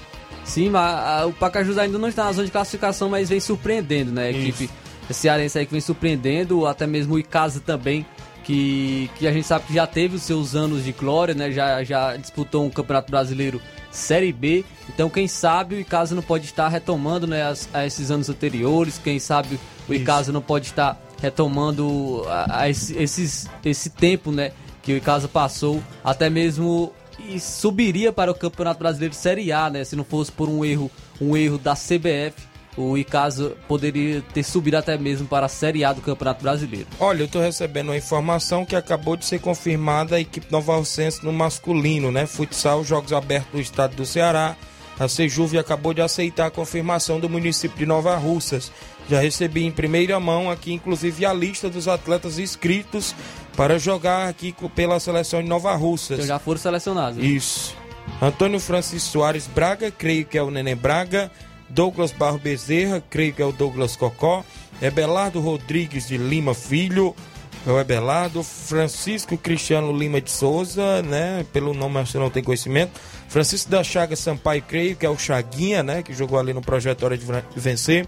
Sim, 0.45 0.71
mas 0.71 0.95
a, 0.95 1.27
o 1.27 1.33
Pacajus 1.33 1.79
ainda 1.79 1.99
não 1.99 2.09
está 2.09 2.25
na 2.25 2.33
zona 2.33 2.47
de 2.47 2.53
classificação, 2.53 3.09
mas 3.09 3.29
vem 3.29 3.41
surpreendendo, 3.41 4.13
né? 4.13 4.27
A 4.27 4.31
equipe 4.31 4.65
Isso. 4.65 5.15
cearense 5.15 5.59
aí 5.59 5.67
que 5.67 5.73
vem 5.73 5.81
surpreendendo, 5.81 6.65
até 6.65 6.87
mesmo 6.87 7.15
o 7.15 7.19
Icasa 7.19 7.59
também, 7.59 8.07
que, 8.51 9.09
que 9.15 9.29
a 9.29 9.33
gente 9.33 9.47
sabe 9.47 9.67
que 9.67 9.75
já 9.75 9.87
teve 9.87 10.17
os 10.17 10.23
seus 10.23 10.57
anos 10.57 10.85
de 10.85 10.91
glória, 10.91 11.35
né? 11.35 11.53
Já, 11.53 11.85
já 11.85 12.17
disputou 12.17 12.65
um 12.65 12.71
Campeonato 12.71 13.09
Brasileiro 13.09 13.63
Série 13.93 14.33
B. 14.33 14.65
Então, 14.89 15.09
quem 15.09 15.29
sabe 15.29 15.77
o 15.77 15.79
Icasa 15.79 16.17
não 16.17 16.23
pode 16.23 16.47
estar 16.47 16.67
retomando 16.67 17.29
né, 17.29 17.45
as, 17.45 17.69
a 17.73 17.87
esses 17.87 18.11
anos 18.11 18.29
anteriores, 18.29 18.99
quem 18.99 19.21
sabe 19.21 19.57
o 19.89 19.95
Icasa 19.95 20.33
não 20.33 20.43
pode 20.43 20.67
estar 20.67 21.01
retomando 21.23 22.25
a, 22.27 22.63
a 22.63 22.69
esse, 22.69 22.97
esses, 22.99 23.49
esse 23.65 23.91
tempo, 23.91 24.33
né? 24.33 24.51
Que 24.83 24.95
o 24.95 24.97
Icasa 24.97 25.29
passou, 25.29 25.81
até 26.03 26.29
mesmo 26.29 26.93
e 27.29 27.39
subiria 27.39 28.13
para 28.13 28.33
o 28.33 28.35
Campeonato 28.35 28.81
Brasileiro 28.81 29.15
Série 29.15 29.53
A, 29.53 29.71
né? 29.71 29.85
Se 29.85 29.95
não 29.95 30.03
fosse 30.03 30.33
por 30.33 30.49
um 30.49 30.65
erro, 30.65 30.91
um 31.21 31.37
erro 31.37 31.57
da 31.57 31.75
CBF, 31.75 32.50
o 32.77 32.97
Icasa 32.97 33.57
poderia 33.67 34.23
ter 34.33 34.43
subido 34.43 34.77
até 34.77 34.97
mesmo 34.97 35.27
para 35.27 35.47
a 35.47 35.49
Série 35.49 35.85
A 35.85 35.93
do 35.93 36.01
Campeonato 36.01 36.43
Brasileiro. 36.43 36.87
Olha, 36.99 37.23
eu 37.23 37.27
estou 37.27 37.43
recebendo 37.43 37.89
uma 37.89 37.97
informação 37.97 38.65
que 38.65 38.77
acabou 38.77 39.17
de 39.17 39.25
ser 39.25 39.41
confirmada 39.41 40.17
a 40.17 40.21
equipe 40.21 40.51
Nova 40.51 40.75
Alcense 40.75 41.25
no 41.25 41.33
masculino, 41.33 42.11
né? 42.11 42.27
Futsal, 42.27 42.85
Jogos 42.85 43.13
Abertos 43.13 43.53
do 43.53 43.61
Estado 43.61 43.97
do 43.97 44.07
Ceará. 44.07 44.57
A 44.99 45.09
Sejuve 45.09 45.59
acabou 45.59 45.95
de 45.95 46.03
aceitar 46.03 46.47
a 46.47 46.51
confirmação 46.51 47.19
do 47.19 47.29
município 47.29 47.79
de 47.79 47.87
Nova 47.87 48.15
Russas. 48.17 48.71
Já 49.09 49.19
recebi 49.19 49.65
em 49.65 49.71
primeira 49.71 50.21
mão 50.21 50.51
aqui, 50.51 50.75
inclusive, 50.75 51.25
a 51.25 51.33
lista 51.33 51.71
dos 51.71 51.89
atletas 51.89 52.39
inscritos 52.39 53.15
para 53.57 53.79
jogar 53.79 54.29
aqui 54.29 54.55
pela 54.75 55.01
seleção 55.01 55.43
de 55.43 55.49
Nova 55.49 55.75
Russas. 55.75 56.19
Então 56.19 56.27
já 56.27 56.39
foram 56.39 56.61
selecionados. 56.61 57.17
Né? 57.17 57.25
Isso. 57.25 57.75
Antônio 58.21 58.61
Francisco 58.61 59.09
Soares 59.11 59.47
Braga, 59.47 59.91
creio 59.91 60.27
que 60.27 60.37
é 60.37 60.43
o 60.43 60.51
Neném 60.51 60.77
Braga. 60.77 61.31
Douglas 61.71 62.13
Barro 62.13 62.39
Bezerra, 62.39 63.03
creio 63.09 63.33
que 63.33 63.41
é 63.41 63.47
o 63.47 63.53
Douglas 63.53 63.97
Cocó. 63.97 64.45
Ebelardo 64.83 65.41
Rodrigues 65.41 66.09
de 66.09 66.17
Lima 66.17 66.55
Filho, 66.55 67.15
é 67.67 67.71
o 67.71 67.79
Ebelardo. 67.79 68.43
Francisco 68.43 69.37
Cristiano 69.37 69.97
Lima 69.97 70.21
de 70.21 70.31
Souza, 70.31 71.03
né? 71.03 71.45
Pelo 71.53 71.75
nome 71.75 72.01
você 72.01 72.19
não 72.19 72.31
tem 72.31 72.43
conhecimento. 72.43 72.93
Francisco 73.29 73.71
da 73.71 73.85
Chaga 73.85 74.17
Sampaio, 74.17 74.63
creio 74.63 74.97
que 74.97 75.05
é 75.05 75.11
o 75.11 75.19
Chaguinha, 75.19 75.83
né? 75.83 76.03
Que 76.03 76.13
jogou 76.13 76.39
ali 76.39 76.53
no 76.53 76.63
projeto 76.63 77.05
Hora 77.05 77.17
de 77.17 77.27
Vencer. 77.55 78.07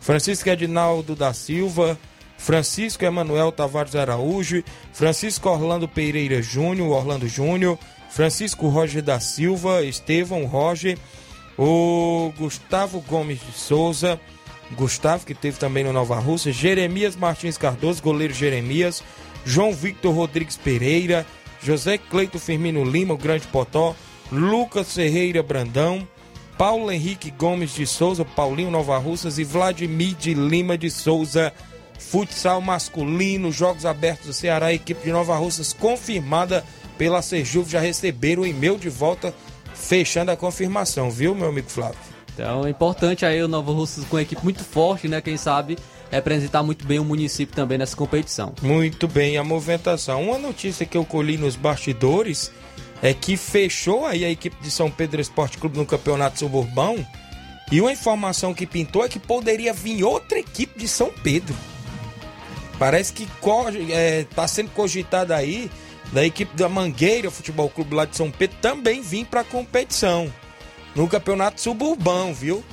Francisco 0.00 0.48
Edinaldo 0.48 1.14
da 1.14 1.32
Silva. 1.32 1.98
Francisco 2.36 3.04
Emanuel 3.04 3.52
Tavares 3.52 3.94
Araújo. 3.94 4.62
Francisco 4.92 5.48
Orlando 5.48 5.88
Pereira 5.88 6.42
Júnior, 6.42 6.90
Orlando 6.90 7.28
Júnior. 7.28 7.78
Francisco 8.10 8.68
Roger 8.68 9.02
da 9.02 9.20
Silva, 9.20 9.82
Estevão 9.84 10.44
Roger. 10.44 10.98
O 11.58 12.32
Gustavo 12.38 13.00
Gomes 13.00 13.40
de 13.40 13.52
Souza. 13.52 14.20
Gustavo, 14.72 15.26
que 15.26 15.34
teve 15.34 15.58
também 15.58 15.82
no 15.82 15.92
Nova 15.92 16.18
Rússia. 16.18 16.52
Jeremias 16.52 17.16
Martins 17.16 17.58
Cardoso, 17.58 18.02
goleiro 18.02 18.32
Jeremias. 18.32 19.02
João 19.44 19.72
Victor 19.72 20.14
Rodrigues 20.14 20.56
Pereira. 20.56 21.26
José 21.60 21.98
Cleito 21.98 22.38
Firmino 22.38 22.84
Lima, 22.84 23.14
o 23.14 23.18
Grande 23.18 23.46
Potó. 23.48 23.96
Lucas 24.30 24.92
Ferreira 24.92 25.42
Brandão, 25.42 26.06
Paulo 26.58 26.92
Henrique 26.92 27.30
Gomes 27.30 27.74
de 27.74 27.86
Souza, 27.86 28.24
Paulinho 28.24 28.70
Nova 28.70 28.98
Russas 28.98 29.38
e 29.38 29.44
Vladimir 29.44 30.14
de 30.14 30.34
Lima 30.34 30.76
de 30.76 30.90
Souza. 30.90 31.52
Futsal 31.98 32.60
masculino, 32.60 33.50
Jogos 33.50 33.86
Abertos 33.86 34.26
do 34.26 34.32
Ceará, 34.32 34.72
equipe 34.72 35.02
de 35.02 35.12
Nova 35.12 35.36
Russas 35.36 35.72
confirmada 35.72 36.64
pela 36.96 37.22
Serjuve, 37.22 37.72
já 37.72 37.80
receberam 37.80 38.42
o 38.42 38.46
e-mail 38.46 38.76
de 38.76 38.88
volta, 38.88 39.34
fechando 39.78 40.30
a 40.30 40.36
confirmação, 40.36 41.10
viu, 41.10 41.34
meu 41.34 41.48
amigo 41.48 41.70
Flávio? 41.70 41.98
Então 42.34 42.66
é 42.66 42.70
importante 42.70 43.24
aí 43.24 43.42
o 43.42 43.48
Nova 43.48 43.72
Russas 43.72 44.04
com 44.04 44.16
uma 44.16 44.22
equipe 44.22 44.42
muito 44.44 44.62
forte, 44.62 45.08
né? 45.08 45.20
Quem 45.20 45.36
sabe 45.36 45.76
representar 46.10 46.62
muito 46.62 46.86
bem 46.86 46.98
o 46.98 47.04
município 47.04 47.54
também 47.54 47.78
nessa 47.78 47.96
competição. 47.96 48.54
Muito 48.62 49.08
bem, 49.08 49.36
a 49.36 49.44
movimentação. 49.44 50.22
Uma 50.22 50.38
notícia 50.38 50.86
que 50.86 50.96
eu 50.96 51.04
colhi 51.04 51.36
nos 51.36 51.56
bastidores 51.56 52.52
é 53.02 53.12
que 53.12 53.36
fechou 53.36 54.06
aí 54.06 54.24
a 54.24 54.30
equipe 54.30 54.56
de 54.60 54.70
São 54.70 54.90
Pedro 54.90 55.20
Esporte 55.20 55.58
Clube 55.58 55.78
no 55.78 55.86
Campeonato 55.86 56.38
Suburbão. 56.38 57.04
E 57.70 57.80
uma 57.80 57.92
informação 57.92 58.54
que 58.54 58.66
pintou 58.66 59.04
é 59.04 59.08
que 59.08 59.18
poderia 59.18 59.72
vir 59.72 60.02
outra 60.02 60.38
equipe 60.38 60.78
de 60.78 60.88
São 60.88 61.10
Pedro. 61.22 61.54
Parece 62.78 63.12
que 63.12 63.24
está 63.24 63.72
é, 63.90 64.24
tá 64.24 64.48
sendo 64.48 64.70
cogitada 64.70 65.36
aí 65.36 65.70
da 66.12 66.24
equipe 66.24 66.56
da 66.56 66.68
Mangueira 66.68 67.30
Futebol 67.30 67.68
Clube 67.68 67.94
lá 67.94 68.04
de 68.04 68.16
São 68.16 68.30
Pedro 68.30 68.56
também 68.60 69.02
vir 69.02 69.26
para 69.26 69.40
a 69.40 69.44
competição 69.44 70.32
no 70.94 71.06
Campeonato 71.06 71.60
Suburbão, 71.60 72.32
viu? 72.32 72.64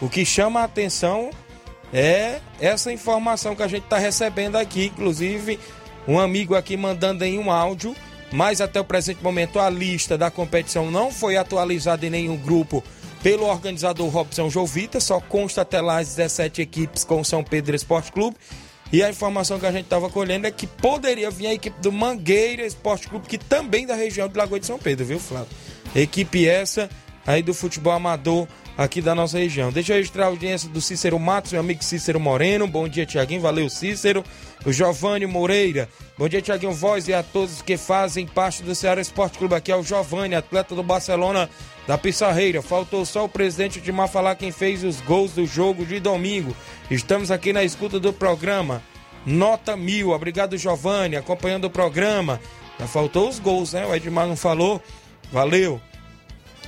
O 0.00 0.08
que 0.08 0.24
chama 0.24 0.60
a 0.60 0.64
atenção 0.64 1.30
é 1.92 2.40
essa 2.60 2.92
informação 2.92 3.54
que 3.54 3.62
a 3.62 3.68
gente 3.68 3.84
está 3.84 3.98
recebendo 3.98 4.56
aqui, 4.56 4.86
inclusive 4.86 5.58
um 6.06 6.18
amigo 6.18 6.54
aqui 6.54 6.76
mandando 6.76 7.24
em 7.24 7.38
um 7.38 7.50
áudio 7.50 7.94
mas 8.34 8.60
até 8.60 8.80
o 8.80 8.84
presente 8.84 9.22
momento 9.22 9.60
a 9.60 9.70
lista 9.70 10.18
da 10.18 10.28
competição 10.28 10.90
não 10.90 11.12
foi 11.12 11.36
atualizada 11.36 12.04
em 12.04 12.10
nenhum 12.10 12.36
grupo 12.36 12.82
pelo 13.22 13.46
organizador 13.46 14.08
Robson 14.08 14.50
Jovita, 14.50 14.98
só 14.98 15.20
consta 15.20 15.62
até 15.62 15.80
lá 15.80 15.98
as 15.98 16.16
17 16.16 16.60
equipes 16.60 17.04
com 17.04 17.22
São 17.22 17.44
Pedro 17.44 17.76
Esporte 17.76 18.10
Clube. 18.10 18.36
E 18.94 19.02
a 19.02 19.10
informação 19.10 19.58
que 19.58 19.66
a 19.66 19.72
gente 19.72 19.86
estava 19.86 20.08
colhendo 20.08 20.46
é 20.46 20.52
que 20.52 20.68
poderia 20.68 21.28
vir 21.28 21.48
a 21.48 21.52
equipe 21.52 21.80
do 21.82 21.90
Mangueira 21.90 22.64
Esporte 22.64 23.08
Clube, 23.08 23.26
que 23.26 23.36
também 23.36 23.84
da 23.84 23.96
região 23.96 24.28
de 24.28 24.38
Lagoa 24.38 24.60
de 24.60 24.66
São 24.66 24.78
Pedro, 24.78 25.04
viu, 25.04 25.18
Flávio? 25.18 25.48
Equipe 25.96 26.46
essa 26.46 26.88
aí 27.26 27.42
do 27.42 27.52
futebol 27.52 27.92
amador 27.92 28.46
aqui 28.78 29.02
da 29.02 29.12
nossa 29.12 29.36
região. 29.36 29.72
Deixa 29.72 29.92
eu 29.92 29.96
registrar 29.96 30.26
a 30.26 30.28
audiência 30.28 30.68
do 30.68 30.80
Cícero 30.80 31.18
Matos, 31.18 31.50
meu 31.50 31.60
amigo 31.60 31.82
Cícero 31.82 32.20
Moreno. 32.20 32.68
Bom 32.68 32.86
dia, 32.86 33.04
Tiaguinho. 33.04 33.40
Valeu, 33.40 33.68
Cícero. 33.68 34.22
O 34.64 34.72
Giovanni 34.72 35.26
Moreira. 35.26 35.88
Bom 36.16 36.28
dia, 36.28 36.40
Tiaguinho 36.40 36.72
Voz 36.72 37.08
e 37.08 37.14
a 37.14 37.24
todos 37.24 37.62
que 37.62 37.76
fazem 37.76 38.28
parte 38.28 38.62
do 38.62 38.76
Ceará 38.76 39.00
Esporte 39.00 39.38
Clube. 39.38 39.56
Aqui 39.56 39.72
é 39.72 39.76
o 39.76 39.82
Giovanni, 39.82 40.36
atleta 40.36 40.72
do 40.72 40.84
Barcelona 40.84 41.50
da 41.86 41.98
Pissarreira. 41.98 42.62
Faltou 42.62 43.04
só 43.04 43.24
o 43.24 43.28
presidente 43.28 43.80
de 43.80 43.92
falar 44.08 44.34
quem 44.36 44.50
fez 44.50 44.84
os 44.84 45.00
gols 45.00 45.32
do 45.32 45.46
jogo 45.46 45.84
de 45.84 46.00
domingo. 46.00 46.54
Estamos 46.90 47.30
aqui 47.30 47.52
na 47.52 47.62
escuta 47.62 47.98
do 48.00 48.12
programa. 48.12 48.82
Nota 49.26 49.76
mil. 49.76 50.10
Obrigado, 50.10 50.56
Giovanni, 50.56 51.16
acompanhando 51.16 51.64
o 51.64 51.70
programa. 51.70 52.40
Já 52.78 52.86
faltou 52.86 53.28
os 53.28 53.38
gols, 53.38 53.72
né? 53.72 53.86
O 53.86 53.94
Edmar 53.94 54.26
não 54.26 54.36
falou. 54.36 54.82
Valeu. 55.32 55.80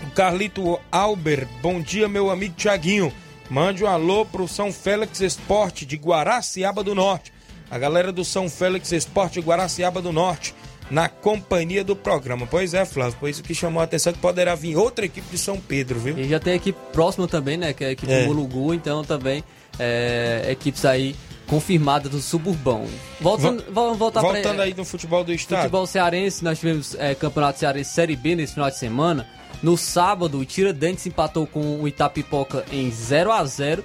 O 0.02 0.10
Carlito 0.10 0.78
Alber, 0.92 1.48
bom 1.62 1.80
dia, 1.80 2.08
meu 2.08 2.30
amigo 2.30 2.54
Tiaguinho. 2.54 3.12
Mande 3.48 3.84
um 3.84 3.86
alô 3.86 4.26
pro 4.26 4.48
São 4.48 4.72
Félix 4.72 5.20
Esporte 5.20 5.86
de 5.86 5.96
Guaraciaba 5.96 6.82
do 6.82 6.94
Norte. 6.94 7.32
A 7.70 7.78
galera 7.78 8.12
do 8.12 8.24
São 8.24 8.48
Félix 8.48 8.92
Esporte 8.92 9.40
Guaraciaba 9.40 10.02
do 10.02 10.12
Norte, 10.12 10.54
na 10.90 11.08
companhia 11.08 11.82
do 11.82 11.96
programa. 11.96 12.46
Pois 12.46 12.74
é, 12.74 12.84
Flávio, 12.84 13.18
por 13.18 13.28
isso 13.28 13.42
que 13.42 13.54
chamou 13.54 13.80
a 13.80 13.84
atenção 13.84 14.12
que 14.12 14.18
poderá 14.18 14.54
vir 14.54 14.76
outra 14.76 15.04
equipe 15.04 15.28
de 15.30 15.38
São 15.38 15.58
Pedro, 15.58 15.98
viu? 15.98 16.18
E 16.18 16.28
já 16.28 16.38
tem 16.38 16.54
equipe 16.54 16.78
próxima 16.92 17.26
também, 17.26 17.56
né? 17.56 17.72
Que 17.72 17.84
é 17.84 17.88
a 17.88 17.90
equipe 17.92 18.12
é. 18.12 18.22
do 18.22 18.26
Mulugu, 18.26 18.72
então 18.72 19.04
também 19.04 19.42
é, 19.78 20.46
equipes 20.48 20.84
aí 20.84 21.14
confirmadas 21.46 22.10
do 22.10 22.20
suburbão. 22.20 22.86
Voltando, 23.20 23.64
vamos 23.70 23.96
voltar 23.96 24.20
Voltando 24.20 24.56
pra, 24.56 24.64
aí 24.64 24.74
no 24.74 24.84
futebol 24.84 25.22
do 25.22 25.32
estado. 25.32 25.60
Futebol 25.60 25.86
cearense, 25.86 26.44
nós 26.44 26.58
tivemos 26.58 26.94
é, 26.98 27.14
Campeonato 27.14 27.58
Cearense 27.58 27.90
Série 27.90 28.16
B 28.16 28.34
nesse 28.34 28.54
final 28.54 28.70
de 28.70 28.78
semana. 28.78 29.26
No 29.62 29.76
sábado, 29.76 30.38
o 30.38 30.44
Tiradentes 30.44 31.06
empatou 31.06 31.46
com 31.46 31.80
o 31.80 31.88
Itapipoca 31.88 32.64
em 32.70 32.90
0 32.90 33.32
a 33.32 33.44
0 33.44 33.82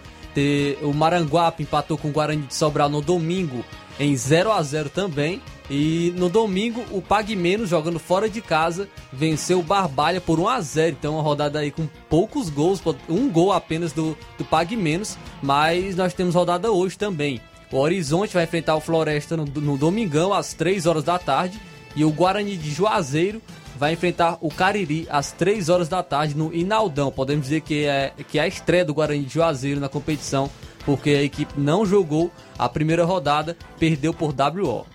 O 0.81 0.93
Maranguape 0.93 1.63
empatou 1.63 1.97
com 1.97 2.09
o 2.09 2.11
Guarani 2.11 2.45
de 2.45 2.55
Sobral 2.55 2.89
no 2.89 3.01
domingo 3.01 3.63
em 3.99 4.15
0 4.15 4.51
a 4.51 4.61
0 4.61 4.89
também. 4.89 5.41
E 5.69 6.13
no 6.17 6.27
domingo, 6.27 6.83
o 6.91 7.01
Pague 7.01 7.35
Menos, 7.35 7.69
jogando 7.69 7.97
fora 7.97 8.29
de 8.29 8.41
casa, 8.41 8.89
venceu 9.11 9.59
o 9.59 9.63
Barbalha 9.63 10.19
por 10.19 10.37
1 10.39 10.49
a 10.49 10.59
0 10.59 10.97
Então, 10.99 11.13
uma 11.13 11.23
rodada 11.23 11.59
aí 11.59 11.71
com 11.71 11.87
poucos 12.09 12.49
gols, 12.49 12.81
um 13.07 13.29
gol 13.29 13.53
apenas 13.53 13.93
do, 13.93 14.17
do 14.37 14.43
Pague 14.43 14.75
Menos. 14.75 15.17
Mas 15.41 15.95
nós 15.95 16.13
temos 16.13 16.35
rodada 16.35 16.71
hoje 16.71 16.97
também. 16.97 17.39
O 17.71 17.77
Horizonte 17.77 18.33
vai 18.33 18.43
enfrentar 18.43 18.75
o 18.75 18.81
Floresta 18.81 19.37
no, 19.37 19.45
no 19.45 19.77
domingão, 19.77 20.33
às 20.33 20.53
3 20.53 20.85
horas 20.85 21.03
da 21.03 21.17
tarde. 21.17 21.59
E 21.95 22.03
o 22.03 22.11
Guarani 22.11 22.57
de 22.57 22.71
Juazeiro 22.71 23.41
vai 23.77 23.93
enfrentar 23.93 24.37
o 24.41 24.49
Cariri 24.49 25.07
às 25.09 25.31
3 25.31 25.69
horas 25.69 25.87
da 25.87 26.03
tarde 26.03 26.35
no 26.35 26.53
Inaldão. 26.53 27.11
Podemos 27.11 27.45
dizer 27.45 27.61
que 27.61 27.85
é, 27.85 28.13
que 28.29 28.37
é 28.37 28.43
a 28.43 28.47
estreia 28.47 28.85
do 28.85 28.93
Guarani 28.93 29.23
de 29.23 29.33
Juazeiro 29.33 29.79
na 29.79 29.89
competição, 29.89 30.49
porque 30.85 31.11
a 31.11 31.23
equipe 31.23 31.53
não 31.57 31.85
jogou 31.85 32.31
a 32.57 32.67
primeira 32.67 33.05
rodada, 33.05 33.57
perdeu 33.79 34.13
por 34.13 34.33
WO. 34.33 34.85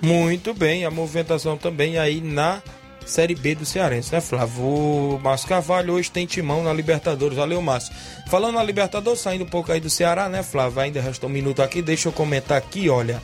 Muito 0.00 0.52
bem, 0.52 0.84
a 0.84 0.90
movimentação 0.90 1.56
também 1.56 1.98
aí 1.98 2.20
na 2.20 2.62
Série 3.06 3.34
B 3.34 3.54
do 3.54 3.64
Cearense, 3.64 4.12
né, 4.12 4.20
Flávio? 4.20 4.64
O 4.64 5.20
Márcio 5.22 5.48
Carvalho 5.48 5.94
hoje 5.94 6.10
tem 6.10 6.26
timão 6.26 6.62
na 6.62 6.72
Libertadores. 6.72 7.36
Valeu, 7.36 7.60
Márcio. 7.60 7.94
Falando 8.28 8.54
na 8.54 8.62
Libertadores, 8.62 9.20
saindo 9.20 9.44
um 9.44 9.48
pouco 9.48 9.72
aí 9.72 9.80
do 9.80 9.90
Ceará, 9.90 10.28
né, 10.28 10.42
Flávio? 10.42 10.80
Ainda 10.80 11.00
resta 11.00 11.26
um 11.26 11.30
minuto 11.30 11.62
aqui, 11.62 11.82
deixa 11.82 12.08
eu 12.08 12.12
comentar 12.12 12.56
aqui, 12.56 12.88
olha. 12.88 13.22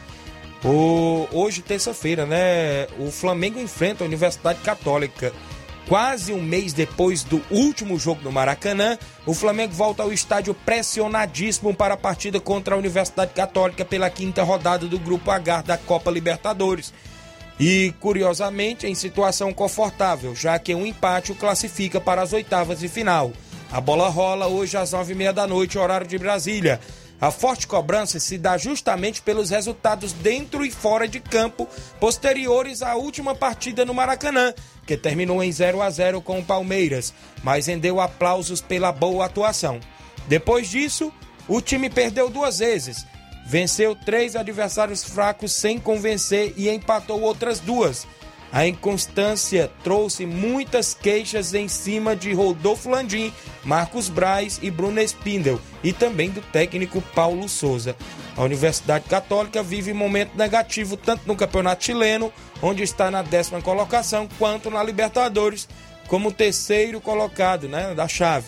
O... 0.64 1.28
Hoje, 1.32 1.62
terça-feira, 1.62 2.26
né? 2.26 2.86
O 2.98 3.10
Flamengo 3.10 3.60
enfrenta 3.60 4.02
a 4.02 4.06
Universidade 4.06 4.60
Católica. 4.60 5.32
Quase 5.88 6.34
um 6.34 6.42
mês 6.42 6.74
depois 6.74 7.24
do 7.24 7.42
último 7.50 7.98
jogo 7.98 8.20
no 8.22 8.30
Maracanã, 8.30 8.98
o 9.24 9.32
Flamengo 9.32 9.72
volta 9.72 10.02
ao 10.02 10.12
estádio 10.12 10.52
pressionadíssimo 10.52 11.74
para 11.74 11.94
a 11.94 11.96
partida 11.96 12.38
contra 12.38 12.74
a 12.74 12.78
Universidade 12.78 13.32
Católica 13.32 13.86
pela 13.86 14.10
quinta 14.10 14.42
rodada 14.42 14.86
do 14.86 14.98
Grupo 14.98 15.30
H 15.30 15.62
da 15.62 15.78
Copa 15.78 16.10
Libertadores. 16.10 16.92
E, 17.58 17.94
curiosamente, 18.00 18.86
em 18.86 18.94
situação 18.94 19.50
confortável, 19.50 20.34
já 20.34 20.58
que 20.58 20.74
um 20.74 20.84
empate 20.84 21.32
o 21.32 21.34
classifica 21.34 21.98
para 21.98 22.20
as 22.20 22.34
oitavas 22.34 22.80
de 22.80 22.88
final. 22.88 23.32
A 23.72 23.80
bola 23.80 24.10
rola 24.10 24.46
hoje 24.46 24.76
às 24.76 24.92
nove 24.92 25.14
e 25.14 25.16
meia 25.16 25.32
da 25.32 25.46
noite, 25.46 25.78
horário 25.78 26.06
de 26.06 26.18
Brasília. 26.18 26.78
A 27.20 27.32
forte 27.32 27.66
cobrança 27.66 28.20
se 28.20 28.38
dá 28.38 28.56
justamente 28.56 29.20
pelos 29.20 29.50
resultados 29.50 30.12
dentro 30.12 30.64
e 30.64 30.70
fora 30.70 31.08
de 31.08 31.18
campo 31.18 31.68
posteriores 31.98 32.80
à 32.80 32.94
última 32.94 33.34
partida 33.34 33.84
no 33.84 33.92
Maracanã, 33.92 34.54
que 34.86 34.96
terminou 34.96 35.42
em 35.42 35.50
0 35.50 35.82
a 35.82 35.90
0 35.90 36.20
com 36.20 36.38
o 36.38 36.44
Palmeiras, 36.44 37.12
mas 37.42 37.66
rendeu 37.66 38.00
aplausos 38.00 38.60
pela 38.60 38.92
boa 38.92 39.26
atuação. 39.26 39.80
Depois 40.28 40.68
disso, 40.68 41.12
o 41.48 41.60
time 41.60 41.90
perdeu 41.90 42.30
duas 42.30 42.60
vezes, 42.60 43.04
venceu 43.44 43.96
três 43.96 44.36
adversários 44.36 45.02
fracos 45.02 45.52
sem 45.52 45.78
convencer 45.78 46.54
e 46.56 46.68
empatou 46.68 47.20
outras 47.20 47.58
duas 47.58 48.06
a 48.50 48.66
inconstância 48.66 49.70
trouxe 49.84 50.24
muitas 50.24 50.94
queixas 50.94 51.52
em 51.52 51.68
cima 51.68 52.16
de 52.16 52.32
Rodolfo 52.32 52.88
Landim, 52.88 53.32
Marcos 53.62 54.08
Braz 54.08 54.58
e 54.62 54.70
Bruno 54.70 55.00
Spindel 55.02 55.60
e 55.84 55.92
também 55.92 56.30
do 56.30 56.40
técnico 56.40 57.02
Paulo 57.14 57.48
Souza. 57.48 57.94
A 58.36 58.42
Universidade 58.42 59.04
Católica 59.08 59.62
vive 59.62 59.92
momento 59.92 60.36
negativo 60.36 60.96
tanto 60.96 61.22
no 61.26 61.36
Campeonato 61.36 61.84
Chileno, 61.84 62.32
onde 62.62 62.82
está 62.82 63.10
na 63.10 63.20
décima 63.20 63.60
colocação, 63.60 64.28
quanto 64.38 64.70
na 64.70 64.82
Libertadores, 64.82 65.68
como 66.06 66.32
terceiro 66.32 67.00
colocado 67.00 67.68
né, 67.68 67.94
da 67.94 68.08
chave. 68.08 68.46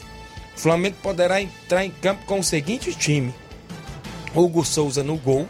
O 0.56 0.58
Flamengo 0.58 0.96
poderá 1.02 1.42
entrar 1.42 1.84
em 1.84 1.90
campo 1.90 2.24
com 2.24 2.38
o 2.38 2.44
seguinte 2.44 2.94
time: 2.94 3.34
Hugo 4.34 4.64
Souza 4.64 5.02
no 5.02 5.16
gol, 5.16 5.46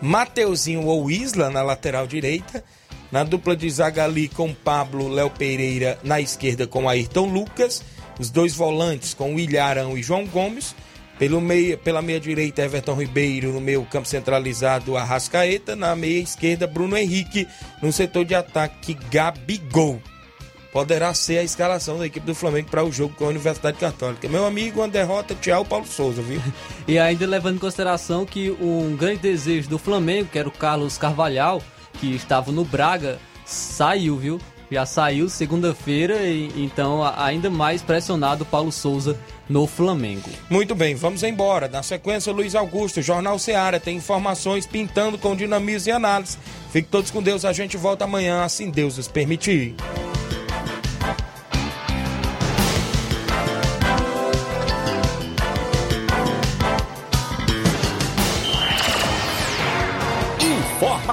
Mateuzinho 0.00 0.86
ou 0.86 1.10
Isla 1.10 1.50
na 1.50 1.62
lateral 1.62 2.06
direita. 2.06 2.62
Na 3.14 3.22
dupla 3.22 3.54
de 3.54 3.70
zaga 3.70 4.02
ali 4.02 4.26
com 4.26 4.52
Pablo 4.52 5.06
Léo 5.06 5.30
Pereira, 5.30 5.96
na 6.02 6.20
esquerda 6.20 6.66
com 6.66 6.88
Ayrton 6.88 7.26
Lucas, 7.26 7.80
os 8.18 8.28
dois 8.28 8.56
volantes 8.56 9.14
com 9.14 9.38
Ilharão 9.38 9.96
e 9.96 10.02
João 10.02 10.26
Gomes, 10.26 10.74
pelo 11.16 11.40
meia, 11.40 11.76
pela 11.76 12.02
meia 12.02 12.18
direita 12.18 12.62
Everton 12.62 12.96
Ribeiro, 12.96 13.52
no 13.52 13.60
meio 13.60 13.84
campo 13.84 14.08
centralizado 14.08 14.96
Arrascaeta, 14.96 15.76
na 15.76 15.94
meia 15.94 16.20
esquerda 16.20 16.66
Bruno 16.66 16.96
Henrique, 16.96 17.46
no 17.80 17.92
setor 17.92 18.24
de 18.24 18.34
ataque 18.34 18.94
Gabigol. 19.12 20.02
Poderá 20.72 21.14
ser 21.14 21.38
a 21.38 21.44
escalação 21.44 22.00
da 22.00 22.06
equipe 22.06 22.26
do 22.26 22.34
Flamengo 22.34 22.68
para 22.68 22.82
o 22.82 22.90
jogo 22.90 23.14
com 23.14 23.26
a 23.26 23.28
Universidade 23.28 23.78
Católica. 23.78 24.28
Meu 24.28 24.44
amigo, 24.44 24.80
uma 24.80 24.88
derrota, 24.88 25.36
tchau, 25.36 25.64
Paulo 25.64 25.86
Souza, 25.86 26.20
viu? 26.20 26.42
e 26.88 26.98
ainda 26.98 27.24
levando 27.28 27.58
em 27.58 27.60
consideração 27.60 28.26
que 28.26 28.50
um 28.60 28.96
grande 28.96 29.20
desejo 29.20 29.68
do 29.68 29.78
Flamengo, 29.78 30.30
que 30.32 30.38
era 30.40 30.48
o 30.48 30.50
Carlos 30.50 30.98
Carvalhal, 30.98 31.62
que 32.00 32.14
estava 32.14 32.52
no 32.52 32.64
Braga, 32.64 33.18
saiu, 33.44 34.16
viu? 34.16 34.40
Já 34.70 34.86
saiu 34.86 35.28
segunda-feira 35.28 36.16
então 36.56 37.04
ainda 37.16 37.50
mais 37.50 37.82
pressionado 37.82 38.44
Paulo 38.44 38.72
Souza 38.72 39.16
no 39.48 39.66
Flamengo. 39.66 40.28
Muito 40.48 40.74
bem, 40.74 40.94
vamos 40.94 41.22
embora. 41.22 41.68
Na 41.68 41.82
sequência, 41.82 42.32
Luiz 42.32 42.54
Augusto, 42.54 43.02
Jornal 43.02 43.38
Seara, 43.38 43.78
tem 43.78 43.98
informações 43.98 44.66
pintando 44.66 45.18
com 45.18 45.36
dinamismo 45.36 45.90
e 45.90 45.92
análise. 45.92 46.38
Fique 46.72 46.88
todos 46.88 47.10
com 47.10 47.22
Deus, 47.22 47.44
a 47.44 47.52
gente 47.52 47.76
volta 47.76 48.04
amanhã, 48.04 48.42
assim 48.42 48.70
Deus 48.70 48.96
nos 48.96 49.06
permitir. 49.06 49.74